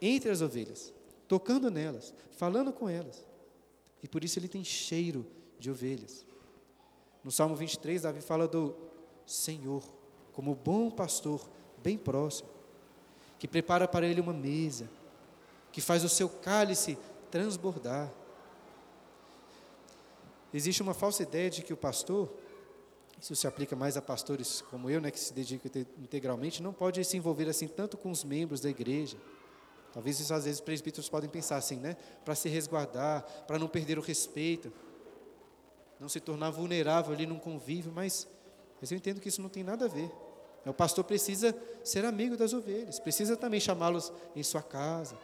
entre 0.00 0.30
as 0.30 0.42
ovelhas, 0.42 0.92
tocando 1.26 1.70
nelas, 1.70 2.12
falando 2.32 2.72
com 2.72 2.88
elas. 2.88 3.26
E 4.02 4.08
por 4.08 4.22
isso 4.22 4.38
ele 4.38 4.48
tem 4.48 4.62
cheiro 4.62 5.26
de 5.58 5.70
ovelhas. 5.70 6.24
No 7.24 7.30
Salmo 7.30 7.56
23, 7.56 8.02
Davi 8.02 8.20
fala 8.20 8.46
do 8.46 8.76
Senhor, 9.24 9.82
como 10.32 10.54
bom 10.54 10.90
pastor, 10.90 11.48
bem 11.82 11.96
próximo, 11.96 12.48
que 13.38 13.48
prepara 13.48 13.88
para 13.88 14.06
ele 14.06 14.20
uma 14.20 14.32
mesa, 14.32 14.88
que 15.72 15.80
faz 15.80 16.04
o 16.04 16.08
seu 16.08 16.28
cálice 16.28 16.96
transbordar. 17.30 18.12
Existe 20.56 20.80
uma 20.80 20.94
falsa 20.94 21.22
ideia 21.22 21.50
de 21.50 21.62
que 21.62 21.74
o 21.74 21.76
pastor, 21.76 22.32
isso 23.20 23.36
se 23.36 23.46
aplica 23.46 23.76
mais 23.76 23.94
a 23.94 24.00
pastores 24.00 24.62
como 24.62 24.88
eu, 24.88 25.02
né, 25.02 25.10
que 25.10 25.20
se 25.20 25.34
dedicam 25.34 25.70
integralmente, 25.98 26.62
não 26.62 26.72
pode 26.72 27.04
se 27.04 27.14
envolver 27.14 27.46
assim 27.46 27.68
tanto 27.68 27.98
com 27.98 28.10
os 28.10 28.24
membros 28.24 28.62
da 28.62 28.70
igreja. 28.70 29.18
Talvez 29.92 30.18
isso, 30.18 30.32
às 30.32 30.44
vezes 30.44 30.58
os 30.58 30.64
presbíteros 30.64 31.10
podem 31.10 31.28
pensar 31.28 31.56
assim, 31.56 31.76
né, 31.76 31.94
para 32.24 32.34
se 32.34 32.48
resguardar, 32.48 33.22
para 33.46 33.58
não 33.58 33.68
perder 33.68 33.98
o 33.98 34.00
respeito, 34.00 34.72
não 36.00 36.08
se 36.08 36.20
tornar 36.20 36.48
vulnerável 36.48 37.12
ali 37.12 37.26
num 37.26 37.38
convívio, 37.38 37.92
mas, 37.94 38.26
mas 38.80 38.90
eu 38.90 38.96
entendo 38.96 39.20
que 39.20 39.28
isso 39.28 39.42
não 39.42 39.50
tem 39.50 39.62
nada 39.62 39.84
a 39.84 39.88
ver. 39.88 40.10
O 40.64 40.72
pastor 40.72 41.04
precisa 41.04 41.54
ser 41.84 42.02
amigo 42.06 42.34
das 42.34 42.54
ovelhas, 42.54 42.98
precisa 42.98 43.36
também 43.36 43.60
chamá-los 43.60 44.10
em 44.34 44.42
sua 44.42 44.62
casa. 44.62 45.18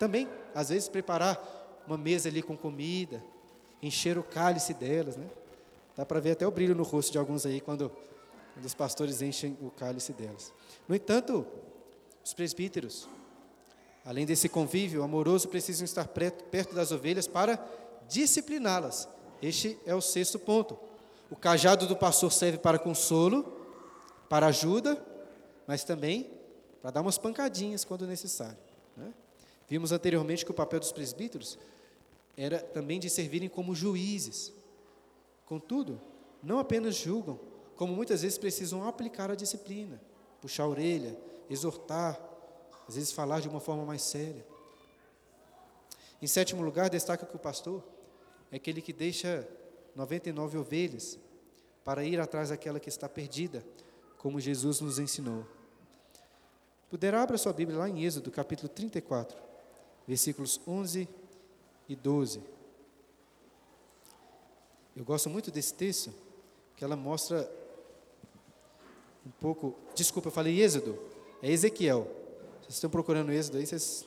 Também, 0.00 0.28
às 0.52 0.70
vezes, 0.70 0.88
preparar 0.88 1.84
uma 1.86 1.96
mesa 1.96 2.28
ali 2.28 2.42
com 2.42 2.56
comida, 2.56 3.22
encher 3.82 4.18
o 4.18 4.22
cálice 4.22 4.74
delas, 4.74 5.16
né? 5.16 5.28
Dá 5.96 6.04
para 6.04 6.20
ver 6.20 6.32
até 6.32 6.46
o 6.46 6.50
brilho 6.50 6.74
no 6.74 6.82
rosto 6.82 7.12
de 7.12 7.18
alguns 7.18 7.46
aí 7.46 7.60
quando, 7.60 7.90
quando 8.52 8.64
os 8.64 8.74
pastores 8.74 9.22
enchem 9.22 9.56
o 9.62 9.70
cálice 9.70 10.12
delas. 10.12 10.52
No 10.86 10.94
entanto, 10.94 11.46
os 12.24 12.34
presbíteros, 12.34 13.08
além 14.04 14.26
desse 14.26 14.48
convívio 14.48 15.02
amoroso, 15.02 15.48
precisam 15.48 15.84
estar 15.84 16.06
perto 16.08 16.74
das 16.74 16.92
ovelhas 16.92 17.26
para 17.26 17.58
discipliná-las. 18.08 19.08
Este 19.40 19.78
é 19.86 19.94
o 19.94 20.00
sexto 20.00 20.38
ponto. 20.38 20.78
O 21.30 21.36
cajado 21.36 21.86
do 21.86 21.96
pastor 21.96 22.32
serve 22.32 22.58
para 22.58 22.78
consolo, 22.78 23.44
para 24.28 24.46
ajuda, 24.46 25.02
mas 25.66 25.82
também 25.82 26.30
para 26.82 26.90
dar 26.90 27.00
umas 27.00 27.18
pancadinhas 27.18 27.84
quando 27.84 28.06
necessário. 28.06 28.58
Né? 28.96 29.12
Vimos 29.68 29.92
anteriormente 29.92 30.44
que 30.44 30.50
o 30.50 30.54
papel 30.54 30.78
dos 30.78 30.92
presbíteros 30.92 31.58
era 32.36 32.58
também 32.58 33.00
de 33.00 33.08
servirem 33.08 33.48
como 33.48 33.74
juízes. 33.74 34.52
Contudo, 35.46 36.00
não 36.42 36.58
apenas 36.58 36.94
julgam, 36.94 37.38
como 37.76 37.94
muitas 37.94 38.22
vezes 38.22 38.36
precisam 38.36 38.86
aplicar 38.86 39.30
a 39.30 39.34
disciplina, 39.34 40.00
puxar 40.40 40.64
a 40.64 40.68
orelha, 40.68 41.16
exortar, 41.48 42.20
às 42.88 42.94
vezes 42.94 43.12
falar 43.12 43.40
de 43.40 43.48
uma 43.48 43.60
forma 43.60 43.84
mais 43.84 44.02
séria. 44.02 44.44
Em 46.20 46.26
sétimo 46.26 46.62
lugar, 46.62 46.90
destaca 46.90 47.26
que 47.26 47.36
o 47.36 47.38
pastor 47.38 47.82
é 48.50 48.56
aquele 48.56 48.80
que 48.80 48.92
deixa 48.92 49.46
99 49.94 50.58
ovelhas 50.58 51.18
para 51.84 52.04
ir 52.04 52.20
atrás 52.20 52.50
daquela 52.50 52.80
que 52.80 52.88
está 52.88 53.08
perdida, 53.08 53.64
como 54.18 54.40
Jesus 54.40 54.80
nos 54.80 54.98
ensinou. 54.98 55.46
Puder 56.90 57.14
abra 57.14 57.36
sua 57.36 57.52
Bíblia 57.52 57.78
lá 57.78 57.88
em 57.88 58.04
Êxodo, 58.04 58.30
capítulo 58.30 58.68
34, 58.68 59.36
versículos 60.06 60.60
11 60.66 61.08
e 61.88 61.94
12. 61.94 62.40
Eu 64.96 65.04
gosto 65.04 65.28
muito 65.28 65.50
desse 65.50 65.74
texto, 65.74 66.12
que 66.76 66.84
ela 66.84 66.96
mostra 66.96 67.50
um 69.26 69.30
pouco. 69.40 69.74
Desculpa, 69.94 70.28
eu 70.28 70.32
falei 70.32 70.60
Êxodo, 70.60 70.98
é 71.42 71.50
Ezequiel. 71.50 72.08
Vocês 72.62 72.74
estão 72.74 72.90
procurando 72.90 73.32
Êxodo 73.32 73.58
aí, 73.58 73.66
vocês 73.66 74.06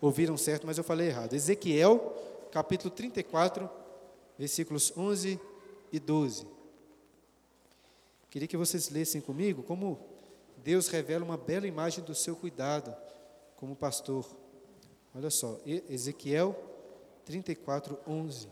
ouviram 0.00 0.36
certo, 0.36 0.66
mas 0.66 0.76
eu 0.76 0.84
falei 0.84 1.08
errado. 1.08 1.34
Ezequiel, 1.34 2.14
capítulo 2.50 2.90
34, 2.90 3.70
versículos 4.38 4.92
11 4.96 5.40
e 5.92 6.00
12. 6.00 6.46
Queria 8.28 8.48
que 8.48 8.56
vocês 8.56 8.90
lessem 8.90 9.20
comigo 9.20 9.62
como 9.62 9.98
Deus 10.64 10.88
revela 10.88 11.24
uma 11.24 11.36
bela 11.36 11.66
imagem 11.66 12.02
do 12.02 12.14
seu 12.14 12.34
cuidado 12.34 12.94
como 13.56 13.76
pastor. 13.76 14.26
Olha 15.14 15.30
só, 15.30 15.60
Ezequiel 15.64 16.56
34, 17.24 17.98
11. 18.06 18.48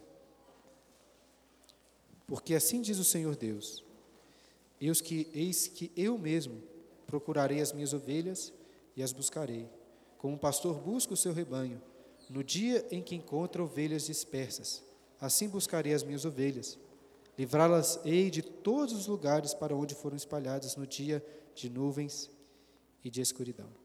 Porque 2.26 2.54
assim 2.54 2.80
diz 2.80 2.98
o 2.98 3.04
Senhor 3.04 3.34
Deus: 3.34 3.84
Eis 4.80 5.00
que, 5.00 5.28
eis 5.34 5.66
que 5.66 5.90
eu 5.96 6.16
mesmo 6.16 6.62
procurarei 7.06 7.60
as 7.60 7.72
minhas 7.72 7.92
ovelhas 7.92 8.52
e 8.96 9.02
as 9.02 9.12
buscarei, 9.12 9.68
como 10.18 10.34
um 10.34 10.38
pastor 10.38 10.80
busca 10.80 11.14
o 11.14 11.16
seu 11.16 11.32
rebanho, 11.32 11.82
no 12.30 12.44
dia 12.44 12.86
em 12.90 13.02
que 13.02 13.16
encontra 13.16 13.62
ovelhas 13.62 14.06
dispersas. 14.06 14.82
Assim 15.20 15.48
buscarei 15.48 15.92
as 15.92 16.02
minhas 16.02 16.24
ovelhas. 16.24 16.78
Livrá-las-ei 17.36 18.30
de 18.30 18.42
todos 18.42 18.92
os 18.92 19.06
lugares 19.06 19.52
para 19.52 19.74
onde 19.74 19.94
foram 19.94 20.16
espalhadas 20.16 20.76
no 20.76 20.86
dia 20.86 21.24
de 21.54 21.68
nuvens 21.68 22.30
e 23.04 23.10
de 23.10 23.20
escuridão. 23.20 23.81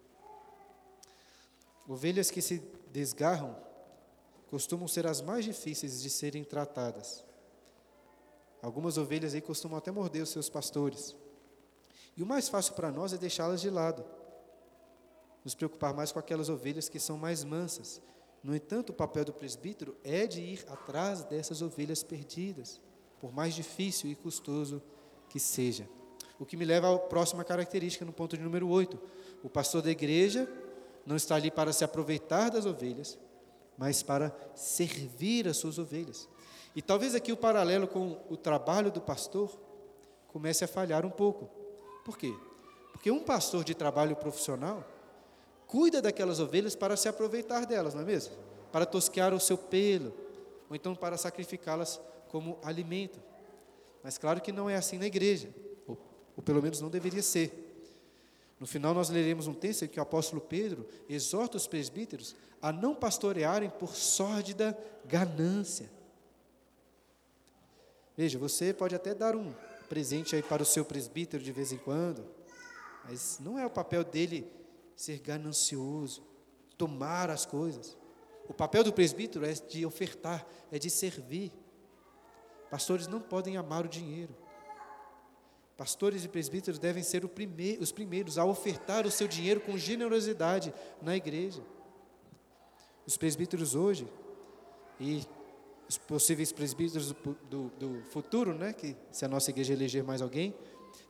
Ovelhas 1.88 2.29
que 2.29 2.41
se 2.41 2.61
desgarram 2.91 3.55
costumam 4.47 4.88
ser 4.88 5.07
as 5.07 5.21
mais 5.21 5.45
difíceis 5.45 6.01
de 6.01 6.09
serem 6.09 6.43
tratadas. 6.43 7.23
Algumas 8.61 8.97
ovelhas 8.97 9.33
aí 9.33 9.41
costumam 9.41 9.77
até 9.77 9.91
morder 9.91 10.23
os 10.23 10.29
seus 10.29 10.49
pastores. 10.49 11.15
E 12.15 12.23
o 12.23 12.25
mais 12.25 12.49
fácil 12.49 12.73
para 12.73 12.91
nós 12.91 13.13
é 13.13 13.17
deixá-las 13.17 13.61
de 13.61 13.69
lado. 13.69 14.03
Nos 15.45 15.53
preocupar 15.55 15.93
mais 15.93 16.11
com 16.11 16.19
aquelas 16.19 16.49
ovelhas 16.49 16.89
que 16.89 16.99
são 16.99 17.17
mais 17.17 17.43
mansas. 17.43 18.01
No 18.43 18.55
entanto, 18.55 18.89
o 18.89 18.93
papel 18.93 19.25
do 19.25 19.33
presbítero 19.33 19.95
é 20.03 20.25
de 20.25 20.41
ir 20.41 20.65
atrás 20.67 21.23
dessas 21.23 21.61
ovelhas 21.61 22.03
perdidas, 22.03 22.81
por 23.19 23.31
mais 23.31 23.53
difícil 23.53 24.09
e 24.09 24.15
custoso 24.15 24.81
que 25.29 25.39
seja. 25.39 25.88
O 26.39 26.45
que 26.45 26.57
me 26.57 26.65
leva 26.65 26.93
à 26.93 26.99
próxima 26.99 27.43
característica, 27.43 28.05
no 28.05 28.13
ponto 28.13 28.38
de 28.38 28.43
número 28.43 28.67
8. 28.67 28.99
O 29.43 29.49
pastor 29.49 29.81
da 29.81 29.91
igreja 29.91 30.49
não 31.07 31.15
está 31.15 31.35
ali 31.35 31.49
para 31.49 31.71
se 31.71 31.85
aproveitar 31.85 32.51
das 32.51 32.65
ovelhas, 32.65 33.17
mas 33.77 34.03
para 34.03 34.35
servir 34.53 35.47
as 35.47 35.55
suas 35.55 35.79
ovelhas. 35.79 36.27
E 36.75 36.81
talvez 36.81 37.15
aqui 37.15 37.31
o 37.31 37.37
paralelo 37.37 37.87
com 37.87 38.19
o 38.29 38.35
trabalho 38.35 38.91
do 38.91 38.99
pastor 38.99 39.57
comece 40.27 40.65
a 40.65 40.67
falhar 40.67 41.05
um 41.05 41.09
pouco. 41.09 41.49
Por 42.03 42.17
quê? 42.17 42.35
Porque 42.91 43.09
um 43.09 43.23
pastor 43.23 43.63
de 43.63 43.73
trabalho 43.73 44.17
profissional 44.17 44.83
cuida 45.65 46.01
daquelas 46.01 46.41
ovelhas 46.41 46.75
para 46.75 46.97
se 46.97 47.07
aproveitar 47.07 47.65
delas, 47.65 47.93
não 47.93 48.01
é 48.01 48.05
mesmo? 48.05 48.33
Para 48.69 48.85
tosquear 48.85 49.33
o 49.33 49.39
seu 49.39 49.57
pelo, 49.57 50.13
ou 50.69 50.75
então 50.75 50.93
para 50.93 51.17
sacrificá-las 51.17 52.01
como 52.27 52.59
alimento. 52.61 53.17
Mas 54.03 54.17
claro 54.17 54.41
que 54.41 54.51
não 54.51 54.69
é 54.69 54.75
assim 54.75 54.97
na 54.97 55.05
igreja, 55.05 55.49
ou, 55.87 55.97
ou 56.35 56.43
pelo 56.43 56.61
menos 56.61 56.81
não 56.81 56.89
deveria 56.89 57.21
ser. 57.23 57.66
No 58.59 58.65
final, 58.65 58.93
nós 58.93 59.09
leremos 59.09 59.47
um 59.47 59.53
texto 59.53 59.85
em 59.85 59.87
que 59.87 59.99
o 59.99 60.03
apóstolo 60.03 60.41
Pedro 60.41 60.87
exorta 61.07 61.57
os 61.57 61.67
presbíteros 61.67 62.35
a 62.61 62.71
não 62.71 62.95
pastorearem 62.95 63.69
por 63.69 63.95
sórdida 63.95 64.77
ganância. 65.05 65.89
Veja, 68.15 68.39
você 68.39 68.73
pode 68.73 68.95
até 68.95 69.13
dar 69.13 69.35
um 69.35 69.53
presente 69.87 70.35
aí 70.35 70.41
para 70.41 70.63
o 70.63 70.65
seu 70.65 70.83
presbítero 70.83 71.43
de 71.43 71.51
vez 71.51 71.71
em 71.71 71.77
quando, 71.77 72.25
mas 73.05 73.37
não 73.39 73.59
é 73.59 73.65
o 73.65 73.69
papel 73.69 74.03
dele 74.03 74.51
ser 74.95 75.19
ganancioso, 75.19 76.23
tomar 76.75 77.29
as 77.29 77.45
coisas. 77.45 77.95
O 78.49 78.53
papel 78.53 78.83
do 78.83 78.91
presbítero 78.91 79.45
é 79.45 79.53
de 79.53 79.85
ofertar, 79.85 80.47
é 80.71 80.79
de 80.79 80.89
servir. 80.89 81.51
Pastores 82.71 83.07
não 83.07 83.21
podem 83.21 83.55
amar 83.55 83.85
o 83.85 83.89
dinheiro. 83.89 84.35
Pastores 85.78 86.25
e 86.25 86.28
presbíteros 86.28 86.80
devem 86.80 87.03
ser 87.03 87.23
os 87.80 87.91
primeiros 87.91 88.39
a 88.39 88.43
ofertar 88.43 89.05
o 89.05 89.11
seu 89.11 89.28
dinheiro 89.28 89.61
com 89.61 89.78
generosidade 89.78 90.73
na 90.99 91.15
igreja. 91.15 91.61
Os 93.05 93.15
presbíteros 93.15 93.75
hoje 93.75 94.07
e 94.99 95.23
os 95.88 95.99
possíveis 95.99 96.51
presbíteros 96.51 97.13
do, 97.49 97.69
do, 97.80 98.01
futuro, 98.05 98.55
né, 98.55 98.73
que 98.73 98.95
se 99.11 99.23
a 99.23 99.28
nossa 99.28 99.51
igreja 99.51 99.71
eleger 99.71 100.03
mais 100.03 100.19
alguém, 100.19 100.53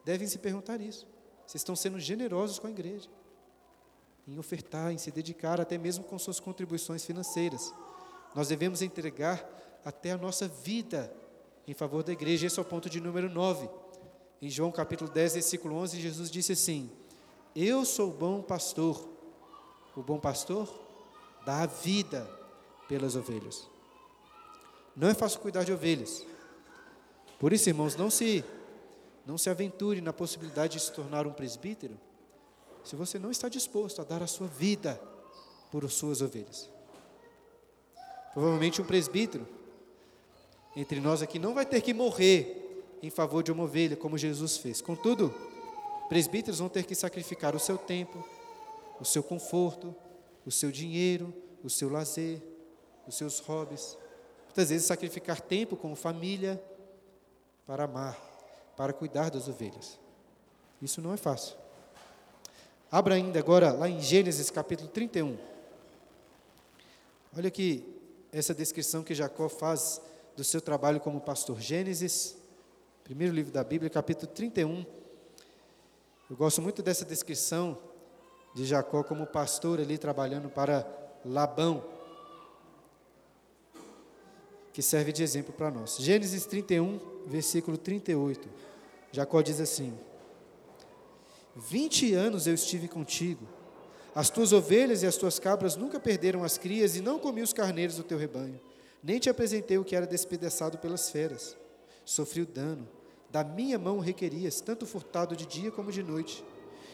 devem 0.04 0.28
se 0.28 0.38
perguntar 0.38 0.82
isso. 0.82 1.08
Vocês 1.46 1.62
estão 1.62 1.76
sendo 1.76 1.98
generosos 1.98 2.60
com 2.60 2.68
a 2.68 2.70
igreja, 2.70 3.10
em 4.28 4.38
ofertar, 4.38 4.92
em 4.92 4.98
se 4.98 5.10
dedicar, 5.12 5.62
até 5.62 5.78
mesmo 5.78 6.04
com 6.04 6.20
suas 6.20 6.42
contribuições 6.42 7.06
financeiras. 7.06 7.74
Nós 8.36 8.50
devemos 8.50 8.82
entregar 8.82 9.50
até 9.86 10.12
a 10.12 10.18
nossa 10.18 10.46
vida 10.46 11.12
em 11.66 11.74
favor 11.74 12.04
da 12.04 12.12
igreja. 12.12 12.48
Esse 12.48 12.60
é 12.60 12.62
o 12.62 12.66
ponto 12.66 12.90
de 12.90 13.00
número 13.00 13.30
9. 13.30 13.70
Em 14.42 14.50
João 14.50 14.72
capítulo 14.72 15.10
10, 15.10 15.34
versículo 15.34 15.76
11, 15.76 16.00
Jesus 16.00 16.30
disse 16.30 16.52
assim: 16.52 16.92
Eu 17.56 17.84
sou 17.84 18.10
o 18.10 18.14
bom 18.14 18.42
pastor. 18.42 19.10
O 19.96 20.04
bom 20.04 20.20
pastor 20.20 20.70
dá 21.44 21.64
a 21.64 21.66
vida 21.66 22.30
pelas 22.88 23.16
ovelhas. 23.16 23.68
Não 24.96 25.08
é 25.08 25.14
fácil 25.16 25.40
cuidar 25.40 25.64
de 25.64 25.74
ovelhas. 25.74 26.24
Por 27.40 27.52
isso, 27.52 27.68
irmãos, 27.70 27.96
não 27.96 28.10
se 28.10 28.44
não 29.26 29.38
se 29.38 29.50
aventure 29.50 30.00
na 30.02 30.14
possibilidade 30.14 30.78
de 30.78 30.84
se 30.84 30.92
tornar 30.94 31.28
um 31.28 31.34
presbítero 31.34 32.00
se 32.82 32.96
você 32.96 33.20
não 33.20 33.30
está 33.30 33.50
disposto 33.50 34.02
a 34.02 34.06
dar 34.06 34.24
a 34.24 34.28
sua 34.28 34.48
vida 34.48 35.02
por 35.70 35.90
suas 35.92 36.22
ovelhas. 36.22 36.70
Provavelmente 38.34 38.82
um 38.82 38.86
presbítero 38.86 39.46
entre 40.76 41.02
nós 41.02 41.22
aqui 41.22 41.40
não 41.40 41.54
vai 41.54 41.66
ter 41.66 41.82
que 41.82 41.94
morrer 41.94 42.67
em 43.02 43.10
favor 43.10 43.44
de 43.44 43.52
uma 43.52 43.64
ovelha, 43.64 43.96
como 43.96 44.18
Jesus 44.18 44.58
fez. 44.58 44.82
Contudo, 44.82 45.34
presbíteros 46.10 46.60
vão 46.60 46.70
ter 46.70 46.86
que 46.86 46.96
sacrificar 46.96 47.56
o 47.56 47.60
seu 47.60 47.78
tempo, 47.78 48.24
o 49.00 49.06
seu 49.06 49.22
conforto, 49.22 49.96
o 50.46 50.52
seu 50.52 50.72
dinheiro, 50.72 51.34
o 51.64 51.70
seu 51.70 51.90
lazer, 51.90 52.42
os 53.08 53.16
seus 53.16 53.40
hobbies, 53.40 53.98
Muitas 54.58 54.72
vezes 54.72 54.88
sacrificar 54.88 55.40
tempo 55.40 55.78
com 55.78 55.96
família 55.96 56.60
para 57.68 57.84
amar, 57.84 58.20
para 58.76 58.92
cuidar 58.92 59.30
das 59.30 59.48
ovelhas. 59.48 60.00
Isso 60.82 61.00
não 61.00 61.14
é 61.14 61.18
fácil. 61.18 61.56
Abra 62.92 63.14
ainda 63.14 63.38
agora 63.38 63.72
lá 63.72 63.88
em 63.88 64.02
Gênesis 64.02 64.50
capítulo 64.50 64.90
31. 64.90 65.38
Olha 67.38 67.50
aqui 67.50 67.86
essa 68.32 68.52
descrição 68.52 69.04
que 69.04 69.14
Jacó 69.14 69.48
faz 69.48 70.02
do 70.36 70.44
seu 70.44 70.60
trabalho 70.60 71.00
como 71.00 71.22
pastor. 71.22 71.62
Gênesis, 71.62 72.36
primeiro 73.08 73.34
livro 73.34 73.54
da 73.54 73.64
Bíblia, 73.64 73.90
capítulo 73.90 74.30
31. 74.34 74.86
Eu 76.30 76.36
gosto 76.36 76.62
muito 76.62 76.84
dessa 76.84 77.06
descrição 77.06 77.78
de 78.54 78.66
Jacó 78.66 79.02
como 79.02 79.26
pastor 79.26 79.80
ali 79.80 79.98
trabalhando 79.98 80.50
para 80.50 80.86
Labão 81.24 81.86
que 84.74 84.82
serve 84.82 85.14
de 85.14 85.24
exemplo 85.24 85.54
para 85.54 85.72
nós. 85.72 85.96
Gênesis 85.98 86.46
31, 86.46 87.00
versículo 87.28 87.78
38. 87.78 88.50
Jacó 89.14 89.42
diz 89.42 89.62
assim: 89.62 89.98
Vinte 91.56 92.14
anos 92.14 92.46
eu 92.46 92.56
estive 92.56 92.90
contigo, 92.90 93.48
as 94.14 94.30
tuas 94.30 94.52
ovelhas 94.52 95.02
e 95.02 95.08
as 95.08 95.16
tuas 95.16 95.40
cabras 95.40 95.78
nunca 95.78 95.98
perderam 95.98 96.44
as 96.44 96.58
crias, 96.58 96.98
e 96.98 97.02
não 97.02 97.20
comi 97.20 97.42
os 97.42 97.54
carneiros 97.54 97.96
do 97.96 98.04
teu 98.04 98.18
rebanho, 98.18 98.60
nem 99.02 99.18
te 99.18 99.30
apresentei 99.30 99.78
o 99.78 99.86
que 99.86 99.96
era 99.96 100.06
despedaçado 100.06 100.78
pelas 100.78 101.10
feras. 101.10 101.56
Sofri 102.04 102.42
o 102.42 102.46
dano, 102.46 102.97
da 103.30 103.44
minha 103.44 103.78
mão 103.78 104.00
requerias, 104.00 104.62
tanto 104.62 104.86
furtado 104.86 105.36
de 105.36 105.46
dia 105.46 105.72
como 105.72 105.92
de 105.92 106.02
noite, 106.02 106.44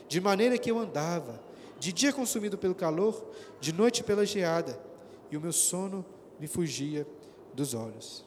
de 0.07 0.19
maneira 0.19 0.57
que 0.57 0.69
eu 0.69 0.79
andava, 0.79 1.41
de 1.79 1.93
dia 1.93 2.13
consumido 2.13 2.57
pelo 2.57 2.75
calor, 2.75 3.25
de 3.59 3.71
noite 3.73 4.03
pela 4.03 4.25
geada, 4.25 4.79
e 5.29 5.37
o 5.37 5.41
meu 5.41 5.51
sono 5.51 6.05
me 6.39 6.47
fugia 6.47 7.07
dos 7.53 7.73
olhos. 7.73 8.25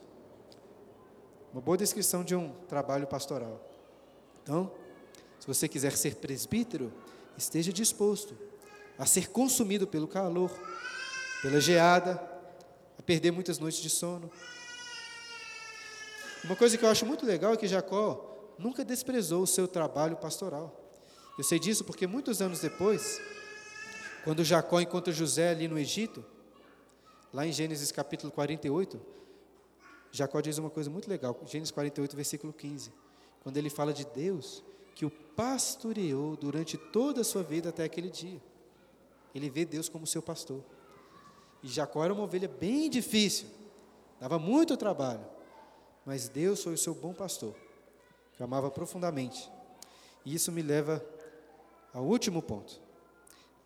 Uma 1.51 1.61
boa 1.61 1.77
descrição 1.77 2.23
de 2.23 2.35
um 2.35 2.53
trabalho 2.67 3.07
pastoral. 3.07 3.61
Então, 4.43 4.71
se 5.39 5.47
você 5.47 5.67
quiser 5.67 5.95
ser 5.97 6.15
presbítero, 6.15 6.91
esteja 7.37 7.71
disposto 7.71 8.37
a 8.97 9.05
ser 9.05 9.29
consumido 9.29 9.87
pelo 9.87 10.07
calor, 10.07 10.51
pela 11.41 11.61
geada, 11.61 12.21
a 12.97 13.01
perder 13.01 13.31
muitas 13.31 13.59
noites 13.59 13.81
de 13.81 13.89
sono. 13.89 14.29
Uma 16.47 16.55
coisa 16.55 16.77
que 16.77 16.85
eu 16.85 16.89
acho 16.89 17.05
muito 17.05 17.25
legal 17.25 17.51
é 17.53 17.57
que 17.57 17.67
Jacó 17.67 18.53
nunca 18.57 18.85
desprezou 18.85 19.43
o 19.43 19.47
seu 19.47 19.67
trabalho 19.67 20.15
pastoral. 20.15 20.73
Eu 21.37 21.43
sei 21.43 21.59
disso 21.59 21.83
porque 21.83 22.07
muitos 22.07 22.41
anos 22.41 22.61
depois, 22.61 23.19
quando 24.23 24.45
Jacó 24.45 24.79
encontra 24.79 25.11
José 25.11 25.49
ali 25.49 25.67
no 25.67 25.77
Egito, 25.77 26.23
lá 27.33 27.45
em 27.45 27.51
Gênesis 27.51 27.91
capítulo 27.91 28.31
48, 28.31 28.97
Jacó 30.09 30.39
diz 30.39 30.57
uma 30.57 30.69
coisa 30.69 30.89
muito 30.89 31.09
legal, 31.09 31.37
Gênesis 31.45 31.69
48, 31.69 32.15
versículo 32.15 32.53
15, 32.53 32.93
quando 33.43 33.57
ele 33.57 33.69
fala 33.69 33.93
de 33.93 34.05
Deus 34.05 34.63
que 34.95 35.05
o 35.05 35.11
pastoreou 35.11 36.37
durante 36.37 36.77
toda 36.77 37.19
a 37.19 37.25
sua 37.25 37.43
vida 37.43 37.67
até 37.67 37.83
aquele 37.83 38.09
dia. 38.09 38.41
Ele 39.35 39.49
vê 39.49 39.65
Deus 39.65 39.89
como 39.89 40.07
seu 40.07 40.21
pastor. 40.21 40.63
E 41.61 41.67
Jacó 41.67 42.05
era 42.05 42.13
uma 42.13 42.23
ovelha 42.23 42.47
bem 42.47 42.89
difícil, 42.89 43.49
dava 44.17 44.39
muito 44.39 44.77
trabalho, 44.77 45.35
mas 46.07 46.29
Deus 46.29 46.63
foi 46.63 46.73
o 46.73 46.77
seu 46.77 46.95
bom 46.95 47.13
pastor, 47.13 47.53
que 48.37 48.41
amava 48.41 48.71
profundamente. 48.71 49.51
E 50.23 50.33
isso 50.33 50.53
me 50.53 50.61
leva 50.61 51.05
ao 51.93 52.05
último 52.05 52.41
ponto, 52.41 52.79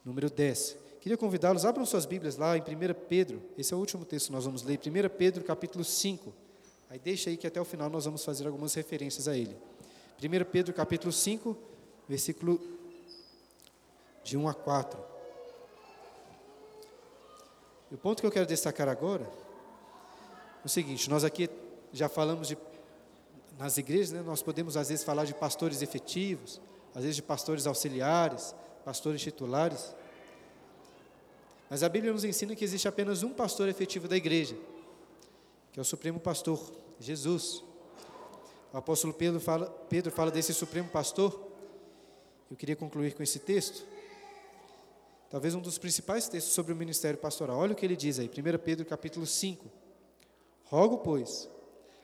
número 0.03 0.27
10. 0.27 0.75
Queria 1.01 1.15
convidá-los, 1.15 1.65
abram 1.65 1.85
suas 1.85 2.03
Bíblias 2.03 2.37
lá 2.37 2.57
em 2.57 2.61
1 2.61 2.65
Pedro, 3.07 3.43
esse 3.59 3.71
é 3.75 3.77
o 3.77 3.79
último 3.79 4.05
texto 4.05 4.27
que 4.27 4.31
nós 4.31 4.43
vamos 4.43 4.63
ler, 4.63 4.79
1 4.79 5.15
Pedro 5.15 5.43
capítulo 5.43 5.83
5. 5.83 6.33
Aí 6.89 6.97
deixa 6.97 7.29
aí 7.29 7.37
que 7.37 7.45
até 7.45 7.61
o 7.61 7.65
final 7.65 7.91
nós 7.91 8.05
vamos 8.05 8.25
fazer 8.25 8.47
algumas 8.47 8.73
referências 8.73 9.27
a 9.27 9.37
ele. 9.37 9.55
1 10.19 10.45
Pedro 10.51 10.73
capítulo 10.73 11.13
5, 11.13 11.55
versículo 12.09 12.59
de 14.23 14.35
1 14.35 14.47
a 14.47 14.53
4. 14.55 14.99
E 17.91 17.93
o 17.93 17.97
ponto 17.99 18.19
que 18.19 18.25
eu 18.25 18.31
quero 18.31 18.47
destacar 18.47 18.89
agora 18.89 19.29
é 20.63 20.65
o 20.65 20.69
seguinte: 20.69 21.07
nós 21.07 21.23
aqui 21.23 21.47
já 21.93 22.07
falamos 22.07 22.47
de, 22.47 22.57
nas 23.57 23.77
igrejas, 23.77 24.11
né, 24.11 24.21
nós 24.21 24.41
podemos 24.41 24.77
às 24.77 24.89
vezes 24.89 25.03
falar 25.03 25.25
de 25.25 25.33
pastores 25.33 25.81
efetivos, 25.81 26.61
às 26.95 27.01
vezes 27.01 27.15
de 27.15 27.23
pastores 27.23 27.67
auxiliares, 27.67 28.55
pastores 28.83 29.21
titulares. 29.21 29.95
Mas 31.69 31.83
a 31.83 31.89
Bíblia 31.89 32.11
nos 32.11 32.23
ensina 32.23 32.55
que 32.55 32.63
existe 32.63 32.87
apenas 32.87 33.23
um 33.23 33.33
pastor 33.33 33.69
efetivo 33.69 34.07
da 34.07 34.17
igreja, 34.17 34.55
que 35.71 35.79
é 35.79 35.81
o 35.81 35.85
Supremo 35.85 36.19
Pastor, 36.19 36.59
Jesus. 36.99 37.63
O 38.73 38.77
apóstolo 38.77 39.13
Pedro 39.13 39.39
fala, 39.39 39.69
Pedro 39.89 40.11
fala 40.11 40.31
desse 40.31 40.53
Supremo 40.53 40.89
Pastor. 40.89 41.49
Eu 42.49 42.57
queria 42.57 42.75
concluir 42.75 43.13
com 43.13 43.23
esse 43.23 43.39
texto. 43.39 43.85
Talvez 45.29 45.55
um 45.55 45.61
dos 45.61 45.77
principais 45.77 46.27
textos 46.27 46.53
sobre 46.53 46.73
o 46.73 46.75
ministério 46.75 47.17
pastoral. 47.17 47.57
Olha 47.57 47.71
o 47.71 47.75
que 47.75 47.85
ele 47.85 47.95
diz 47.95 48.19
aí, 48.19 48.27
1 48.27 48.59
Pedro 48.59 48.85
capítulo 48.85 49.25
5. 49.25 49.65
Rogo, 50.65 50.97
pois, 50.97 51.49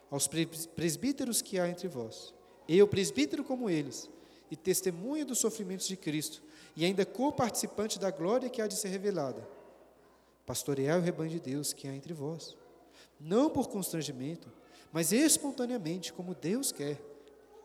aos 0.09 0.27
presbíteros 0.75 1.41
que 1.41 1.59
há 1.59 1.67
entre 1.67 1.87
vós, 1.87 2.33
eu, 2.67 2.87
presbítero 2.87 3.43
como 3.43 3.69
eles, 3.69 4.09
e 4.49 4.55
testemunha 4.55 5.25
dos 5.25 5.39
sofrimentos 5.39 5.87
de 5.87 5.97
Cristo, 5.97 6.41
e 6.75 6.85
ainda 6.85 7.05
co-participante 7.05 7.99
da 7.99 8.11
glória 8.11 8.49
que 8.49 8.61
há 8.61 8.67
de 8.67 8.75
ser 8.75 8.89
revelada, 8.89 9.47
pastorear 10.45 10.99
o 10.99 11.01
rebanho 11.01 11.31
de 11.31 11.39
Deus 11.39 11.73
que 11.73 11.87
há 11.87 11.93
entre 11.93 12.13
vós, 12.13 12.55
não 13.19 13.49
por 13.49 13.67
constrangimento, 13.67 14.47
mas 14.91 15.11
espontaneamente, 15.11 16.13
como 16.13 16.35
Deus 16.35 16.71
quer, 16.71 17.01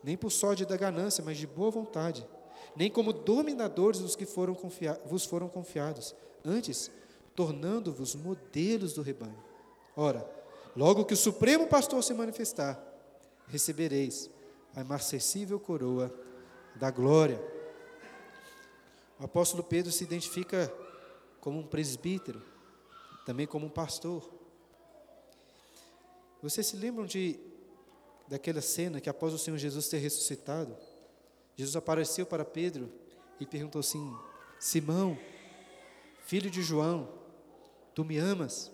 nem 0.02 0.16
por 0.16 0.30
sorte 0.30 0.64
da 0.64 0.76
ganância, 0.76 1.22
mas 1.24 1.38
de 1.38 1.46
boa 1.46 1.70
vontade, 1.70 2.26
nem 2.74 2.90
como 2.90 3.12
dominadores 3.12 4.00
dos 4.00 4.16
que 4.16 4.26
foram 4.26 4.56
vos 5.04 5.24
foram 5.24 5.48
confiados, 5.48 6.14
antes, 6.44 6.90
tornando-vos 7.36 8.14
modelos 8.14 8.94
do 8.94 9.02
rebanho. 9.02 9.42
Ora, 9.96 10.28
logo 10.76 11.04
que 11.04 11.14
o 11.14 11.16
Supremo 11.16 11.66
Pastor 11.66 12.02
se 12.02 12.14
manifestar, 12.14 12.82
recebereis 13.46 14.30
a 14.74 14.80
imarcessível 14.80 15.60
coroa 15.60 16.12
da 16.74 16.90
glória. 16.90 17.40
O 19.20 19.24
apóstolo 19.24 19.62
Pedro 19.62 19.92
se 19.92 20.04
identifica 20.04 20.72
como 21.40 21.58
um 21.58 21.66
presbítero, 21.66 22.42
também 23.24 23.46
como 23.46 23.66
um 23.66 23.70
pastor. 23.70 24.28
Vocês 26.42 26.66
se 26.66 26.76
lembram 26.76 27.06
de 27.06 27.38
daquela 28.26 28.62
cena 28.62 29.00
que 29.00 29.10
após 29.10 29.34
o 29.34 29.38
Senhor 29.38 29.58
Jesus 29.58 29.88
ter 29.88 29.98
ressuscitado, 29.98 30.76
Jesus 31.56 31.76
apareceu 31.76 32.24
para 32.24 32.44
Pedro 32.44 32.90
e 33.38 33.46
perguntou 33.46 33.80
assim: 33.80 34.16
Simão, 34.58 35.18
filho 36.24 36.50
de 36.50 36.62
João, 36.62 37.12
tu 37.94 38.04
me 38.04 38.16
amas? 38.16 38.71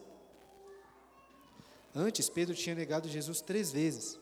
Antes, 1.94 2.28
Pedro 2.28 2.54
tinha 2.54 2.74
negado 2.74 3.08
Jesus 3.08 3.40
três 3.40 3.72
vezes, 3.72 4.18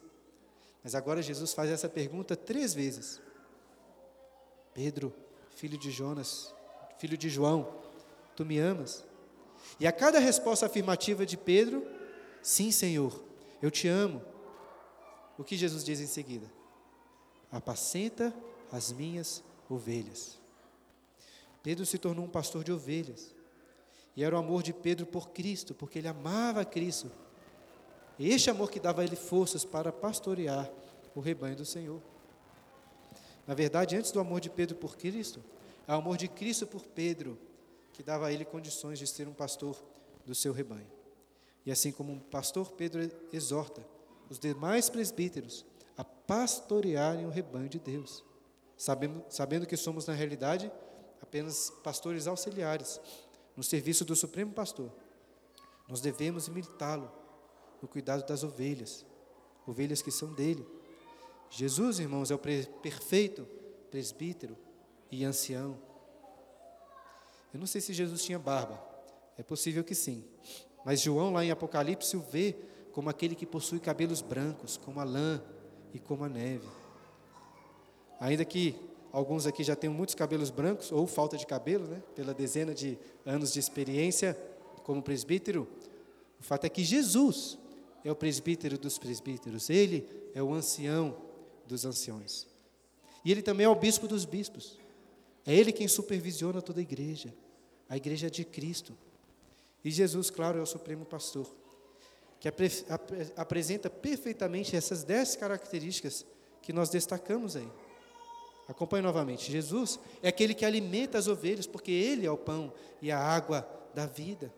mas 0.83 0.95
agora 0.95 1.21
Jesus 1.21 1.53
faz 1.53 1.71
essa 1.71 1.89
pergunta 1.89 2.37
três 2.37 2.73
vezes: 2.73 3.21
Pedro, 4.73 5.12
filho 5.57 5.77
de 5.79 5.91
Jonas, 5.91 6.55
filho 6.99 7.19
de 7.19 7.29
João, 7.29 7.83
tu 8.35 8.45
me 8.45 8.59
amas? 8.59 9.05
E 9.81 9.87
a 9.87 9.93
cada 9.93 10.19
resposta 10.19 10.67
afirmativa 10.67 11.27
de 11.27 11.37
Pedro, 11.37 11.87
sim, 12.43 12.71
Senhor, 12.71 13.23
eu 13.61 13.71
te 13.71 13.89
amo. 13.89 14.23
O 15.39 15.45
que 15.45 15.57
Jesus 15.57 15.85
diz 15.85 16.01
em 16.01 16.07
seguida? 16.07 16.51
Apacenta 17.51 18.35
as 18.73 18.93
minhas 18.93 19.43
ovelhas. 19.69 20.39
Pedro 21.62 21.85
se 21.85 21.99
tornou 21.99 22.25
um 22.25 22.31
pastor 22.31 22.62
de 22.62 22.73
ovelhas. 22.73 23.35
E 24.17 24.25
era 24.25 24.35
o 24.35 24.39
amor 24.39 24.62
de 24.62 24.73
Pedro 24.73 25.05
por 25.05 25.31
Cristo, 25.31 25.75
porque 25.75 25.99
ele 25.99 26.09
amava 26.09 26.64
Cristo. 26.64 27.11
Este 28.19 28.51
amor 28.51 28.71
que 28.71 28.81
dava 28.81 29.03
a 29.03 29.05
ele 29.05 29.17
forças 29.17 29.64
para 29.64 29.93
pastorear 29.93 30.71
o 31.14 31.21
rebanho 31.21 31.57
do 31.57 31.64
Senhor. 31.64 32.01
Na 33.47 33.55
verdade, 33.55 33.97
antes 33.97 34.11
do 34.11 34.21
amor 34.21 34.41
de 34.41 34.51
Pedro 34.51 34.77
por 34.77 34.97
Cristo, 34.97 35.43
é 35.87 35.93
o 35.93 35.97
amor 35.99 36.17
de 36.17 36.29
Cristo 36.29 36.67
por 36.67 36.83
Pedro 36.83 37.39
que 37.93 38.03
dava 38.03 38.27
a 38.27 38.33
ele 38.33 38.45
condições 38.45 38.99
de 38.99 39.07
ser 39.07 39.27
um 39.27 39.33
pastor 39.33 39.83
do 40.25 40.35
seu 40.35 40.53
rebanho. 40.53 40.87
E 41.64 41.71
assim 41.71 41.91
como 41.91 42.12
um 42.12 42.19
pastor, 42.19 42.73
Pedro 42.73 43.11
exorta 43.33 43.85
os 44.29 44.39
demais 44.39 44.91
presbíteros 44.91 45.64
a 45.97 46.05
pastorearem 46.05 47.25
o 47.27 47.31
rebanho 47.31 47.69
de 47.69 47.79
Deus, 47.79 48.23
sabendo, 48.77 49.25
sabendo 49.31 49.67
que 49.67 49.77
somos, 49.77 50.07
na 50.07 50.12
realidade, 50.12 50.71
apenas 51.23 51.71
pastores 51.83 52.27
auxiliares, 52.27 53.01
no 53.57 53.62
serviço 53.62 54.05
do 54.05 54.14
Supremo 54.14 54.53
Pastor. 54.53 54.91
Nós 55.89 56.01
devemos 56.01 56.49
imitá-lo 56.49 57.11
no 57.83 57.89
cuidado 57.89 58.27
das 58.27 58.43
ovelhas, 58.43 59.05
ovelhas 59.66 60.03
que 60.03 60.11
são 60.11 60.33
dele. 60.33 60.66
Jesus, 61.51 61.99
irmãos, 61.99 62.31
é 62.31 62.35
o 62.35 62.39
perfeito 62.39 63.47
presbítero 63.91 64.57
e 65.11 65.24
ancião. 65.24 65.79
Eu 67.53 67.61
não 67.61 67.66
sei 67.66 67.81
se 67.81 67.93
Jesus 67.93 68.22
tinha 68.22 68.39
barba, 68.39 68.83
é 69.39 69.43
possível 69.43 69.85
que 69.85 69.95
sim. 69.95 70.24
Mas 70.85 71.01
João, 71.01 71.33
lá 71.33 71.45
em 71.45 71.51
Apocalipse, 71.51 72.16
o 72.16 72.20
vê 72.20 72.57
como 72.93 73.11
aquele 73.11 73.35
que 73.35 73.45
possui 73.45 73.81
cabelos 73.81 74.22
brancos, 74.22 74.77
como 74.77 75.01
a 75.01 75.05
lã 75.05 75.43
e 75.93 75.99
como 75.99 76.24
a 76.24 76.29
neve. 76.29 76.68
Ainda 78.20 78.45
que 78.45 78.74
alguns 79.12 79.47
aqui 79.47 79.62
já 79.62 79.77
tenham 79.77 79.95
muitos 79.95 80.14
cabelos 80.14 80.51
brancos, 80.51 80.93
ou 80.93 81.07
falta 81.07 81.37
de 81.37 81.47
cabelo, 81.47 81.87
né, 81.87 82.03
pela 82.14 82.33
dezena 82.33 82.74
de 82.74 82.99
anos 83.24 83.53
de 83.53 83.59
experiência 83.59 84.39
como 84.83 85.03
presbítero, 85.03 85.68
o 86.39 86.43
fato 86.43 86.64
é 86.64 86.68
que 86.68 86.85
Jesus 86.85 87.59
é 88.07 88.13
o 88.13 88.15
presbítero 88.15 88.79
dos 88.79 88.99
presbíteros, 88.99 89.69
ele 89.69 90.09
é 90.33 90.41
o 90.41 90.55
ancião 90.55 91.17
dos 91.67 91.85
anciões. 91.85 92.47
E 93.25 93.33
ele 93.33 93.43
também 93.43 93.67
é 93.67 93.69
o 93.69 93.75
bispo 93.75 94.07
dos 94.07 94.25
bispos. 94.25 94.79
É 95.45 95.53
ele 95.53 95.73
quem 95.73 95.89
supervisiona 95.89 96.63
toda 96.63 96.79
a 96.79 96.83
igreja, 96.83 97.35
a 97.89 97.97
igreja 97.97 98.31
de 98.31 98.45
Cristo. 98.45 98.97
E 99.85 99.91
Jesus, 99.91 100.31
claro, 100.31 100.59
é 100.59 100.63
o 100.63 100.67
supremo 100.67 101.05
pastor 101.05 101.53
que 102.39 102.49
apre, 102.49 102.71
apresenta 103.37 103.91
perfeitamente 103.91 104.77
essas 104.77 105.03
dez 105.03 105.35
características 105.35 106.25
que 106.63 106.73
nós 106.73 106.89
destacamos 106.89 107.57
aí. 107.57 107.69
Acompanhe 108.69 109.03
novamente. 109.03 109.51
Jesus 109.51 109.99
é 110.23 110.29
aquele 110.29 110.55
que 110.55 110.65
alimenta 110.65 111.19
as 111.19 111.27
ovelhas, 111.27 111.67
porque 111.67 111.91
Ele 111.91 112.25
é 112.25 112.31
o 112.31 112.37
pão 112.37 112.73
e 113.03 113.11
a 113.11 113.19
água 113.19 113.69
da 113.95 114.07
vida. 114.07 114.53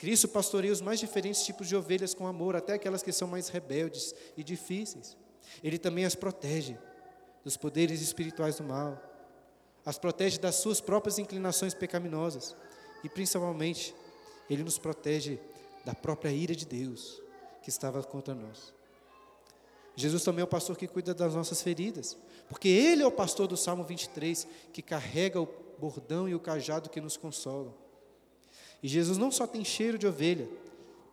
Cristo 0.00 0.26
pastoreia 0.26 0.72
os 0.72 0.80
mais 0.80 0.98
diferentes 0.98 1.44
tipos 1.44 1.68
de 1.68 1.76
ovelhas 1.76 2.14
com 2.14 2.26
amor, 2.26 2.56
até 2.56 2.72
aquelas 2.72 3.02
que 3.02 3.12
são 3.12 3.28
mais 3.28 3.50
rebeldes 3.50 4.14
e 4.34 4.42
difíceis. 4.42 5.14
Ele 5.62 5.76
também 5.76 6.06
as 6.06 6.14
protege 6.14 6.78
dos 7.44 7.58
poderes 7.58 8.00
espirituais 8.00 8.56
do 8.56 8.64
mal, 8.64 8.98
as 9.84 9.98
protege 9.98 10.38
das 10.38 10.54
suas 10.54 10.80
próprias 10.80 11.18
inclinações 11.18 11.74
pecaminosas 11.74 12.56
e, 13.04 13.10
principalmente, 13.10 13.94
Ele 14.48 14.64
nos 14.64 14.78
protege 14.78 15.38
da 15.84 15.94
própria 15.94 16.30
ira 16.30 16.56
de 16.56 16.64
Deus 16.64 17.22
que 17.62 17.68
estava 17.68 18.02
contra 18.02 18.34
nós. 18.34 18.72
Jesus 19.94 20.24
também 20.24 20.40
é 20.40 20.44
o 20.44 20.48
pastor 20.48 20.78
que 20.78 20.88
cuida 20.88 21.12
das 21.12 21.34
nossas 21.34 21.60
feridas, 21.60 22.16
porque 22.48 22.68
Ele 22.68 23.02
é 23.02 23.06
o 23.06 23.12
pastor 23.12 23.46
do 23.46 23.56
Salmo 23.56 23.84
23 23.84 24.48
que 24.72 24.80
carrega 24.80 25.38
o 25.38 25.48
bordão 25.78 26.26
e 26.26 26.34
o 26.34 26.40
cajado 26.40 26.88
que 26.88 27.02
nos 27.02 27.18
consolam. 27.18 27.74
E 28.82 28.88
Jesus 28.88 29.18
não 29.18 29.30
só 29.30 29.46
tem 29.46 29.64
cheiro 29.64 29.98
de 29.98 30.06
ovelha, 30.06 30.48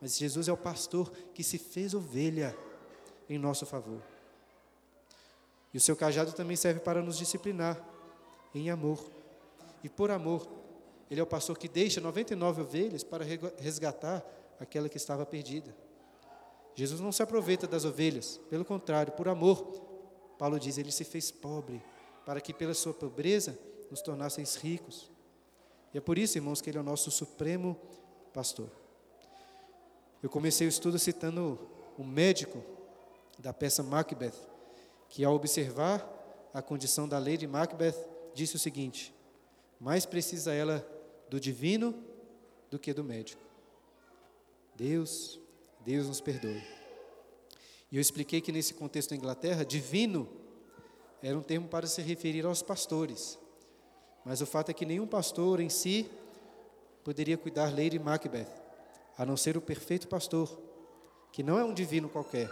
mas 0.00 0.16
Jesus 0.16 0.48
é 0.48 0.52
o 0.52 0.56
pastor 0.56 1.10
que 1.34 1.42
se 1.42 1.58
fez 1.58 1.94
ovelha 1.94 2.56
em 3.28 3.38
nosso 3.38 3.66
favor. 3.66 4.00
E 5.72 5.76
o 5.76 5.80
seu 5.80 5.94
cajado 5.94 6.32
também 6.32 6.56
serve 6.56 6.80
para 6.80 7.02
nos 7.02 7.18
disciplinar 7.18 7.78
em 8.54 8.70
amor. 8.70 9.04
E 9.82 9.88
por 9.88 10.10
amor, 10.10 10.48
ele 11.10 11.20
é 11.20 11.22
o 11.22 11.26
pastor 11.26 11.58
que 11.58 11.68
deixa 11.68 12.00
99 12.00 12.62
ovelhas 12.62 13.02
para 13.04 13.24
resgatar 13.58 14.24
aquela 14.58 14.88
que 14.88 14.96
estava 14.96 15.26
perdida. 15.26 15.74
Jesus 16.74 17.00
não 17.00 17.12
se 17.12 17.22
aproveita 17.22 17.66
das 17.66 17.84
ovelhas, 17.84 18.40
pelo 18.48 18.64
contrário, 18.64 19.12
por 19.12 19.28
amor, 19.28 19.62
Paulo 20.38 20.60
diz, 20.60 20.78
ele 20.78 20.92
se 20.92 21.02
fez 21.02 21.30
pobre, 21.30 21.82
para 22.24 22.40
que 22.40 22.54
pela 22.54 22.72
sua 22.72 22.94
pobreza 22.94 23.58
nos 23.90 24.00
tornasseis 24.00 24.54
ricos. 24.54 25.10
E 25.92 25.98
é 25.98 26.00
por 26.00 26.18
isso, 26.18 26.38
irmãos, 26.38 26.60
que 26.60 26.70
ele 26.70 26.78
é 26.78 26.80
o 26.80 26.84
nosso 26.84 27.10
supremo 27.10 27.76
pastor. 28.32 28.70
Eu 30.22 30.28
comecei 30.28 30.66
o 30.66 30.68
estudo 30.68 30.98
citando 30.98 31.58
o 31.96 32.04
médico 32.04 32.62
da 33.38 33.52
peça 33.52 33.82
Macbeth, 33.82 34.34
que 35.08 35.24
ao 35.24 35.34
observar 35.34 36.06
a 36.52 36.60
condição 36.60 37.08
da 37.08 37.18
lei 37.18 37.36
de 37.36 37.46
Macbeth, 37.46 37.94
disse 38.34 38.56
o 38.56 38.58
seguinte: 38.58 39.14
mais 39.80 40.04
precisa 40.04 40.52
ela 40.52 40.86
do 41.28 41.38
divino 41.38 41.94
do 42.70 42.78
que 42.78 42.92
do 42.92 43.04
médico. 43.04 43.42
Deus, 44.74 45.40
Deus 45.84 46.06
nos 46.06 46.20
perdoe. 46.20 46.62
E 47.90 47.96
eu 47.96 48.00
expliquei 48.00 48.40
que 48.40 48.52
nesse 48.52 48.74
contexto 48.74 49.10
da 49.10 49.16
Inglaterra, 49.16 49.64
divino 49.64 50.28
era 51.22 51.36
um 51.36 51.42
termo 51.42 51.68
para 51.68 51.86
se 51.86 52.02
referir 52.02 52.44
aos 52.44 52.62
pastores. 52.62 53.38
Mas 54.24 54.40
o 54.40 54.46
fato 54.46 54.70
é 54.70 54.74
que 54.74 54.84
nenhum 54.84 55.06
pastor 55.06 55.60
em 55.60 55.68
si 55.68 56.10
poderia 57.02 57.38
cuidar 57.38 57.70
Lady 57.70 57.98
Macbeth, 57.98 58.48
a 59.16 59.24
não 59.24 59.36
ser 59.36 59.56
o 59.56 59.60
perfeito 59.60 60.08
pastor, 60.08 60.60
que 61.32 61.42
não 61.42 61.58
é 61.58 61.64
um 61.64 61.72
divino 61.72 62.08
qualquer, 62.08 62.50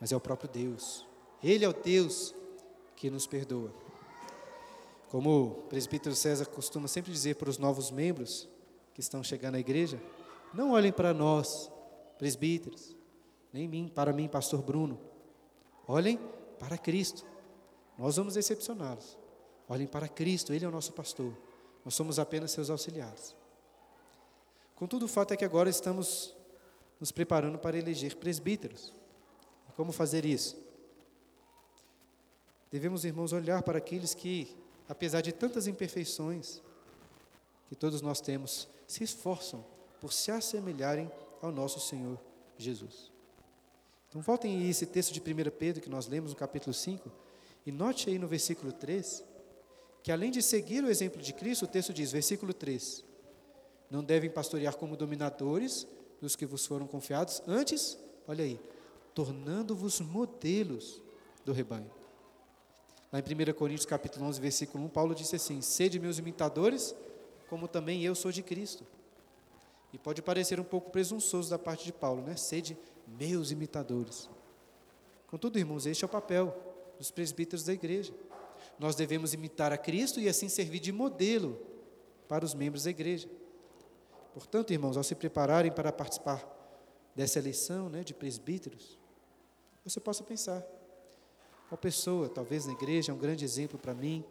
mas 0.00 0.12
é 0.12 0.16
o 0.16 0.20
próprio 0.20 0.48
Deus. 0.48 1.06
Ele 1.42 1.64
é 1.64 1.68
o 1.68 1.72
Deus 1.72 2.34
que 2.96 3.10
nos 3.10 3.26
perdoa. 3.26 3.72
Como 5.08 5.42
o 5.42 5.50
presbítero 5.68 6.14
César 6.14 6.46
costuma 6.46 6.86
sempre 6.86 7.12
dizer 7.12 7.36
para 7.36 7.50
os 7.50 7.58
novos 7.58 7.90
membros 7.90 8.48
que 8.94 9.00
estão 9.00 9.22
chegando 9.22 9.56
à 9.56 9.58
igreja, 9.58 10.00
não 10.54 10.72
olhem 10.72 10.92
para 10.92 11.12
nós, 11.12 11.70
presbíteros, 12.18 12.96
nem 13.52 13.68
mim, 13.68 13.90
para 13.92 14.12
mim, 14.12 14.28
pastor 14.28 14.62
Bruno. 14.62 14.98
Olhem 15.86 16.18
para 16.58 16.78
Cristo. 16.78 17.26
Nós 17.98 18.16
vamos 18.16 18.34
decepcioná-los. 18.34 19.18
Olhem 19.70 19.86
para 19.86 20.08
Cristo, 20.08 20.52
Ele 20.52 20.64
é 20.64 20.68
o 20.68 20.70
nosso 20.72 20.92
pastor. 20.92 21.32
Nós 21.84 21.94
somos 21.94 22.18
apenas 22.18 22.50
seus 22.50 22.68
auxiliares. 22.68 23.36
Contudo, 24.74 25.04
o 25.04 25.08
fato 25.08 25.32
é 25.32 25.36
que 25.36 25.44
agora 25.44 25.70
estamos 25.70 26.34
nos 26.98 27.12
preparando 27.12 27.56
para 27.56 27.78
eleger 27.78 28.16
presbíteros. 28.16 28.92
Como 29.76 29.92
fazer 29.92 30.24
isso? 30.24 30.60
Devemos, 32.68 33.04
irmãos, 33.04 33.32
olhar 33.32 33.62
para 33.62 33.78
aqueles 33.78 34.12
que, 34.12 34.56
apesar 34.88 35.20
de 35.20 35.30
tantas 35.30 35.68
imperfeições 35.68 36.60
que 37.68 37.76
todos 37.76 38.02
nós 38.02 38.20
temos, 38.20 38.68
se 38.88 39.04
esforçam 39.04 39.64
por 40.00 40.12
se 40.12 40.32
assemelharem 40.32 41.08
ao 41.40 41.52
nosso 41.52 41.78
Senhor 41.78 42.18
Jesus. 42.58 43.12
Então, 44.08 44.20
voltem 44.20 44.66
a 44.66 44.68
esse 44.68 44.84
texto 44.84 45.12
de 45.12 45.20
1 45.20 45.50
Pedro 45.56 45.80
que 45.80 45.88
nós 45.88 46.08
lemos 46.08 46.32
no 46.32 46.36
capítulo 46.36 46.74
5 46.74 47.08
E 47.64 47.70
note 47.70 48.10
aí 48.10 48.18
no 48.18 48.26
versículo 48.26 48.72
3, 48.72 49.29
que 50.02 50.10
além 50.10 50.30
de 50.30 50.42
seguir 50.42 50.82
o 50.82 50.88
exemplo 50.88 51.20
de 51.20 51.32
Cristo, 51.32 51.64
o 51.64 51.68
texto 51.68 51.92
diz, 51.92 52.12
versículo 52.12 52.54
3, 52.54 53.04
não 53.90 54.02
devem 54.02 54.30
pastorear 54.30 54.76
como 54.76 54.96
dominadores 54.96 55.86
dos 56.20 56.36
que 56.36 56.46
vos 56.46 56.64
foram 56.66 56.86
confiados, 56.86 57.42
antes, 57.46 57.98
olha 58.26 58.44
aí, 58.44 58.60
tornando-vos 59.14 60.00
modelos 60.00 61.02
do 61.44 61.52
rebanho. 61.52 61.90
Lá 63.12 63.18
em 63.18 63.22
1 63.22 63.52
Coríntios 63.54 63.86
capítulo 63.86 64.26
11, 64.26 64.40
versículo 64.40 64.84
1, 64.84 64.88
Paulo 64.88 65.14
disse 65.14 65.34
assim: 65.34 65.60
Sede 65.60 65.98
meus 65.98 66.18
imitadores, 66.18 66.94
como 67.48 67.66
também 67.66 68.04
eu 68.04 68.14
sou 68.14 68.30
de 68.30 68.42
Cristo. 68.42 68.86
E 69.92 69.98
pode 69.98 70.22
parecer 70.22 70.60
um 70.60 70.64
pouco 70.64 70.90
presunçoso 70.90 71.50
da 71.50 71.58
parte 71.58 71.84
de 71.84 71.92
Paulo, 71.92 72.22
né? 72.22 72.36
Sede 72.36 72.78
meus 73.18 73.50
imitadores. 73.50 74.30
Contudo, 75.26 75.58
irmãos, 75.58 75.86
este 75.86 76.04
é 76.04 76.06
o 76.06 76.08
papel 76.08 76.56
dos 76.96 77.10
presbíteros 77.10 77.64
da 77.64 77.72
igreja. 77.72 78.12
Nós 78.80 78.96
devemos 78.96 79.34
imitar 79.34 79.74
a 79.74 79.76
Cristo 79.76 80.18
e 80.18 80.26
assim 80.26 80.48
servir 80.48 80.80
de 80.80 80.90
modelo 80.90 81.60
para 82.26 82.46
os 82.46 82.54
membros 82.54 82.84
da 82.84 82.90
igreja. 82.90 83.28
Portanto, 84.32 84.72
irmãos, 84.72 84.96
ao 84.96 85.02
se 85.02 85.14
prepararem 85.14 85.70
para 85.70 85.92
participar 85.92 86.42
dessa 87.14 87.38
eleição 87.38 87.90
né, 87.90 88.02
de 88.02 88.14
presbíteros, 88.14 88.98
você 89.84 90.00
possa 90.00 90.24
pensar: 90.24 90.64
qual 91.68 91.76
pessoa, 91.76 92.26
talvez 92.30 92.64
na 92.64 92.72
igreja, 92.72 93.12
é 93.12 93.14
um 93.14 93.18
grande 93.18 93.44
exemplo 93.44 93.78
para 93.78 93.92
mim 93.92 94.24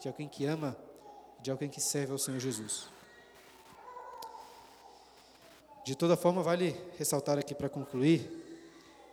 de 0.00 0.08
alguém 0.08 0.28
que 0.28 0.44
ama, 0.44 0.76
de 1.40 1.52
alguém 1.52 1.68
que 1.68 1.80
serve 1.80 2.10
ao 2.10 2.18
Senhor 2.18 2.40
Jesus. 2.40 2.88
De 5.84 5.94
toda 5.94 6.16
forma, 6.16 6.42
vale 6.42 6.74
ressaltar 6.98 7.38
aqui 7.38 7.54
para 7.54 7.68
concluir 7.68 8.28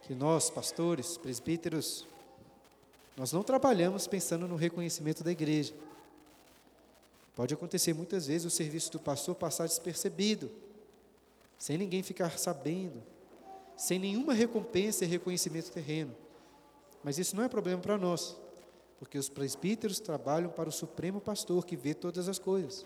que 0.01 0.15
nós, 0.15 0.49
pastores, 0.49 1.19
presbíteros, 1.19 2.07
nós 3.15 3.31
não 3.31 3.43
trabalhamos 3.43 4.07
pensando 4.07 4.47
no 4.47 4.55
reconhecimento 4.55 5.23
da 5.23 5.31
igreja. 5.31 5.73
Pode 7.35 7.53
acontecer 7.53 7.93
muitas 7.93 8.27
vezes 8.27 8.45
o 8.45 8.49
serviço 8.49 8.91
do 8.91 8.99
pastor 8.99 9.35
passar 9.35 9.67
despercebido, 9.67 10.51
sem 11.57 11.77
ninguém 11.77 12.03
ficar 12.03 12.37
sabendo, 12.37 13.01
sem 13.77 13.97
nenhuma 13.99 14.33
recompensa 14.33 15.05
e 15.05 15.07
reconhecimento 15.07 15.71
terreno. 15.71 16.15
Mas 17.03 17.17
isso 17.17 17.35
não 17.35 17.43
é 17.43 17.49
problema 17.49 17.81
para 17.81 17.97
nós, 17.97 18.37
porque 18.99 19.17
os 19.17 19.29
presbíteros 19.29 19.99
trabalham 19.99 20.49
para 20.49 20.69
o 20.69 20.71
Supremo 20.71 21.19
Pastor 21.19 21.65
que 21.65 21.75
vê 21.75 21.93
todas 21.93 22.29
as 22.29 22.37
coisas. 22.37 22.85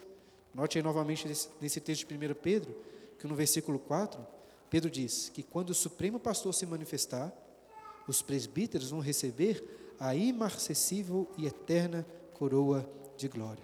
Note 0.53 0.78
aí 0.78 0.84
novamente 0.84 1.28
nesse, 1.59 1.82
texto 1.82 2.07
de 2.07 2.15
1 2.15 2.34
Pedro, 2.36 2.73
que 3.19 3.28
no 3.28 3.36
versículo 3.36 3.78
4, 3.78 4.26
Pedro 4.69 4.89
diz 4.89 5.30
que 5.30 5.43
quando 5.43 5.71
o 5.71 5.76
Supremo 5.76 6.17
Pastor 6.17 6.53
se 6.53 6.65
manifestar, 6.65 7.34
os 8.07 8.21
presbíteros 8.21 8.91
vão 8.91 9.01
receber 9.01 9.85
a 10.00 10.16
imarcessível 10.16 11.28
e 11.38 11.46
eterna 11.46 12.06
coroa 12.34 12.88
de 13.18 13.28
glória. 13.28 13.64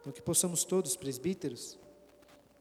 Então, 0.00 0.12
que 0.12 0.22
possamos 0.22 0.64
todos, 0.64 0.96
presbíteros, 0.96 1.78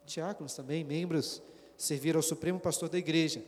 diáconos 0.06 0.54
também, 0.54 0.84
membros, 0.84 1.42
servir 1.78 2.16
ao 2.16 2.22
Supremo 2.22 2.60
Pastor 2.60 2.90
da 2.90 2.98
igreja, 2.98 3.44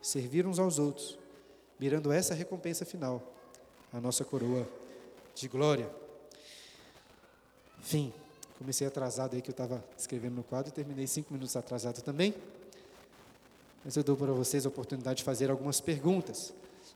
servir 0.00 0.46
uns 0.46 0.58
aos 0.58 0.78
outros, 0.78 1.18
mirando 1.78 2.12
essa 2.12 2.34
recompensa 2.34 2.84
final, 2.84 3.22
a 3.92 4.00
nossa 4.00 4.24
coroa 4.24 4.68
de 5.34 5.48
glória. 5.48 5.90
Enfim, 7.80 8.12
comecei 8.58 8.86
atrasado 8.86 9.34
aí 9.34 9.42
que 9.42 9.50
eu 9.50 9.52
estava 9.52 9.84
escrevendo 9.98 10.36
no 10.36 10.44
quadro 10.44 10.70
e 10.70 10.72
terminei 10.72 11.06
cinco 11.06 11.32
minutos 11.32 11.56
atrasado 11.56 12.02
também. 12.02 12.34
Mas 13.84 13.96
eu 13.96 14.02
dou 14.02 14.16
para 14.16 14.32
vocês 14.32 14.64
a 14.64 14.68
oportunidade 14.68 15.18
de 15.18 15.24
fazer 15.24 15.50
algumas 15.50 15.80
perguntas. 15.80 16.54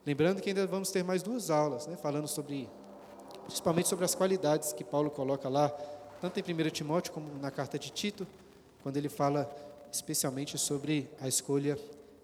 Lembrando 0.09 0.40
que 0.40 0.48
ainda 0.48 0.66
vamos 0.66 0.90
ter 0.90 1.04
mais 1.04 1.22
duas 1.22 1.50
aulas, 1.50 1.86
né, 1.86 1.94
falando 1.94 2.26
sobre, 2.26 2.66
principalmente 3.44 3.90
sobre 3.90 4.06
as 4.06 4.14
qualidades 4.14 4.72
que 4.72 4.82
Paulo 4.82 5.11
coloca 5.11 5.50
lá, 5.50 5.68
tanto 6.18 6.40
em 6.40 6.42
1 6.42 6.70
Timóteo 6.70 7.12
como 7.12 7.30
na 7.38 7.50
carta 7.50 7.78
de 7.78 7.90
Tito, 7.90 8.26
quando 8.82 8.96
ele 8.96 9.11
fala 9.11 9.54
especialmente 9.92 10.56
sobre 10.56 11.11
a 11.20 11.28
escolha 11.28 11.78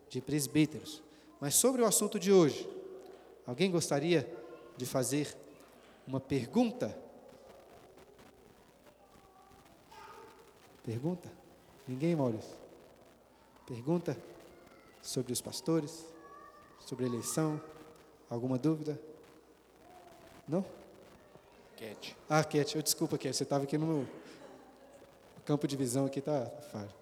de 0.08 0.18
presbíteros. 0.22 1.02
Mas 1.38 1.56
sobre 1.56 1.82
o 1.82 1.84
assunto 1.84 2.18
de 2.18 2.32
hoje, 2.32 2.66
alguém 3.46 3.70
gostaria 3.70 4.26
de 4.78 4.86
fazer 4.86 5.36
uma 6.06 6.20
pergunta? 6.20 6.98
Pergunta? 10.82 11.30
Ninguém, 11.86 12.16
Maurício? 12.16 12.56
Pergunta 13.66 14.16
sobre 15.02 15.34
os 15.34 15.42
pastores? 15.42 16.06
Sobre 16.80 17.04
a 17.04 17.08
eleição? 17.08 17.60
Alguma 18.34 18.58
dúvida? 18.58 19.00
Não? 20.48 20.66
Cat. 21.76 22.16
Ah, 22.28 22.42
Cat, 22.42 22.74
eu 22.74 22.82
desculpa, 22.82 23.16
Cat, 23.16 23.32
você 23.32 23.44
estava 23.44 23.62
aqui 23.62 23.78
no 23.78 23.86
meu 23.86 24.08
campo 25.44 25.68
de 25.68 25.76
visão 25.76 26.06
aqui, 26.06 26.20
tá 26.20 26.50
falho. 26.72 26.92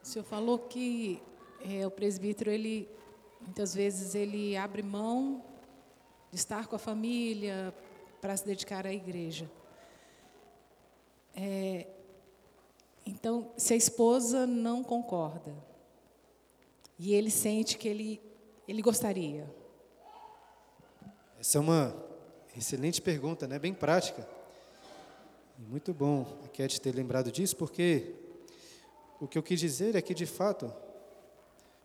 O 0.00 0.06
senhor 0.06 0.24
falou 0.24 0.56
que 0.56 1.20
é, 1.68 1.84
o 1.84 1.90
presbítero, 1.90 2.48
ele, 2.48 2.88
muitas 3.40 3.74
vezes, 3.74 4.14
ele 4.14 4.56
abre 4.56 4.84
mão 4.84 5.42
de 6.30 6.38
estar 6.38 6.68
com 6.68 6.76
a 6.76 6.78
família 6.78 7.74
para 8.20 8.36
se 8.36 8.46
dedicar 8.46 8.86
à 8.86 8.92
igreja. 8.92 9.50
É, 11.34 11.88
então, 13.04 13.50
se 13.56 13.74
a 13.74 13.76
esposa 13.76 14.46
não 14.46 14.84
concorda 14.84 15.52
e 16.96 17.14
ele 17.14 17.32
sente 17.32 17.76
que 17.76 17.88
ele, 17.88 18.29
ele 18.70 18.82
gostaria. 18.82 19.48
Essa 21.38 21.58
é 21.58 21.60
uma 21.60 21.94
excelente 22.56 23.02
pergunta, 23.02 23.46
né? 23.46 23.58
bem 23.58 23.74
prática. 23.74 24.26
Muito 25.58 25.92
bom 25.92 26.38
a 26.44 26.48
Cat 26.48 26.80
ter 26.80 26.94
lembrado 26.94 27.30
disso, 27.30 27.56
porque 27.56 28.14
o 29.20 29.28
que 29.28 29.36
eu 29.36 29.42
quis 29.42 29.60
dizer 29.60 29.94
é 29.94 30.00
que, 30.00 30.14
de 30.14 30.24
fato, 30.24 30.72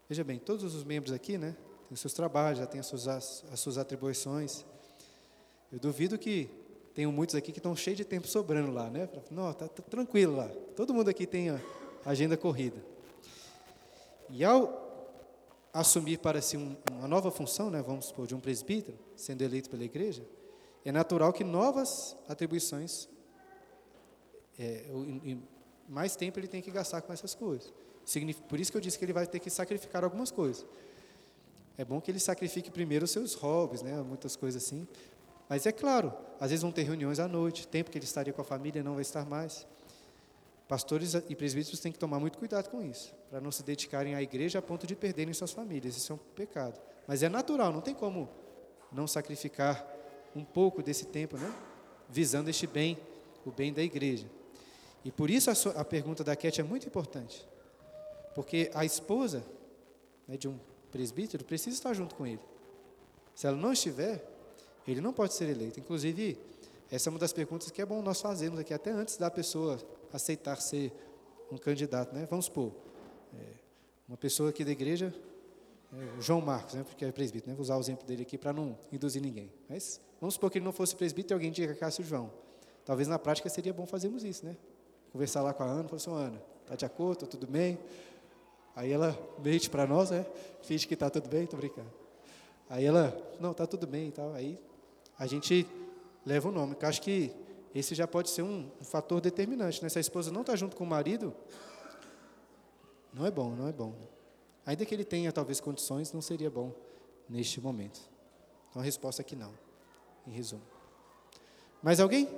Veja 0.08 0.24
bem, 0.24 0.38
todos 0.38 0.76
os 0.76 0.84
membros 0.84 1.12
aqui, 1.12 1.36
né, 1.36 1.56
têm 1.88 1.94
os 1.94 2.00
seus 2.00 2.14
trabalhos, 2.14 2.60
já 2.60 2.68
têm 2.68 2.80
as 2.80 2.86
suas, 2.86 3.08
as 3.08 3.60
suas 3.60 3.78
atribuições. 3.78 4.64
Eu 5.72 5.80
duvido 5.80 6.16
que 6.16 6.48
tenham 6.94 7.12
muitos 7.12 7.36
aqui 7.36 7.52
que 7.52 7.58
estão 7.58 7.76
cheios 7.76 7.98
de 7.98 8.06
tempo 8.06 8.28
sobrando 8.28 8.72
lá, 8.72 8.88
né? 8.88 9.10
Não, 9.32 9.52
tá, 9.52 9.68
tá 9.68 9.82
tranquilo 9.82 10.36
lá. 10.36 10.48
Todo 10.76 10.94
mundo 10.94 11.10
aqui 11.10 11.26
tem 11.26 11.50
a 11.50 11.60
agenda 12.06 12.38
corrida. 12.38 12.78
E 14.30 14.46
ao 14.46 14.85
assumir 15.76 16.20
para 16.20 16.42
si 16.42 16.56
um, 16.56 16.78
uma 16.90 17.06
nova 17.06 17.30
função, 17.30 17.70
né, 17.70 17.82
vamos 17.82 18.06
supor, 18.06 18.26
de 18.26 18.34
um 18.34 18.40
presbítero, 18.40 18.98
sendo 19.14 19.42
eleito 19.42 19.70
pela 19.70 19.84
igreja, 19.84 20.26
é 20.86 20.92
natural 20.92 21.34
que 21.34 21.44
novas 21.44 22.16
atribuições, 22.30 23.10
é, 24.58 24.86
mais 25.90 26.16
tempo 26.16 26.40
ele 26.40 26.48
tem 26.48 26.62
que 26.62 26.72
gastar 26.72 27.02
com 27.02 27.12
essas 27.12 27.36
coisas. 27.36 27.74
Por 28.48 28.58
isso 28.58 28.72
que 28.72 28.78
eu 28.78 28.82
disse 28.82 28.98
que 28.98 29.04
ele 29.04 29.12
vai 29.12 29.28
ter 29.28 29.40
que 29.40 29.50
sacrificar 29.50 30.04
algumas 30.04 30.32
coisas. 30.32 30.66
É 31.78 31.84
bom 31.84 32.00
que 32.00 32.10
ele 32.10 32.22
sacrifique 32.22 32.72
primeiro 32.72 33.04
os 33.04 33.12
seus 33.12 33.34
hobbies, 33.34 33.82
né, 33.82 34.02
muitas 34.02 34.38
coisas 34.38 34.64
assim. 34.64 34.88
Mas 35.50 35.66
é 35.66 35.74
claro, 35.74 36.14
às 36.40 36.52
vezes 36.52 36.64
vão 36.64 36.72
ter 36.72 36.84
reuniões 36.84 37.20
à 37.20 37.28
noite, 37.28 37.68
tempo 37.68 37.92
que 37.92 37.98
ele 37.98 38.06
estaria 38.06 38.32
com 38.32 38.42
a 38.42 38.46
família 38.46 38.82
não 38.82 38.94
vai 38.94 39.02
estar 39.02 39.26
mais. 39.26 39.68
Pastores 40.68 41.14
e 41.14 41.36
presbíteros 41.36 41.80
têm 41.80 41.92
que 41.92 42.00
tomar 42.00 42.20
muito 42.20 42.40
cuidado 42.40 42.70
com 42.70 42.82
isso, 42.82 43.14
para 43.30 43.40
não 43.40 43.52
se 43.52 43.62
dedicarem 43.62 44.16
à 44.16 44.22
igreja 44.22 44.58
a 44.58 44.62
ponto 44.62 44.88
de 44.88 44.96
perderem 44.96 45.34
suas 45.34 45.52
famílias. 45.52 45.96
Isso 45.96 46.12
é 46.12 46.16
um 46.16 46.20
pecado. 46.36 46.82
Mas 47.08 47.22
é 47.22 47.30
natural, 47.30 47.72
não 47.72 47.82
tem 47.82 47.94
como 47.94 48.28
não 48.92 49.08
sacrificar 49.08 49.86
um 50.36 50.44
pouco 50.44 50.82
desse 50.82 51.06
tempo, 51.06 51.38
né? 51.38 51.54
visando 52.10 52.50
este 52.50 52.66
bem, 52.66 52.98
o 53.46 53.52
bem 53.52 53.72
da 53.72 53.84
igreja. 53.84 54.28
E 55.04 55.12
por 55.12 55.30
isso 55.30 55.52
a, 55.52 55.56
sua, 55.56 55.74
a 55.74 55.86
pergunta 55.86 56.24
da 56.24 56.36
Cat 56.36 56.60
é 56.60 56.64
muito 56.64 56.88
importante. 56.88 57.48
Porque 58.34 58.72
a 58.74 58.84
esposa 58.84 59.46
né, 60.28 60.36
de 60.36 60.48
um 60.48 60.60
presbítero 60.92 61.44
precisa 61.44 61.76
estar 61.76 61.94
junto 61.94 62.16
com 62.16 62.26
ele. 62.26 62.42
Se 63.36 63.46
ela 63.46 63.56
não 63.56 63.72
estiver, 63.72 64.26
ele 64.88 65.02
não 65.02 65.14
pode 65.14 65.34
ser 65.34 65.48
eleito. 65.48 65.80
Inclusive, 65.80 66.38
essa 66.90 67.10
é 67.10 67.12
uma 67.12 67.20
das 67.20 67.34
perguntas 67.34 67.70
que 67.70 67.82
é 67.82 67.86
bom 67.86 68.02
nós 68.02 68.20
fazermos 68.20 68.60
aqui, 68.60 68.74
até 68.74 68.92
antes 68.92 69.18
da 69.18 69.30
pessoa 69.30 69.78
aceitar 70.14 70.60
ser 70.62 70.92
um 71.52 71.58
candidato. 71.58 72.14
Né? 72.14 72.28
Vamos 72.30 72.46
supor, 72.46 72.72
é, 73.34 73.54
uma 74.08 74.18
pessoa 74.18 74.50
aqui 74.50 74.64
da 74.64 74.72
igreja, 74.72 75.14
é, 75.94 76.18
o 76.18 76.22
João 76.22 76.42
Marcos, 76.42 76.76
né, 76.76 76.84
porque 76.84 77.06
é 77.06 77.12
presbítero, 77.12 77.52
né? 77.52 77.56
vou 77.56 77.64
usar 77.64 77.78
o 77.78 77.80
exemplo 77.80 78.06
dele 78.06 78.24
aqui 78.24 78.38
para 78.38 78.52
não 78.54 78.78
induzir 78.92 79.22
ninguém. 79.22 79.52
Mas 79.70 80.02
vamos 80.20 80.36
supor 80.36 80.52
que 80.52 80.58
ele 80.58 80.66
não 80.66 80.74
fosse 80.74 80.96
presbítero 80.96 81.34
e 81.34 81.36
alguém 81.36 81.52
diga 81.52 81.74
Cássio 81.76 82.04
João. 82.04 82.32
Talvez 82.86 83.08
na 83.08 83.18
prática 83.18 83.50
seria 83.50 83.74
bom 83.74 83.86
fazermos 83.86 84.24
isso, 84.24 84.46
né? 84.46 84.56
Conversar 85.12 85.42
lá 85.42 85.54
com 85.54 85.64
a 85.64 85.66
Ana, 85.66 85.88
falar 85.88 85.96
assim, 85.96 86.12
Ana, 86.12 86.42
está 86.62 86.76
de 86.76 86.86
acordo, 86.86 87.24
está 87.24 87.28
tudo 87.28 87.48
bem? 87.48 87.80
Aí 88.76 88.92
ela 88.92 89.18
mente 89.44 89.70
para 89.70 89.88
nós, 89.88 90.12
né? 90.12 90.26
Finge 90.62 90.86
que 90.86 90.94
está 90.94 91.10
tudo 91.10 91.30
bem, 91.30 91.46
estou 91.46 91.58
brincando. 91.58 91.90
Aí 92.70 92.84
ela, 92.84 93.16
não, 93.40 93.52
está 93.52 93.66
tudo 93.66 93.88
bem 93.88 94.10
e 94.10 94.12
tal. 94.12 94.34
Aí 94.34 94.60
a 95.18 95.26
gente 95.26 95.66
leva 96.26 96.50
o 96.50 96.52
nome. 96.52 96.74
Porque 96.74 96.86
acho 96.86 97.02
que 97.02 97.32
esse 97.76 97.94
já 97.94 98.08
pode 98.08 98.30
ser 98.30 98.42
um, 98.42 98.72
um 98.80 98.86
fator 98.86 99.20
determinante. 99.20 99.84
Né? 99.84 99.90
Se 99.90 99.98
a 99.98 100.02
esposa 100.02 100.32
não 100.32 100.42
está 100.42 100.56
junto 100.56 100.78
com 100.78 100.86
o 100.86 100.88
marido, 100.88 101.36
não 103.14 103.26
é 103.26 103.32
bom, 103.32 103.50
não 103.50 103.68
é 103.68 103.74
bom. 103.74 103.94
Ainda 104.66 104.86
que 104.86 104.96
ele 104.96 105.04
tenha 105.04 105.30
talvez 105.34 105.60
condições, 105.60 106.14
não 106.14 106.22
seria 106.22 106.50
bom 106.50 106.74
neste 107.30 107.60
momento. 107.60 108.00
Então 108.70 108.82
a 108.82 108.86
resposta 108.86 109.22
é 109.22 109.26
que 109.26 109.36
não, 109.36 109.52
em 110.26 110.32
resumo. 110.32 110.64
Mais 111.84 112.00
alguém? 112.00 112.30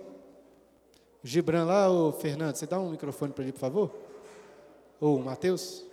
Gibran 1.24 1.66
lá, 1.66 1.88
o 1.90 2.12
Fernando, 2.12 2.56
você 2.56 2.66
dá 2.66 2.80
um 2.80 2.90
microfone 2.90 3.32
para 3.32 3.44
ele, 3.44 3.54
por 3.54 3.60
favor? 3.60 3.96
Ou 5.00 5.18
o 5.18 5.24
Matheus? 5.24 5.86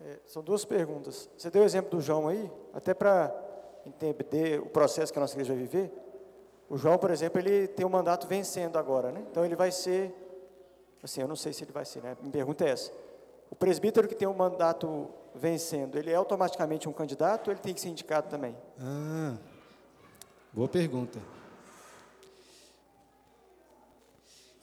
É, 0.00 0.18
são 0.26 0.42
duas 0.42 0.66
perguntas. 0.66 1.30
Você 1.36 1.50
deu 1.50 1.62
o 1.62 1.64
exemplo 1.64 1.90
do 1.90 2.00
João 2.00 2.28
aí, 2.28 2.50
até 2.74 2.92
para 2.92 3.34
entender 3.86 4.60
o 4.60 4.66
processo 4.66 5.12
que 5.12 5.18
a 5.18 5.22
nossa 5.22 5.34
igreja 5.34 5.54
vai 5.54 5.62
viver. 5.62 6.05
O 6.68 6.76
João, 6.76 6.98
por 6.98 7.10
exemplo, 7.10 7.40
ele 7.40 7.68
tem 7.68 7.84
o 7.84 7.88
um 7.88 7.92
mandato 7.92 8.26
vencendo 8.26 8.76
agora, 8.76 9.12
né? 9.12 9.24
Então 9.30 9.44
ele 9.44 9.54
vai 9.54 9.70
ser, 9.70 10.12
assim, 11.02 11.20
eu 11.20 11.28
não 11.28 11.36
sei 11.36 11.52
se 11.52 11.62
ele 11.64 11.72
vai 11.72 11.84
ser, 11.84 12.02
né? 12.02 12.16
Pergunta 12.32 12.64
é 12.64 12.70
essa. 12.70 12.92
O 13.50 13.54
presbítero 13.54 14.08
que 14.08 14.14
tem 14.14 14.26
o 14.26 14.32
um 14.32 14.36
mandato 14.36 15.08
vencendo, 15.34 15.96
ele 15.96 16.10
é 16.10 16.14
automaticamente 16.16 16.88
um 16.88 16.92
candidato 16.92 17.48
ou 17.48 17.52
ele 17.52 17.60
tem 17.60 17.72
que 17.72 17.80
ser 17.80 17.88
indicado 17.88 18.28
também? 18.28 18.56
Ah, 18.80 19.36
boa 20.52 20.68
pergunta. 20.68 21.20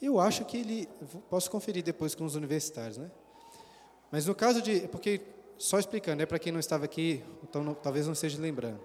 Eu 0.02 0.20
acho 0.20 0.44
que 0.44 0.58
ele, 0.58 0.90
posso 1.30 1.50
conferir 1.50 1.82
depois 1.82 2.14
com 2.14 2.26
os 2.26 2.36
universitários, 2.36 2.98
né? 2.98 3.10
Mas 4.12 4.26
no 4.26 4.36
caso 4.36 4.62
de, 4.62 4.82
porque 4.90 5.22
só 5.58 5.80
explicando, 5.80 6.22
é 6.22 6.26
para 6.26 6.38
quem 6.38 6.52
não 6.52 6.60
estava 6.60 6.84
aqui, 6.84 7.24
então 7.42 7.64
não, 7.64 7.74
talvez 7.74 8.06
não 8.06 8.12
esteja 8.12 8.40
lembrando. 8.42 8.82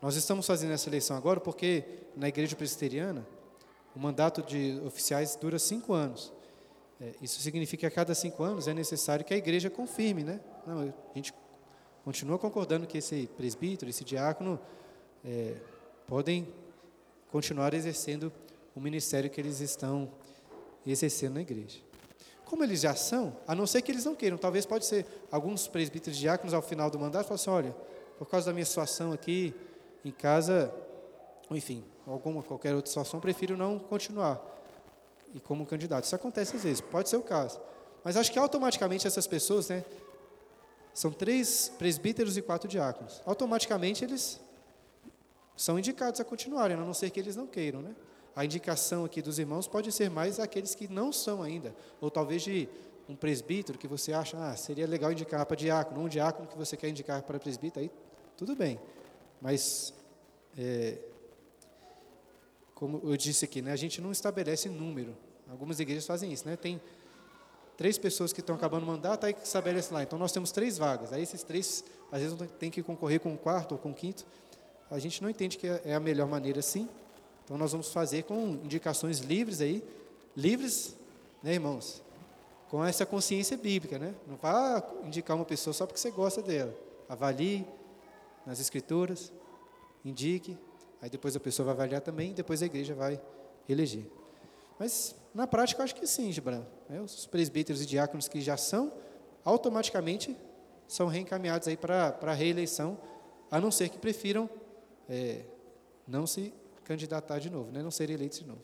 Nós 0.00 0.16
estamos 0.16 0.46
fazendo 0.46 0.72
essa 0.72 0.88
eleição 0.88 1.14
agora 1.14 1.40
porque 1.40 1.84
na 2.16 2.26
igreja 2.26 2.56
presbiteriana 2.56 3.26
o 3.94 3.98
mandato 3.98 4.42
de 4.42 4.80
oficiais 4.86 5.36
dura 5.36 5.58
cinco 5.58 5.92
anos. 5.92 6.32
É, 6.98 7.12
isso 7.20 7.40
significa 7.40 7.80
que 7.80 7.86
a 7.86 7.90
cada 7.90 8.14
cinco 8.14 8.42
anos 8.42 8.66
é 8.66 8.72
necessário 8.72 9.24
que 9.24 9.34
a 9.34 9.36
igreja 9.36 9.68
confirme, 9.68 10.24
né? 10.24 10.40
Não, 10.66 10.80
a 10.80 11.14
gente 11.14 11.34
continua 12.02 12.38
concordando 12.38 12.86
que 12.86 12.96
esse 12.96 13.28
presbítero, 13.36 13.90
esse 13.90 14.02
diácono, 14.02 14.58
é, 15.22 15.56
podem 16.06 16.48
continuar 17.30 17.74
exercendo 17.74 18.32
o 18.74 18.80
ministério 18.80 19.28
que 19.28 19.38
eles 19.38 19.60
estão 19.60 20.10
exercendo 20.86 21.34
na 21.34 21.42
igreja. 21.42 21.78
Como 22.46 22.64
eles 22.64 22.80
já 22.80 22.94
são, 22.94 23.36
a 23.46 23.54
não 23.54 23.66
ser 23.66 23.82
que 23.82 23.92
eles 23.92 24.04
não 24.06 24.14
queiram, 24.14 24.38
talvez 24.38 24.64
pode 24.64 24.86
ser 24.86 25.06
alguns 25.30 25.68
presbíteros 25.68 26.18
diáconos 26.18 26.54
ao 26.54 26.62
final 26.62 26.90
do 26.90 26.98
mandato 26.98 27.24
falam 27.24 27.34
assim, 27.34 27.50
olha, 27.50 27.76
por 28.18 28.26
causa 28.26 28.46
da 28.46 28.52
minha 28.52 28.64
situação 28.64 29.12
aqui 29.12 29.54
em 30.04 30.10
casa, 30.10 30.72
ou 31.48 31.56
enfim, 31.56 31.84
alguma 32.06 32.42
qualquer 32.42 32.74
outra 32.74 32.88
situação, 32.88 33.20
prefiro 33.20 33.56
não 33.56 33.78
continuar 33.78 34.40
e 35.34 35.40
como 35.40 35.66
candidato. 35.66 36.04
Isso 36.04 36.14
acontece 36.14 36.56
às 36.56 36.64
vezes, 36.64 36.80
pode 36.80 37.08
ser 37.08 37.16
o 37.16 37.22
caso. 37.22 37.60
Mas 38.02 38.16
acho 38.16 38.32
que 38.32 38.38
automaticamente 38.38 39.06
essas 39.06 39.26
pessoas, 39.26 39.68
né, 39.68 39.84
são 40.92 41.12
três 41.12 41.70
presbíteros 41.78 42.36
e 42.36 42.42
quatro 42.42 42.68
diáconos. 42.68 43.22
Automaticamente 43.24 44.04
eles 44.04 44.40
são 45.56 45.78
indicados 45.78 46.20
a 46.20 46.24
continuarem, 46.24 46.76
a 46.76 46.80
não 46.80 46.94
ser 46.94 47.10
que 47.10 47.20
eles 47.20 47.36
não 47.36 47.46
queiram, 47.46 47.82
né? 47.82 47.94
A 48.34 48.44
indicação 48.44 49.04
aqui 49.04 49.20
dos 49.20 49.38
irmãos 49.38 49.68
pode 49.68 49.92
ser 49.92 50.08
mais 50.08 50.40
aqueles 50.40 50.74
que 50.74 50.88
não 50.88 51.12
são 51.12 51.42
ainda, 51.42 51.74
ou 52.00 52.10
talvez 52.10 52.42
de 52.42 52.68
um 53.08 53.16
presbítero 53.16 53.76
que 53.76 53.88
você 53.88 54.12
acha, 54.12 54.38
ah, 54.38 54.56
seria 54.56 54.86
legal 54.86 55.10
indicar 55.12 55.44
para 55.44 55.56
diácono, 55.56 56.00
um 56.00 56.08
diácono 56.08 56.48
que 56.48 56.56
você 56.56 56.76
quer 56.76 56.88
indicar 56.88 57.22
para 57.22 57.38
presbítero, 57.38 57.84
aí 57.84 57.90
tudo 58.36 58.54
bem. 58.54 58.80
Mas, 59.40 59.94
é, 60.56 60.98
como 62.74 63.00
eu 63.04 63.16
disse 63.16 63.44
aqui, 63.44 63.62
né, 63.62 63.72
a 63.72 63.76
gente 63.76 64.00
não 64.00 64.12
estabelece 64.12 64.68
número. 64.68 65.16
Algumas 65.50 65.80
igrejas 65.80 66.06
fazem 66.06 66.32
isso, 66.32 66.46
né? 66.46 66.56
Tem 66.56 66.80
três 67.76 67.98
pessoas 67.98 68.32
que 68.32 68.40
estão 68.40 68.54
acabando 68.54 68.84
o 68.84 68.86
mandato, 68.86 69.24
aí 69.24 69.34
estabelece 69.42 69.92
lá. 69.92 70.02
Então 70.02 70.18
nós 70.18 70.32
temos 70.32 70.52
três 70.52 70.78
vagas. 70.78 71.12
Aí 71.12 71.22
esses 71.22 71.42
três, 71.42 71.82
às 72.12 72.20
vezes, 72.20 72.38
tem 72.58 72.70
que 72.70 72.82
concorrer 72.82 73.20
com 73.20 73.34
o 73.34 73.38
quarto 73.38 73.72
ou 73.72 73.78
com 73.78 73.90
o 73.90 73.94
quinto. 73.94 74.24
A 74.90 74.98
gente 74.98 75.22
não 75.22 75.30
entende 75.30 75.56
que 75.56 75.66
é 75.66 75.94
a 75.94 76.00
melhor 76.00 76.28
maneira 76.28 76.60
assim. 76.60 76.88
Então 77.44 77.56
nós 77.56 77.72
vamos 77.72 77.92
fazer 77.92 78.24
com 78.24 78.60
indicações 78.62 79.20
livres 79.20 79.60
aí, 79.60 79.82
livres, 80.36 80.94
né, 81.42 81.54
irmãos? 81.54 82.02
Com 82.68 82.84
essa 82.84 83.04
consciência 83.04 83.56
bíblica, 83.56 83.98
né? 83.98 84.14
Não 84.28 84.36
vá 84.36 84.86
indicar 85.04 85.36
uma 85.36 85.44
pessoa 85.44 85.74
só 85.74 85.86
porque 85.86 85.98
você 85.98 86.10
gosta 86.10 86.40
dela. 86.40 86.74
Avalie 87.08 87.66
nas 88.46 88.60
escrituras, 88.60 89.32
indique, 90.04 90.58
aí 91.00 91.10
depois 91.10 91.36
a 91.36 91.40
pessoa 91.40 91.66
vai 91.66 91.74
avaliar 91.74 92.00
também, 92.00 92.32
depois 92.32 92.62
a 92.62 92.66
igreja 92.66 92.94
vai 92.94 93.20
eleger. 93.68 94.06
Mas 94.78 95.14
na 95.34 95.46
prática 95.46 95.80
eu 95.80 95.84
acho 95.84 95.94
que 95.94 96.06
sim, 96.06 96.32
Gibran. 96.32 96.64
Né? 96.88 97.00
Os 97.00 97.26
presbíteros 97.26 97.82
e 97.82 97.86
diáconos 97.86 98.28
que 98.28 98.40
já 98.40 98.56
são, 98.56 98.92
automaticamente 99.44 100.36
são 100.88 101.06
reencaminhados 101.06 101.68
aí 101.68 101.76
para 101.76 102.18
a 102.20 102.32
reeleição, 102.32 102.98
a 103.50 103.60
não 103.60 103.70
ser 103.70 103.88
que 103.88 103.98
prefiram 103.98 104.48
é, 105.08 105.42
não 106.06 106.26
se 106.26 106.52
candidatar 106.84 107.38
de 107.38 107.50
novo, 107.50 107.70
né? 107.70 107.82
não 107.82 107.90
serem 107.90 108.14
eleitos 108.14 108.40
de 108.40 108.46
novo. 108.46 108.60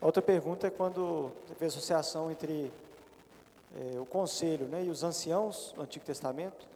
outra 0.00 0.20
pergunta 0.20 0.66
é 0.66 0.70
quando 0.70 1.30
teve 1.46 1.66
associação 1.66 2.30
entre 2.30 2.72
é, 3.76 4.00
o 4.00 4.04
conselho 4.04 4.66
né, 4.66 4.84
e 4.84 4.90
os 4.90 5.04
anciãos 5.04 5.72
do 5.76 5.82
Antigo 5.82 6.04
Testamento 6.04 6.66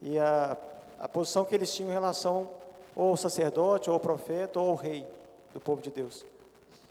e 0.00 0.18
a, 0.18 0.56
a 1.04 1.08
posição 1.08 1.44
que 1.44 1.54
eles 1.54 1.70
tinham 1.70 1.90
em 1.90 1.92
relação 1.92 2.48
ou 2.96 3.10
ao 3.10 3.16
sacerdote, 3.18 3.90
ou 3.90 3.94
ao 3.94 4.00
profeta, 4.00 4.58
ou 4.58 4.70
ao 4.70 4.74
rei 4.74 5.06
do 5.52 5.60
povo 5.60 5.82
de 5.82 5.90
Deus. 5.90 6.24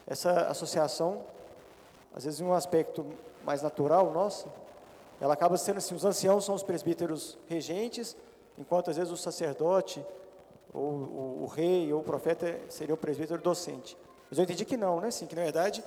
Essa 0.06 0.42
associação, 0.42 1.24
às 2.14 2.24
vezes 2.24 2.40
em 2.40 2.44
um 2.44 2.54
aspecto 2.54 3.04
mais 3.44 3.64
natural 3.64 4.12
nosso, 4.12 4.48
ela 5.20 5.34
acaba 5.34 5.58
sendo 5.58 5.78
assim, 5.78 5.96
os 5.96 6.06
anciãos 6.06 6.46
são 6.46 6.54
os 6.54 6.62
presbíteros 6.62 7.40
regentes, 7.50 8.16
enquanto 8.56 8.92
às 8.92 8.98
vezes 8.98 9.12
o 9.12 9.18
sacerdote 9.18 10.06
ou 10.72 10.92
o, 10.92 11.44
o, 11.46 11.46
rei 11.48 11.92
ou 11.92 12.02
o 12.02 12.04
profeta 12.04 12.60
seria 12.70 12.94
o 12.94 12.98
presbítero 12.98 13.42
docente. 13.42 13.98
Mas 14.30 14.38
eu 14.38 14.44
entendi 14.44 14.64
que 14.64 14.78
não, 14.78 15.02
né? 15.02 15.10
Sim, 15.10 15.26
que 15.26 15.36
na 15.36 15.42
verdade 15.42 15.84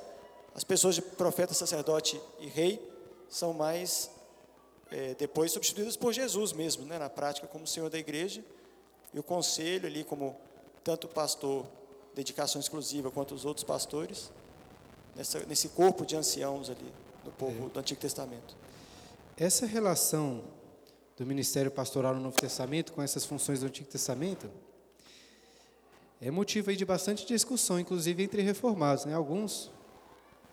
as 0.52 0.64
pessoas 0.64 0.96
de 0.96 1.02
profeta, 1.02 1.54
sacerdote 1.54 2.20
e 2.40 2.48
rei 2.48 2.92
são 3.28 3.52
mais 3.52 4.10
é, 4.90 5.14
depois 5.14 5.52
substituídas 5.52 5.96
por 5.96 6.12
Jesus 6.12 6.52
mesmo, 6.52 6.84
né? 6.84 6.98
Na 6.98 7.08
prática 7.08 7.46
como 7.46 7.66
Senhor 7.66 7.90
da 7.90 7.98
igreja 7.98 8.44
e 9.12 9.18
o 9.18 9.22
conselho 9.22 9.86
ali 9.86 10.04
como 10.04 10.36
tanto 10.84 11.06
o 11.06 11.08
pastor 11.08 11.66
dedicação 12.14 12.60
exclusiva 12.60 13.10
quanto 13.10 13.34
os 13.34 13.44
outros 13.44 13.64
pastores 13.64 14.30
nessa, 15.14 15.40
nesse 15.46 15.68
corpo 15.70 16.06
de 16.06 16.16
anciãos 16.16 16.70
ali 16.70 16.92
do 17.24 17.30
povo 17.30 17.66
é. 17.66 17.68
do 17.70 17.80
Antigo 17.80 18.00
Testamento. 18.00 18.56
Essa 19.36 19.66
relação 19.66 20.44
do 21.16 21.26
ministério 21.26 21.70
pastoral 21.70 22.14
no 22.14 22.20
Novo 22.20 22.36
Testamento 22.36 22.92
com 22.92 23.02
essas 23.02 23.24
funções 23.24 23.60
do 23.60 23.66
Antigo 23.66 23.88
Testamento 23.88 24.50
é 26.20 26.30
motivo 26.30 26.74
de 26.74 26.84
bastante 26.84 27.26
discussão, 27.26 27.78
inclusive 27.78 28.22
entre 28.22 28.42
reformados. 28.42 29.04
Né? 29.04 29.14
Alguns, 29.14 29.70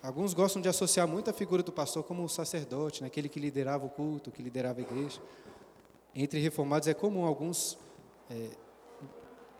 alguns 0.04 0.34
gostam 0.34 0.60
de 0.60 0.68
associar 0.68 1.08
muito 1.08 1.30
a 1.30 1.32
figura 1.32 1.62
do 1.62 1.72
pastor 1.72 2.04
como 2.04 2.22
o 2.22 2.28
sacerdote, 2.28 3.00
né? 3.00 3.06
aquele 3.06 3.26
que 3.26 3.40
liderava 3.40 3.86
o 3.86 3.88
culto, 3.88 4.30
que 4.30 4.42
liderava 4.42 4.80
a 4.80 4.82
igreja. 4.82 5.18
Entre 6.14 6.38
reformados 6.38 6.86
é 6.86 6.92
comum 6.92 7.24
alguns 7.24 7.78
é, 8.30 8.50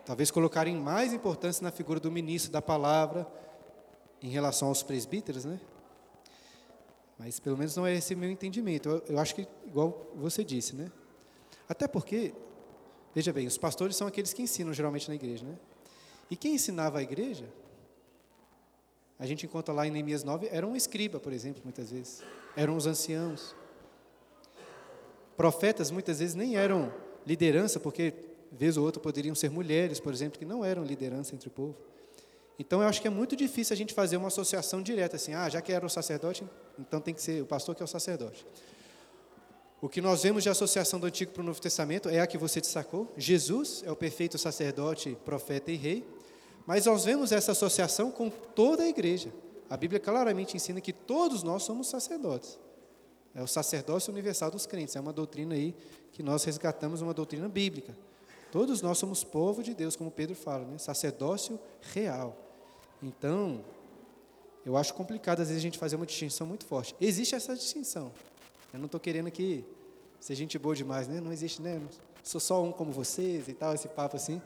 talvez 0.05 0.31
colocarem 0.31 0.77
mais 0.77 1.15
importância 1.15 1.63
na 1.63 1.71
figura 1.71 1.99
do 1.99 2.11
ministro 2.11 2.53
da 2.53 2.61
palavra 2.61 3.27
em 4.23 4.29
relação 4.29 4.69
aos 4.69 4.83
presbíteros, 4.83 5.47
né? 5.47 5.59
Mas 7.19 7.41
pelo 7.41 7.57
menos 7.57 7.75
não 7.75 7.87
é 7.87 7.95
esse 7.95 8.15
meu 8.15 8.31
entendimento. 8.31 8.89
Eu, 8.89 9.03
eu 9.09 9.19
acho 9.19 9.35
que 9.35 9.49
igual 9.67 10.11
você 10.15 10.45
disse, 10.45 10.77
né? 10.77 10.93
Até 11.67 11.89
porque, 11.89 12.35
veja 13.15 13.33
bem, 13.33 13.47
os 13.47 13.57
pastores 13.57 13.97
são 13.97 14.07
aqueles 14.07 14.35
que 14.35 14.43
ensinam 14.43 14.75
geralmente 14.75 15.09
na 15.09 15.15
igreja, 15.15 15.47
né? 15.47 15.57
E 16.31 16.37
quem 16.37 16.55
ensinava 16.55 16.99
a 16.99 17.03
igreja, 17.03 17.49
a 19.25 19.27
gente 19.27 19.47
encontra 19.47 19.73
lá 19.73 19.87
em 19.87 19.91
Neemias 19.91 20.23
9, 20.23 20.51
era 20.53 20.67
um 20.67 20.77
escriba, 20.77 21.19
por 21.19 21.33
exemplo, 21.33 21.63
muitas 21.65 21.91
vezes. 21.91 22.23
Eram 22.55 22.77
os 22.77 22.87
anciãos. 22.87 23.57
Profetas 25.35 25.91
muitas 25.91 26.19
vezes 26.19 26.35
nem 26.35 26.57
eram 26.57 26.93
liderança, 27.27 27.81
porque 27.81 28.13
vez 28.53 28.77
ou 28.77 28.85
outra 28.85 29.01
poderiam 29.01 29.35
ser 29.35 29.51
mulheres, 29.51 29.99
por 29.99 30.13
exemplo, 30.13 30.39
que 30.39 30.45
não 30.45 30.63
eram 30.63 30.85
liderança 30.85 31.35
entre 31.35 31.49
o 31.49 31.51
povo. 31.51 31.75
Então 32.59 32.83
eu 32.83 32.87
acho 32.87 33.01
que 33.01 33.09
é 33.09 33.11
muito 33.11 33.35
difícil 33.35 33.73
a 33.73 33.77
gente 33.77 33.95
fazer 33.95 34.19
uma 34.19 34.29
associação 34.29 34.83
direta 34.83 35.17
assim, 35.17 35.33
ah, 35.33 35.49
já 35.49 35.63
que 35.63 35.73
era 35.73 35.85
o 35.85 35.89
sacerdote, 35.89 36.45
então 36.79 37.01
tem 37.01 37.15
que 37.15 37.23
ser 37.23 37.43
o 37.43 37.47
pastor 37.47 37.75
que 37.75 37.83
é 37.83 37.85
o 37.85 37.89
sacerdote. 37.89 38.47
O 39.81 39.89
que 39.89 40.03
nós 40.03 40.23
vemos 40.23 40.43
de 40.43 40.51
associação 40.51 41.01
do 41.01 41.07
Antigo 41.07 41.33
para 41.33 41.41
o 41.41 41.45
Novo 41.45 41.63
Testamento 41.63 42.11
é 42.11 42.21
a 42.21 42.27
que 42.27 42.37
você 42.37 42.61
destacou. 42.61 43.11
Jesus 43.17 43.83
é 43.87 43.91
o 43.91 43.97
perfeito 43.97 44.37
sacerdote, 44.37 45.17
profeta 45.25 45.73
e 45.73 45.77
rei. 45.77 46.07
Mas 46.67 46.87
nós 46.87 47.05
vemos 47.05 47.33
essa 47.33 47.53
associação 47.53 48.11
com 48.11 48.31
toda 48.31 48.83
a 48.83 48.89
igreja. 48.89 49.33
A 49.69 49.77
Bíblia 49.77 50.01
claramente 50.01 50.57
ensina 50.57 50.81
que 50.81 50.93
todos 50.93 51.43
nós 51.43 51.63
somos 51.63 51.89
sacerdotes. 51.89 52.59
É 53.35 53.43
o 53.43 53.47
sacerdócio 53.47 54.13
universal 54.13 54.51
dos 54.51 54.67
crentes. 54.67 54.95
É 54.97 55.01
uma 55.01 55.13
doutrina 55.13 55.55
aí 55.55 55.75
que 56.13 56.23
nós 56.23 56.45
resgatamos, 56.45 57.03
uma 57.03 57.13
doutrina 57.13 57.49
bíblica. 57.49 57.97
Todos 58.53 58.81
nós 58.81 58.99
somos 58.99 59.25
povo 59.25 59.63
de 59.63 59.75
Deus, 59.75 59.97
como 59.97 60.11
Pedro 60.11 60.37
fala, 60.37 60.65
né? 60.65 60.79
sacerdócio 60.79 61.59
real. 61.93 62.37
Então, 63.03 63.65
eu 64.65 64.77
acho 64.77 64.95
complicado 64.95 65.41
às 65.41 65.49
vezes 65.49 65.61
a 65.61 65.63
gente 65.63 65.77
fazer 65.77 65.97
uma 65.97 66.07
distinção 66.07 66.47
muito 66.47 66.65
forte. 66.65 66.95
Existe 67.01 67.35
essa 67.35 67.55
distinção. 67.55 68.13
Eu 68.73 68.79
não 68.79 68.87
estou 68.87 69.01
querendo 69.01 69.31
que 69.31 69.65
ser 70.21 70.35
gente 70.37 70.59
boa 70.59 70.75
demais, 70.75 71.09
né? 71.09 71.21
Não 71.21 71.33
existe, 71.33 71.61
né? 71.61 71.83
sou 72.23 72.41
só 72.41 72.63
um 72.63 72.73
como 72.73 72.91
vocês 72.91 73.47
e 73.49 73.53
tal, 73.53 73.75
esse 73.75 73.89
papo 73.89 74.17
assim. 74.17 74.41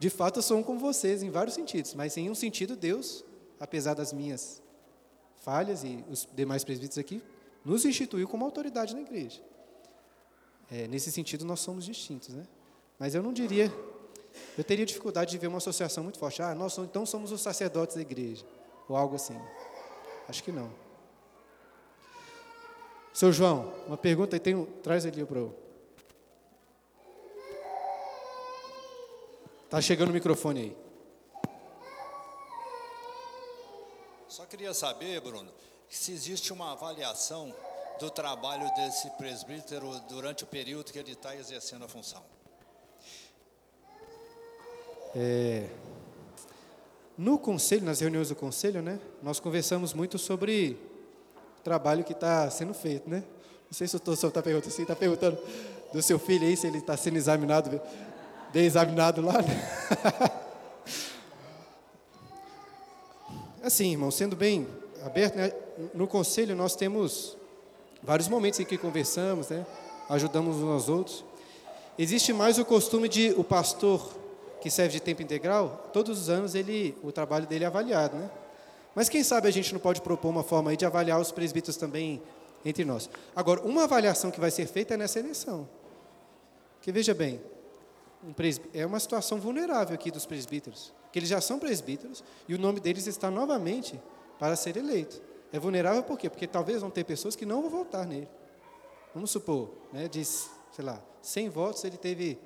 De 0.00 0.08
fato, 0.08 0.38
eu 0.38 0.42
sou 0.42 0.56
um 0.56 0.62
como 0.62 0.80
vocês 0.80 1.22
em 1.22 1.28
vários 1.28 1.54
sentidos, 1.54 1.92
mas 1.92 2.16
em 2.16 2.30
um 2.30 2.34
sentido, 2.34 2.74
Deus, 2.74 3.22
apesar 3.60 3.92
das 3.92 4.14
minhas 4.14 4.62
falhas 5.36 5.84
e 5.84 6.02
os 6.08 6.26
demais 6.34 6.64
presbíteros 6.64 6.96
aqui, 6.96 7.22
nos 7.62 7.84
instituiu 7.84 8.26
como 8.26 8.42
autoridade 8.42 8.94
na 8.94 9.02
igreja. 9.02 9.42
É, 10.70 10.88
nesse 10.88 11.12
sentido, 11.12 11.44
nós 11.44 11.60
somos 11.60 11.84
distintos, 11.84 12.30
né? 12.30 12.46
Mas 12.98 13.14
eu 13.14 13.22
não 13.22 13.30
diria, 13.30 13.70
eu 14.56 14.64
teria 14.64 14.86
dificuldade 14.86 15.32
de 15.32 15.36
ver 15.36 15.48
uma 15.48 15.58
associação 15.58 16.02
muito 16.02 16.18
forte. 16.18 16.40
Ah, 16.40 16.54
nós 16.54 16.78
então 16.78 17.04
somos 17.04 17.30
os 17.30 17.42
sacerdotes 17.42 17.96
da 17.96 18.00
igreja, 18.00 18.46
ou 18.88 18.96
algo 18.96 19.16
assim. 19.16 19.38
Acho 20.26 20.42
que 20.42 20.50
não. 20.50 20.72
Seu 23.12 23.30
João, 23.30 23.70
uma 23.86 23.98
pergunta, 23.98 24.40
tem, 24.40 24.64
traz 24.82 25.04
ali 25.04 25.26
para 25.26 25.40
o. 25.40 25.54
Está 29.70 29.80
chegando 29.80 30.10
o 30.10 30.12
microfone 30.12 30.60
aí. 30.62 30.76
Só 34.26 34.44
queria 34.44 34.74
saber, 34.74 35.20
Bruno, 35.20 35.48
se 35.88 36.10
existe 36.10 36.52
uma 36.52 36.72
avaliação 36.72 37.54
do 38.00 38.10
trabalho 38.10 38.68
desse 38.74 39.08
presbítero 39.10 39.88
durante 40.08 40.42
o 40.42 40.46
período 40.48 40.90
que 40.90 40.98
ele 40.98 41.12
está 41.12 41.36
exercendo 41.36 41.84
a 41.84 41.88
função. 41.88 42.20
É, 45.14 45.68
no 47.16 47.38
conselho, 47.38 47.84
nas 47.84 48.00
reuniões 48.00 48.30
do 48.30 48.34
conselho, 48.34 48.82
né, 48.82 48.98
nós 49.22 49.38
conversamos 49.38 49.94
muito 49.94 50.18
sobre 50.18 50.76
o 51.60 51.62
trabalho 51.62 52.02
que 52.02 52.12
está 52.12 52.50
sendo 52.50 52.74
feito, 52.74 53.08
né? 53.08 53.22
Não 53.66 53.72
sei 53.72 53.86
se 53.86 53.94
o 53.94 54.16
senhor 54.16 54.30
está 54.30 54.42
perguntando, 54.42 54.72
se 54.72 54.82
está 54.82 54.96
perguntando 54.96 55.40
do 55.92 56.02
seu 56.02 56.18
filho 56.18 56.44
aí, 56.44 56.56
se 56.56 56.66
ele 56.66 56.78
está 56.78 56.96
sendo 56.96 57.18
examinado, 57.18 57.80
bem 58.52 58.64
examinado 58.64 59.20
lá. 59.22 59.40
Né? 59.42 60.30
Assim, 63.62 63.92
irmão, 63.92 64.10
sendo 64.10 64.34
bem 64.34 64.66
aberto, 65.04 65.36
né, 65.36 65.52
no 65.94 66.06
conselho 66.06 66.56
nós 66.56 66.74
temos 66.74 67.36
vários 68.02 68.28
momentos 68.28 68.58
em 68.58 68.64
que 68.64 68.78
conversamos, 68.78 69.48
né, 69.50 69.66
ajudamos 70.08 70.56
uns 70.56 70.70
aos 70.70 70.88
outros. 70.88 71.24
Existe 71.98 72.32
mais 72.32 72.58
o 72.58 72.64
costume 72.64 73.08
de 73.08 73.34
o 73.36 73.44
pastor 73.44 74.18
que 74.60 74.70
serve 74.70 74.92
de 74.92 75.00
tempo 75.00 75.22
integral, 75.22 75.90
todos 75.92 76.18
os 76.18 76.28
anos 76.28 76.54
ele, 76.54 76.96
o 77.02 77.12
trabalho 77.12 77.46
dele 77.46 77.64
é 77.64 77.66
avaliado, 77.66 78.16
né? 78.16 78.30
Mas 78.94 79.08
quem 79.08 79.22
sabe 79.22 79.48
a 79.48 79.50
gente 79.50 79.72
não 79.72 79.80
pode 79.80 80.00
propor 80.00 80.28
uma 80.28 80.42
forma 80.42 80.70
aí 80.70 80.76
de 80.76 80.84
avaliar 80.84 81.20
os 81.20 81.32
presbíteros 81.32 81.76
também 81.76 82.20
entre 82.64 82.84
nós. 82.84 83.08
Agora, 83.34 83.60
uma 83.62 83.84
avaliação 83.84 84.30
que 84.30 84.40
vai 84.40 84.50
ser 84.50 84.66
feita 84.66 84.94
é 84.94 84.96
nessa 84.96 85.18
eleição. 85.18 85.68
Que 86.82 86.90
veja 86.90 87.14
bem, 87.14 87.40
um 88.22 88.34
é 88.74 88.84
uma 88.84 89.00
situação 89.00 89.38
vulnerável 89.38 89.94
aqui 89.94 90.10
dos 90.10 90.26
presbíteros 90.26 90.92
que 91.12 91.18
eles 91.18 91.28
já 91.28 91.40
são 91.40 91.58
presbíteros 91.58 92.22
e 92.48 92.54
o 92.54 92.58
nome 92.58 92.80
deles 92.80 93.06
está 93.06 93.30
novamente 93.30 94.00
para 94.38 94.56
ser 94.56 94.76
eleito. 94.76 95.20
É 95.52 95.58
vulnerável 95.58 96.02
por 96.02 96.18
quê? 96.18 96.30
Porque 96.30 96.46
talvez 96.46 96.80
vão 96.80 96.90
ter 96.90 97.04
pessoas 97.04 97.34
que 97.34 97.44
não 97.44 97.62
vão 97.62 97.70
votar 97.70 98.06
nele. 98.06 98.28
Vamos 99.12 99.30
supor, 99.30 99.70
né, 99.92 100.06
de, 100.06 100.24
sei 100.24 100.84
lá, 100.84 101.02
100 101.20 101.48
votos, 101.48 101.84
ele 101.84 101.96
teve 101.96 102.38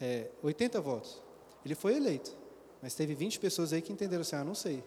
é, 0.00 0.30
80 0.42 0.80
votos. 0.80 1.22
Ele 1.64 1.74
foi 1.74 1.96
eleito, 1.96 2.34
mas 2.80 2.94
teve 2.94 3.14
20 3.14 3.38
pessoas 3.38 3.72
aí 3.72 3.82
que 3.82 3.92
entenderam 3.92 4.22
assim, 4.22 4.36
ah, 4.36 4.44
não 4.44 4.54
sei. 4.54 4.82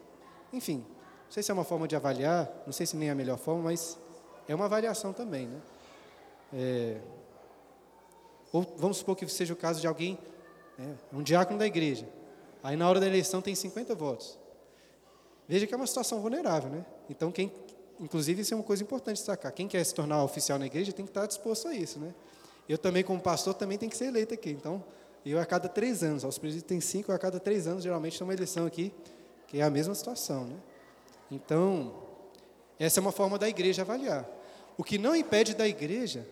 Enfim, 0.51 0.83
não 1.25 1.31
sei 1.31 1.43
se 1.43 1.51
é 1.51 1.53
uma 1.53 1.63
forma 1.63 1.87
de 1.87 1.95
avaliar, 1.95 2.51
não 2.65 2.73
sei 2.73 2.87
se 2.87 2.97
nem 2.97 3.09
é 3.09 3.11
a 3.11 3.15
melhor 3.15 3.37
forma, 3.37 3.63
mas 3.63 3.99
é 4.47 4.55
uma 4.55 4.65
avaliação 4.65 5.13
também, 5.13 5.47
né? 5.47 5.61
É, 6.53 7.01
ou 8.51 8.75
vamos 8.77 8.97
supor 8.97 9.15
que 9.15 9.27
seja 9.27 9.53
o 9.53 9.57
caso 9.57 9.79
de 9.81 9.87
alguém, 9.87 10.17
né, 10.77 10.95
um 11.13 11.21
diácono 11.21 11.59
da 11.59 11.65
igreja, 11.65 12.07
Aí 12.63 12.75
na 12.75 12.87
hora 12.87 12.99
da 12.99 13.07
eleição 13.07 13.41
tem 13.41 13.55
50 13.55 13.95
votos. 13.95 14.37
Veja 15.47 15.65
que 15.65 15.73
é 15.73 15.77
uma 15.77 15.87
situação 15.87 16.21
vulnerável, 16.21 16.69
né? 16.69 16.85
Então 17.09 17.31
quem, 17.31 17.51
inclusive 17.99 18.41
isso 18.41 18.53
é 18.53 18.57
uma 18.57 18.63
coisa 18.63 18.83
importante 18.83 19.17
destacar. 19.17 19.51
Quem 19.51 19.67
quer 19.67 19.83
se 19.83 19.93
tornar 19.93 20.23
oficial 20.23 20.59
na 20.59 20.65
igreja 20.65 20.93
tem 20.93 21.05
que 21.05 21.09
estar 21.09 21.25
disposto 21.25 21.67
a 21.67 21.73
isso, 21.73 21.99
né? 21.99 22.13
Eu 22.69 22.77
também 22.77 23.03
como 23.03 23.19
pastor 23.19 23.53
também 23.53 23.77
tenho 23.77 23.89
que 23.89 23.97
ser 23.97 24.05
eleito 24.05 24.33
aqui. 24.33 24.51
Então 24.51 24.83
eu 25.25 25.39
a 25.39 25.45
cada 25.45 25.67
três 25.67 26.03
anos, 26.03 26.23
os 26.23 26.37
presídios 26.37 26.67
tem 26.67 26.79
cinco, 26.79 27.11
a 27.11 27.17
cada 27.17 27.39
três 27.39 27.67
anos 27.67 27.83
geralmente 27.83 28.17
tem 28.17 28.25
uma 28.25 28.33
eleição 28.33 28.65
aqui 28.65 28.93
que 29.47 29.59
é 29.59 29.63
a 29.63 29.69
mesma 29.69 29.93
situação, 29.95 30.45
né? 30.45 30.55
Então 31.31 31.93
essa 32.79 32.99
é 32.99 33.01
uma 33.01 33.11
forma 33.11 33.39
da 33.39 33.49
igreja 33.49 33.81
avaliar. 33.81 34.29
O 34.77 34.83
que 34.83 34.97
não 34.97 35.15
impede 35.15 35.55
da 35.55 35.67
igreja 35.67 36.25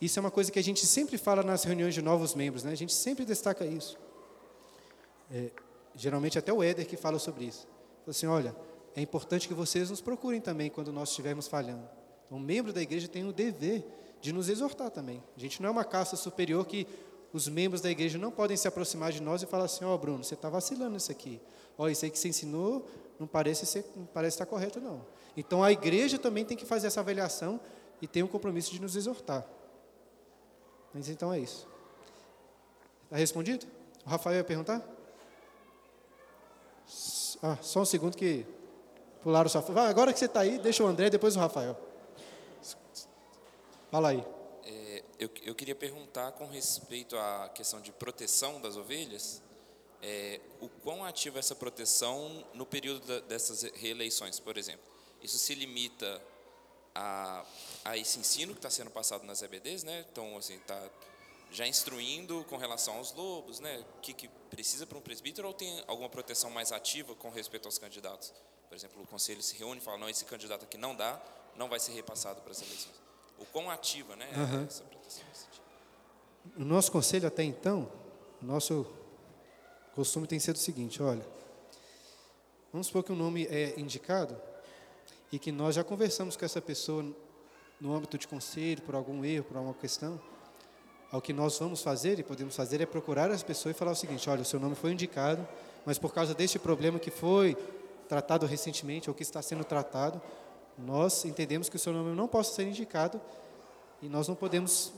isso 0.00 0.18
é 0.18 0.20
uma 0.20 0.30
coisa 0.30 0.50
que 0.50 0.58
a 0.58 0.62
gente 0.62 0.86
sempre 0.86 1.16
fala 1.16 1.42
nas 1.42 1.64
reuniões 1.64 1.94
de 1.94 2.02
novos 2.02 2.34
membros, 2.34 2.62
né? 2.64 2.72
A 2.72 2.76
gente 2.76 2.92
sempre 2.92 3.24
destaca 3.24 3.64
isso 3.64 3.98
é, 5.30 5.50
geralmente 5.94 6.38
até 6.38 6.52
o 6.52 6.62
Éder 6.62 6.86
que 6.86 6.96
fala 6.96 7.18
sobre 7.18 7.44
isso. 7.44 7.66
Fala 8.04 8.10
assim, 8.10 8.26
olha, 8.26 8.56
é 8.94 9.00
importante 9.00 9.48
que 9.48 9.54
vocês 9.54 9.90
nos 9.90 10.00
procurem 10.00 10.40
também 10.40 10.70
quando 10.70 10.92
nós 10.92 11.10
estivermos 11.10 11.48
falhando. 11.48 11.88
Então, 12.24 12.38
o 12.38 12.40
membro 12.40 12.72
da 12.72 12.82
igreja 12.82 13.08
tem 13.08 13.26
o 13.26 13.32
dever 13.32 13.84
de 14.20 14.32
nos 14.32 14.48
exortar 14.48 14.90
também. 14.90 15.22
A 15.36 15.40
gente 15.40 15.60
não 15.60 15.68
é 15.68 15.72
uma 15.72 15.84
caça 15.84 16.16
superior 16.16 16.66
que 16.66 16.86
os 17.32 17.48
membros 17.48 17.80
da 17.80 17.90
igreja 17.90 18.18
não 18.18 18.30
podem 18.30 18.56
se 18.56 18.66
aproximar 18.66 19.12
de 19.12 19.20
nós 19.20 19.42
e 19.42 19.46
falar 19.46 19.64
assim, 19.64 19.84
ó 19.84 19.94
oh, 19.94 19.98
Bruno, 19.98 20.24
você 20.24 20.34
está 20.34 20.48
vacilando 20.48 20.92
nisso 20.92 21.12
aqui. 21.12 21.40
Ó, 21.76 21.84
oh, 21.84 21.88
isso 21.88 22.04
aí 22.04 22.10
que 22.10 22.18
você 22.18 22.28
ensinou 22.28 22.86
não 23.18 23.26
parece, 23.26 23.66
ser, 23.66 23.84
não 23.94 24.06
parece 24.06 24.34
estar 24.34 24.46
correto, 24.46 24.80
não. 24.80 25.04
Então, 25.36 25.62
a 25.62 25.70
igreja 25.70 26.18
também 26.18 26.44
tem 26.44 26.56
que 26.56 26.64
fazer 26.64 26.86
essa 26.86 27.00
avaliação 27.00 27.60
e 28.00 28.06
tem 28.06 28.22
o 28.22 28.28
compromisso 28.28 28.72
de 28.72 28.80
nos 28.80 28.96
exortar. 28.96 29.46
Mas 30.96 31.10
então 31.10 31.30
é 31.30 31.38
isso. 31.38 31.68
Está 33.04 33.16
respondido? 33.16 33.66
O 34.06 34.08
Rafael 34.08 34.38
ia 34.38 34.44
perguntar? 34.44 34.82
Ah, 37.42 37.58
só 37.60 37.80
um 37.80 37.84
segundo 37.84 38.16
que 38.16 38.46
pularam 39.22 39.46
sua. 39.46 39.62
Agora 39.86 40.10
que 40.10 40.18
você 40.18 40.24
está 40.24 40.40
aí, 40.40 40.58
deixa 40.58 40.82
o 40.82 40.86
André, 40.86 41.10
depois 41.10 41.36
o 41.36 41.38
Rafael. 41.38 41.78
Fala 43.90 44.08
aí. 44.08 44.24
É, 44.64 45.04
eu, 45.18 45.28
eu 45.42 45.54
queria 45.54 45.74
perguntar 45.74 46.32
com 46.32 46.46
respeito 46.46 47.14
à 47.18 47.50
questão 47.50 47.78
de 47.82 47.92
proteção 47.92 48.58
das 48.58 48.78
ovelhas. 48.78 49.42
É, 50.00 50.40
o 50.62 50.68
quão 50.70 51.04
ativa 51.04 51.38
é 51.38 51.40
essa 51.40 51.54
proteção 51.54 52.42
no 52.54 52.64
período 52.64 53.06
da, 53.06 53.20
dessas 53.20 53.64
reeleições, 53.74 54.40
por 54.40 54.56
exemplo? 54.56 54.90
Isso 55.22 55.36
se 55.36 55.54
limita 55.54 56.22
a, 56.96 57.44
a 57.84 57.96
esse 57.96 58.18
ensino 58.18 58.52
que 58.52 58.58
está 58.58 58.70
sendo 58.70 58.90
passado 58.90 59.24
nas 59.24 59.42
EBDs, 59.42 59.84
né? 59.84 60.04
Então, 60.10 60.36
assim, 60.36 60.54
está 60.54 60.82
já 61.50 61.66
instruindo 61.66 62.44
com 62.48 62.56
relação 62.56 62.96
aos 62.96 63.12
lobos, 63.12 63.60
né? 63.60 63.84
O 63.98 64.00
que, 64.00 64.14
que 64.14 64.28
precisa 64.50 64.86
para 64.86 64.96
um 64.96 65.00
presbítero 65.00 65.46
ou 65.46 65.54
tem 65.54 65.84
alguma 65.86 66.08
proteção 66.08 66.50
mais 66.50 66.72
ativa 66.72 67.14
com 67.14 67.28
respeito 67.28 67.66
aos 67.66 67.78
candidatos? 67.78 68.32
Por 68.68 68.74
exemplo, 68.74 69.02
o 69.02 69.06
conselho 69.06 69.42
se 69.42 69.56
reúne 69.56 69.80
e 69.80 69.84
fala, 69.84 69.98
não, 69.98 70.08
esse 70.08 70.24
candidato 70.24 70.64
aqui 70.64 70.78
não 70.78 70.96
dá, 70.96 71.20
não 71.54 71.68
vai 71.68 71.78
ser 71.78 71.92
repassado 71.92 72.40
para 72.40 72.50
as 72.50 72.62
eleições. 72.62 72.94
O 73.38 73.44
quão 73.44 73.70
ativa 73.70 74.16
né, 74.16 74.28
uhum. 74.34 74.64
essa 74.64 74.82
proteção? 74.84 75.24
No 76.56 76.64
nosso 76.64 76.90
conselho 76.90 77.28
até 77.28 77.42
então, 77.42 77.90
o 78.42 78.46
nosso 78.46 78.86
costume 79.94 80.26
tem 80.26 80.38
sido 80.38 80.56
o 80.56 80.58
seguinte, 80.58 81.02
olha, 81.02 81.26
vamos 82.72 82.86
supor 82.86 83.04
que 83.04 83.12
um 83.12 83.16
nome 83.16 83.46
é 83.46 83.78
indicado 83.78 84.40
e 85.36 85.38
que 85.38 85.52
nós 85.52 85.74
já 85.74 85.84
conversamos 85.84 86.34
com 86.34 86.46
essa 86.46 86.62
pessoa 86.62 87.04
no 87.78 87.94
âmbito 87.94 88.16
de 88.16 88.26
conselho, 88.26 88.80
por 88.80 88.94
algum 88.94 89.22
erro, 89.22 89.44
por 89.44 89.58
alguma 89.58 89.74
questão, 89.74 90.18
ao 91.12 91.20
que 91.20 91.30
nós 91.30 91.58
vamos 91.58 91.82
fazer 91.82 92.18
e 92.18 92.22
podemos 92.22 92.56
fazer 92.56 92.80
é 92.80 92.86
procurar 92.86 93.30
as 93.30 93.42
pessoas 93.42 93.76
e 93.76 93.78
falar 93.78 93.90
o 93.90 93.94
seguinte: 93.94 94.30
olha, 94.30 94.40
o 94.40 94.46
seu 94.46 94.58
nome 94.58 94.74
foi 94.74 94.92
indicado, 94.92 95.46
mas 95.84 95.98
por 95.98 96.14
causa 96.14 96.32
deste 96.32 96.58
problema 96.58 96.98
que 96.98 97.10
foi 97.10 97.54
tratado 98.08 98.46
recentemente 98.46 99.10
ou 99.10 99.14
que 99.14 99.22
está 99.22 99.42
sendo 99.42 99.62
tratado, 99.62 100.22
nós 100.78 101.26
entendemos 101.26 101.68
que 101.68 101.76
o 101.76 101.78
seu 101.78 101.92
nome 101.92 102.16
não 102.16 102.26
possa 102.26 102.54
ser 102.54 102.66
indicado 102.66 103.20
e 104.00 104.08
nós 104.08 104.26
não 104.26 104.34
podemos, 104.34 104.90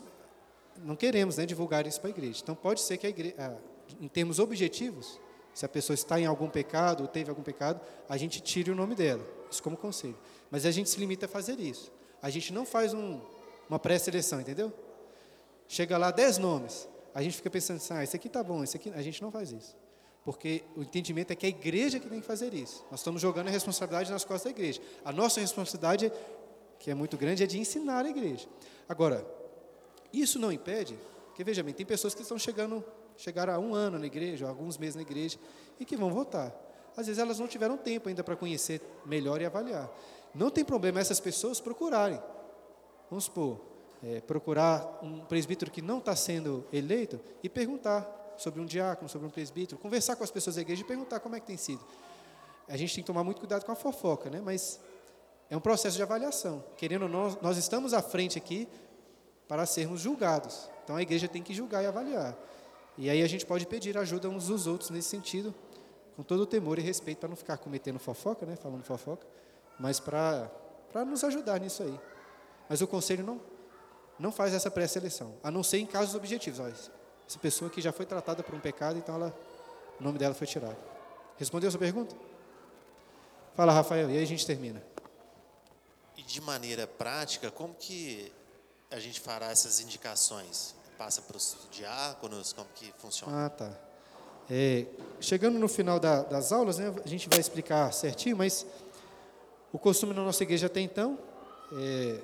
não 0.84 0.94
queremos 0.94 1.36
né, 1.36 1.46
divulgar 1.46 1.84
isso 1.84 2.00
para 2.00 2.10
a 2.10 2.12
igreja. 2.12 2.38
Então 2.44 2.54
pode 2.54 2.80
ser 2.80 2.96
que 2.96 3.08
a 3.08 3.10
igreja, 3.10 3.58
em 4.00 4.06
termos 4.06 4.38
objetivos, 4.38 5.18
se 5.58 5.66
a 5.66 5.68
pessoa 5.68 5.92
está 5.92 6.20
em 6.20 6.24
algum 6.24 6.48
pecado 6.48 7.00
ou 7.00 7.08
teve 7.08 7.30
algum 7.30 7.42
pecado, 7.42 7.80
a 8.08 8.16
gente 8.16 8.40
tire 8.40 8.70
o 8.70 8.76
nome 8.76 8.94
dela, 8.94 9.26
isso 9.50 9.60
como 9.60 9.76
conselho. 9.76 10.16
Mas 10.52 10.64
a 10.64 10.70
gente 10.70 10.88
se 10.88 11.00
limita 11.00 11.26
a 11.26 11.28
fazer 11.28 11.58
isso. 11.58 11.90
A 12.22 12.30
gente 12.30 12.52
não 12.52 12.64
faz 12.64 12.94
um, 12.94 13.20
uma 13.68 13.76
pré-seleção, 13.76 14.40
entendeu? 14.40 14.72
Chega 15.66 15.98
lá 15.98 16.12
dez 16.12 16.38
nomes. 16.38 16.88
A 17.12 17.22
gente 17.22 17.34
fica 17.34 17.50
pensando 17.50 17.78
assim, 17.78 17.92
ah, 17.92 18.04
esse 18.04 18.14
aqui 18.14 18.28
tá 18.28 18.40
bom, 18.40 18.62
esse 18.62 18.76
aqui. 18.76 18.92
A 18.94 19.02
gente 19.02 19.20
não 19.20 19.32
faz 19.32 19.50
isso. 19.50 19.76
Porque 20.24 20.62
o 20.76 20.82
entendimento 20.82 21.32
é 21.32 21.34
que 21.34 21.44
é 21.44 21.48
a 21.48 21.50
igreja 21.50 21.98
que 21.98 22.08
tem 22.08 22.20
que 22.20 22.26
fazer 22.26 22.54
isso. 22.54 22.84
Nós 22.88 23.00
estamos 23.00 23.20
jogando 23.20 23.48
a 23.48 23.50
responsabilidade 23.50 24.12
nas 24.12 24.24
costas 24.24 24.52
da 24.52 24.56
igreja. 24.56 24.80
A 25.04 25.10
nossa 25.10 25.40
responsabilidade, 25.40 26.12
que 26.78 26.88
é 26.88 26.94
muito 26.94 27.16
grande, 27.16 27.42
é 27.42 27.48
de 27.48 27.58
ensinar 27.58 28.04
a 28.04 28.08
igreja. 28.08 28.46
Agora, 28.88 29.26
isso 30.12 30.38
não 30.38 30.52
impede, 30.52 30.96
porque 31.26 31.42
veja 31.42 31.64
bem, 31.64 31.74
tem 31.74 31.84
pessoas 31.84 32.14
que 32.14 32.22
estão 32.22 32.38
chegando, 32.38 32.84
chegaram 33.18 33.52
há 33.52 33.58
um 33.58 33.74
ano 33.74 33.98
na 33.98 34.06
igreja, 34.06 34.48
alguns 34.48 34.78
meses 34.78 34.94
na 34.94 35.02
igreja, 35.02 35.38
e 35.78 35.84
que 35.84 35.96
vão 35.96 36.10
votar. 36.10 36.54
Às 36.96 37.06
vezes 37.06 37.20
elas 37.20 37.38
não 37.38 37.46
tiveram 37.46 37.76
tempo 37.76 38.08
ainda 38.08 38.24
para 38.24 38.36
conhecer 38.36 38.80
melhor 39.04 39.42
e 39.42 39.44
avaliar. 39.44 39.90
Não 40.34 40.50
tem 40.50 40.64
problema 40.64 41.00
essas 41.00 41.20
pessoas 41.20 41.60
procurarem. 41.60 42.20
Vamos 43.10 43.24
supor, 43.24 43.60
é, 44.02 44.20
procurar 44.20 45.00
um 45.02 45.20
presbítero 45.24 45.70
que 45.70 45.82
não 45.82 45.98
está 45.98 46.14
sendo 46.14 46.64
eleito 46.72 47.20
e 47.42 47.48
perguntar 47.48 48.34
sobre 48.36 48.60
um 48.60 48.66
diácono, 48.66 49.08
sobre 49.08 49.26
um 49.26 49.30
presbítero, 49.30 49.80
conversar 49.80 50.14
com 50.14 50.22
as 50.22 50.30
pessoas 50.30 50.56
da 50.56 50.62
igreja 50.62 50.82
e 50.82 50.84
perguntar 50.84 51.20
como 51.20 51.34
é 51.34 51.40
que 51.40 51.46
tem 51.46 51.56
sido. 51.56 51.84
A 52.68 52.76
gente 52.76 52.94
tem 52.94 53.02
que 53.02 53.06
tomar 53.06 53.24
muito 53.24 53.38
cuidado 53.38 53.64
com 53.64 53.72
a 53.72 53.74
fofoca, 53.74 54.30
né? 54.30 54.40
mas 54.44 54.78
é 55.50 55.56
um 55.56 55.60
processo 55.60 55.96
de 55.96 56.02
avaliação. 56.02 56.64
Querendo 56.76 57.02
ou 57.02 57.08
não, 57.08 57.36
nós 57.42 57.56
estamos 57.56 57.92
à 57.92 58.02
frente 58.02 58.38
aqui 58.38 58.68
para 59.48 59.64
sermos 59.66 60.02
julgados. 60.02 60.68
Então 60.84 60.94
a 60.94 61.02
igreja 61.02 61.26
tem 61.26 61.42
que 61.42 61.54
julgar 61.54 61.82
e 61.82 61.86
avaliar. 61.86 62.36
E 62.98 63.08
aí 63.08 63.22
a 63.22 63.28
gente 63.28 63.46
pode 63.46 63.64
pedir 63.64 63.96
ajuda 63.96 64.28
uns 64.28 64.48
dos 64.48 64.66
outros 64.66 64.90
nesse 64.90 65.08
sentido, 65.08 65.54
com 66.16 66.24
todo 66.24 66.40
o 66.40 66.46
temor 66.46 66.80
e 66.80 66.82
respeito, 66.82 67.18
para 67.18 67.28
não 67.28 67.36
ficar 67.36 67.56
cometendo 67.56 67.96
fofoca, 67.96 68.44
né? 68.44 68.56
falando 68.56 68.82
fofoca, 68.82 69.24
mas 69.78 70.00
para 70.00 70.50
nos 71.06 71.22
ajudar 71.22 71.60
nisso 71.60 71.84
aí. 71.84 71.98
Mas 72.68 72.80
o 72.80 72.88
conselho 72.88 73.24
não, 73.24 73.40
não 74.18 74.32
faz 74.32 74.52
essa 74.52 74.68
pré-seleção, 74.68 75.36
a 75.44 75.50
não 75.50 75.62
ser 75.62 75.78
em 75.78 75.86
casos 75.86 76.16
objetivos. 76.16 76.58
Olha, 76.58 76.74
essa 77.26 77.38
pessoa 77.40 77.70
que 77.70 77.80
já 77.80 77.92
foi 77.92 78.04
tratada 78.04 78.42
por 78.42 78.52
um 78.52 78.60
pecado, 78.60 78.98
então 78.98 79.14
ela, 79.14 79.32
o 80.00 80.02
nome 80.02 80.18
dela 80.18 80.34
foi 80.34 80.48
tirado. 80.48 80.76
Respondeu 81.36 81.68
a 81.68 81.70
sua 81.70 81.78
pergunta? 81.78 82.16
Fala, 83.54 83.72
Rafael, 83.72 84.10
e 84.10 84.16
aí 84.16 84.22
a 84.22 84.26
gente 84.26 84.44
termina. 84.44 84.82
E 86.16 86.22
de 86.22 86.40
maneira 86.40 86.84
prática, 86.84 87.48
como 87.48 87.74
que 87.74 88.32
a 88.90 88.98
gente 88.98 89.20
fará 89.20 89.52
essas 89.52 89.78
indicações? 89.78 90.74
Passa 90.98 91.22
para 91.22 91.36
os 91.36 91.56
diáconos? 91.70 92.52
Como 92.52 92.68
que 92.74 92.92
funciona? 92.98 93.46
Ah, 93.46 93.48
tá. 93.48 93.70
É, 94.50 94.84
chegando 95.20 95.56
no 95.56 95.68
final 95.68 96.00
da, 96.00 96.24
das 96.24 96.50
aulas, 96.50 96.78
né, 96.78 96.92
a 97.04 97.08
gente 97.08 97.28
vai 97.28 97.38
explicar 97.38 97.92
certinho, 97.92 98.36
mas 98.36 98.66
o 99.72 99.78
costume 99.78 100.12
na 100.12 100.24
nossa 100.24 100.42
igreja 100.42 100.66
até 100.66 100.80
então, 100.80 101.16
é, 101.72 102.18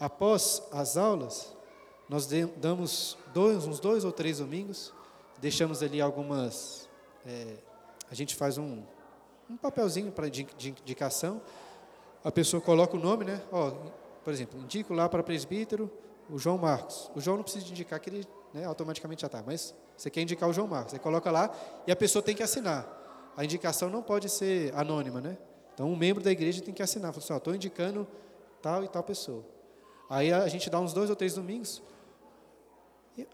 após 0.00 0.62
as 0.72 0.96
aulas, 0.96 1.52
nós 2.08 2.26
damos 2.56 3.18
dois, 3.34 3.66
uns 3.66 3.78
dois 3.78 4.02
ou 4.02 4.12
três 4.12 4.38
domingos, 4.38 4.94
deixamos 5.38 5.82
ali 5.82 6.00
algumas. 6.00 6.88
É, 7.26 7.56
a 8.10 8.14
gente 8.14 8.34
faz 8.34 8.56
um, 8.56 8.82
um 9.50 9.58
papelzinho 9.58 10.10
para 10.10 10.30
de, 10.30 10.44
de 10.56 10.70
indicação. 10.70 11.42
A 12.24 12.32
pessoa 12.32 12.62
coloca 12.62 12.96
o 12.96 13.00
nome, 13.00 13.26
né? 13.26 13.42
Ó, 13.52 13.72
por 14.24 14.32
exemplo, 14.32 14.58
indico 14.58 14.94
lá 14.94 15.06
para 15.06 15.22
presbítero 15.22 15.92
o 16.30 16.38
João 16.38 16.58
Marcos. 16.58 17.10
O 17.14 17.20
João 17.20 17.36
não 17.36 17.44
precisa 17.44 17.66
indicar 17.68 17.98
que 18.00 18.10
ele 18.10 18.28
né, 18.52 18.64
automaticamente 18.64 19.22
já 19.22 19.26
está, 19.26 19.42
mas 19.44 19.74
você 19.96 20.10
quer 20.10 20.20
indicar 20.20 20.48
o 20.48 20.52
João 20.52 20.66
Marcos. 20.66 20.92
Você 20.92 20.98
coloca 20.98 21.30
lá 21.30 21.54
e 21.86 21.92
a 21.92 21.96
pessoa 21.96 22.22
tem 22.22 22.34
que 22.34 22.42
assinar. 22.42 22.86
A 23.36 23.44
indicação 23.44 23.88
não 23.88 24.02
pode 24.02 24.28
ser 24.28 24.74
anônima, 24.74 25.20
né? 25.20 25.38
Então, 25.74 25.88
um 25.88 25.96
membro 25.96 26.22
da 26.22 26.30
igreja 26.30 26.60
tem 26.60 26.74
que 26.74 26.82
assinar. 26.82 27.12
Fala 27.12 27.24
assim, 27.24 27.34
estou 27.34 27.54
indicando 27.54 28.06
tal 28.60 28.82
e 28.82 28.88
tal 28.88 29.02
pessoa. 29.02 29.44
Aí 30.10 30.32
a 30.32 30.48
gente 30.48 30.68
dá 30.68 30.80
uns 30.80 30.92
dois 30.92 31.08
ou 31.10 31.16
três 31.16 31.34
domingos. 31.34 31.82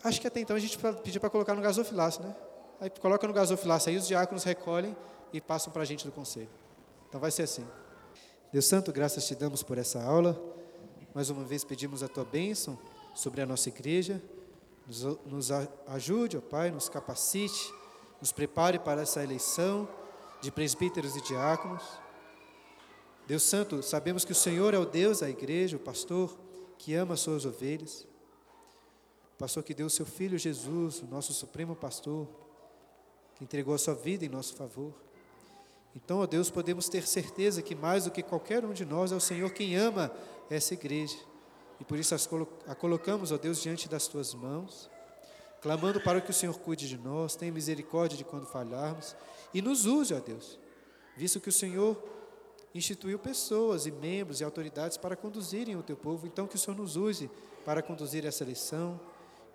acho 0.03 0.21
que 0.21 0.27
até 0.27 0.41
então 0.41 0.55
a 0.57 0.59
gente 0.59 0.77
pediu 1.03 1.21
para 1.21 1.31
colocar 1.31 1.55
no 1.55 1.63
gasofilácio, 1.63 2.23
né? 2.23 2.35
Aí 2.81 2.91
coloca 2.91 3.27
no 3.27 3.33
gasofilácio, 3.33 3.91
aí 3.91 3.97
os 3.97 4.07
diáconos 4.07 4.45
recolhem 4.45 4.95
e 5.33 5.41
passam 5.41 5.73
para 5.73 5.83
a 5.83 5.85
gente 5.85 6.05
do 6.05 6.13
conselho. 6.13 6.51
Então 7.09 7.21
vai 7.21 7.31
ser 7.31 7.43
assim. 7.43 7.67
Deus 8.53 8.67
Santo, 8.67 8.93
graças 8.93 9.27
te 9.27 9.35
damos 9.35 9.63
por 9.63 9.79
essa 9.79 10.03
aula. 10.03 10.54
Mais 11.15 11.31
uma 11.31 11.45
vez 11.45 11.63
pedimos 11.63 12.03
a 12.03 12.09
tua 12.09 12.25
bênção 12.25 12.77
sobre 13.15 13.41
a 13.41 13.47
nossa 13.47 13.69
igreja. 13.69 14.21
Nos, 14.85 15.03
nos 15.25 15.51
ajude, 15.87 16.37
ó 16.37 16.41
Pai, 16.41 16.73
nos 16.73 16.89
capacite, 16.89 17.73
nos 18.21 18.33
prepare 18.33 18.81
para 18.81 19.03
essa 19.03 19.23
eleição 19.23 19.89
de 20.41 20.51
presbíteros 20.51 21.15
e 21.15 21.21
diáconos. 21.23 21.85
Deus 23.29 23.45
Santo, 23.45 23.81
sabemos 23.81 24.25
que 24.25 24.33
o 24.33 24.35
Senhor 24.35 24.75
é 24.75 24.79
o 24.79 24.85
Deus 24.85 25.21
da 25.21 25.31
igreja, 25.31 25.77
o 25.77 25.81
pastor 25.81 26.37
que 26.79 26.95
ama 26.95 27.15
as 27.15 27.21
suas 27.21 27.47
ovelhas. 27.47 28.05
O 29.35 29.39
pastor 29.39 29.63
que 29.63 29.73
deu 29.73 29.87
o 29.87 29.91
seu 29.91 30.05
filho 30.05 30.37
Jesus, 30.37 31.01
o 31.01 31.07
nosso 31.07 31.33
supremo 31.33 31.77
pastor, 31.77 32.27
que 33.37 33.45
entregou 33.45 33.73
a 33.75 33.79
sua 33.79 33.95
vida 33.95 34.25
em 34.25 34.29
nosso 34.29 34.57
favor. 34.57 35.04
Então, 35.95 36.19
ó 36.21 36.27
Deus, 36.27 36.51
podemos 36.51 36.89
ter 36.89 37.07
certeza 37.07 37.63
que 37.63 37.75
mais 37.75 38.05
do 38.05 38.11
que 38.11 38.23
qualquer 38.23 38.65
um 38.65 38.73
de 38.73 38.85
nós 38.85 39.13
é 39.13 39.17
o 39.17 39.21
Senhor 39.21 39.51
quem 39.53 39.77
ama 39.77 40.11
essa 40.51 40.75
igreja. 40.75 41.17
E 41.81 41.85
por 41.85 41.99
isso 41.99 42.15
a 42.67 42.75
colocamos, 42.75 43.31
ó 43.31 43.39
Deus, 43.39 43.61
diante 43.61 43.89
das 43.89 44.09
tuas 44.09 44.35
mãos, 44.35 44.91
clamando 45.61 46.01
para 46.01 46.21
que 46.21 46.31
o 46.31 46.35
Senhor 46.35 46.59
cuide 46.59 46.89
de 46.89 46.99
nós, 46.99 47.37
tenha 47.37 47.53
misericórdia 47.53 48.19
de 48.19 48.25
quando 48.25 48.47
falharmos 48.47 49.17
e 49.53 49.63
nos 49.63 49.87
use, 49.87 50.13
ó 50.13 50.21
Deus, 50.21 50.59
visto 51.17 51.41
que 51.41 51.49
o 51.49 51.53
Senhor 51.53 51.97
instituiu 52.75 53.19
pessoas 53.19 53.87
e 53.87 53.93
membros 53.93 54.41
e 54.41 54.45
autoridades 54.45 54.97
para 54.97 55.15
conduzirem 55.15 55.77
o 55.77 55.83
teu 55.83 55.97
povo, 55.97 56.27
então 56.27 56.47
que 56.47 56.57
o 56.57 56.59
Senhor 56.59 56.77
nos 56.77 56.97
use 56.97 57.31
para 57.65 57.83
conduzir 57.83 58.27
essa 58.27 58.45
lição, 58.45 59.01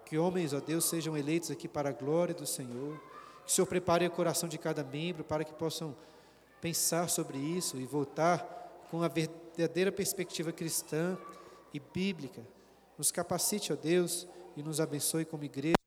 que 0.05 0.17
homens, 0.17 0.53
ó 0.53 0.59
Deus, 0.59 0.85
sejam 0.85 1.17
eleitos 1.17 1.51
aqui 1.51 1.67
para 1.67 1.89
a 1.89 1.91
glória 1.91 2.33
do 2.33 2.47
Senhor, 2.47 2.97
que 3.45 3.51
o 3.51 3.53
Senhor 3.53 3.67
prepare 3.67 4.07
o 4.07 4.11
coração 4.11 4.47
de 4.47 4.57
cada 4.57 4.83
membro 4.83 5.23
para 5.23 5.43
que 5.43 5.53
possam 5.53 5.95
pensar 6.61 7.09
sobre 7.09 7.37
isso 7.37 7.77
e 7.77 7.85
voltar 7.85 8.87
com 8.89 9.01
a 9.03 9.07
verdadeira 9.07 9.91
perspectiva 9.91 10.51
cristã 10.51 11.17
e 11.73 11.79
bíblica. 11.79 12.41
Nos 12.97 13.11
capacite, 13.11 13.71
ó 13.71 13.75
Deus, 13.75 14.27
e 14.57 14.63
nos 14.63 14.81
abençoe 14.81 15.25
como 15.25 15.43
igreja. 15.43 15.78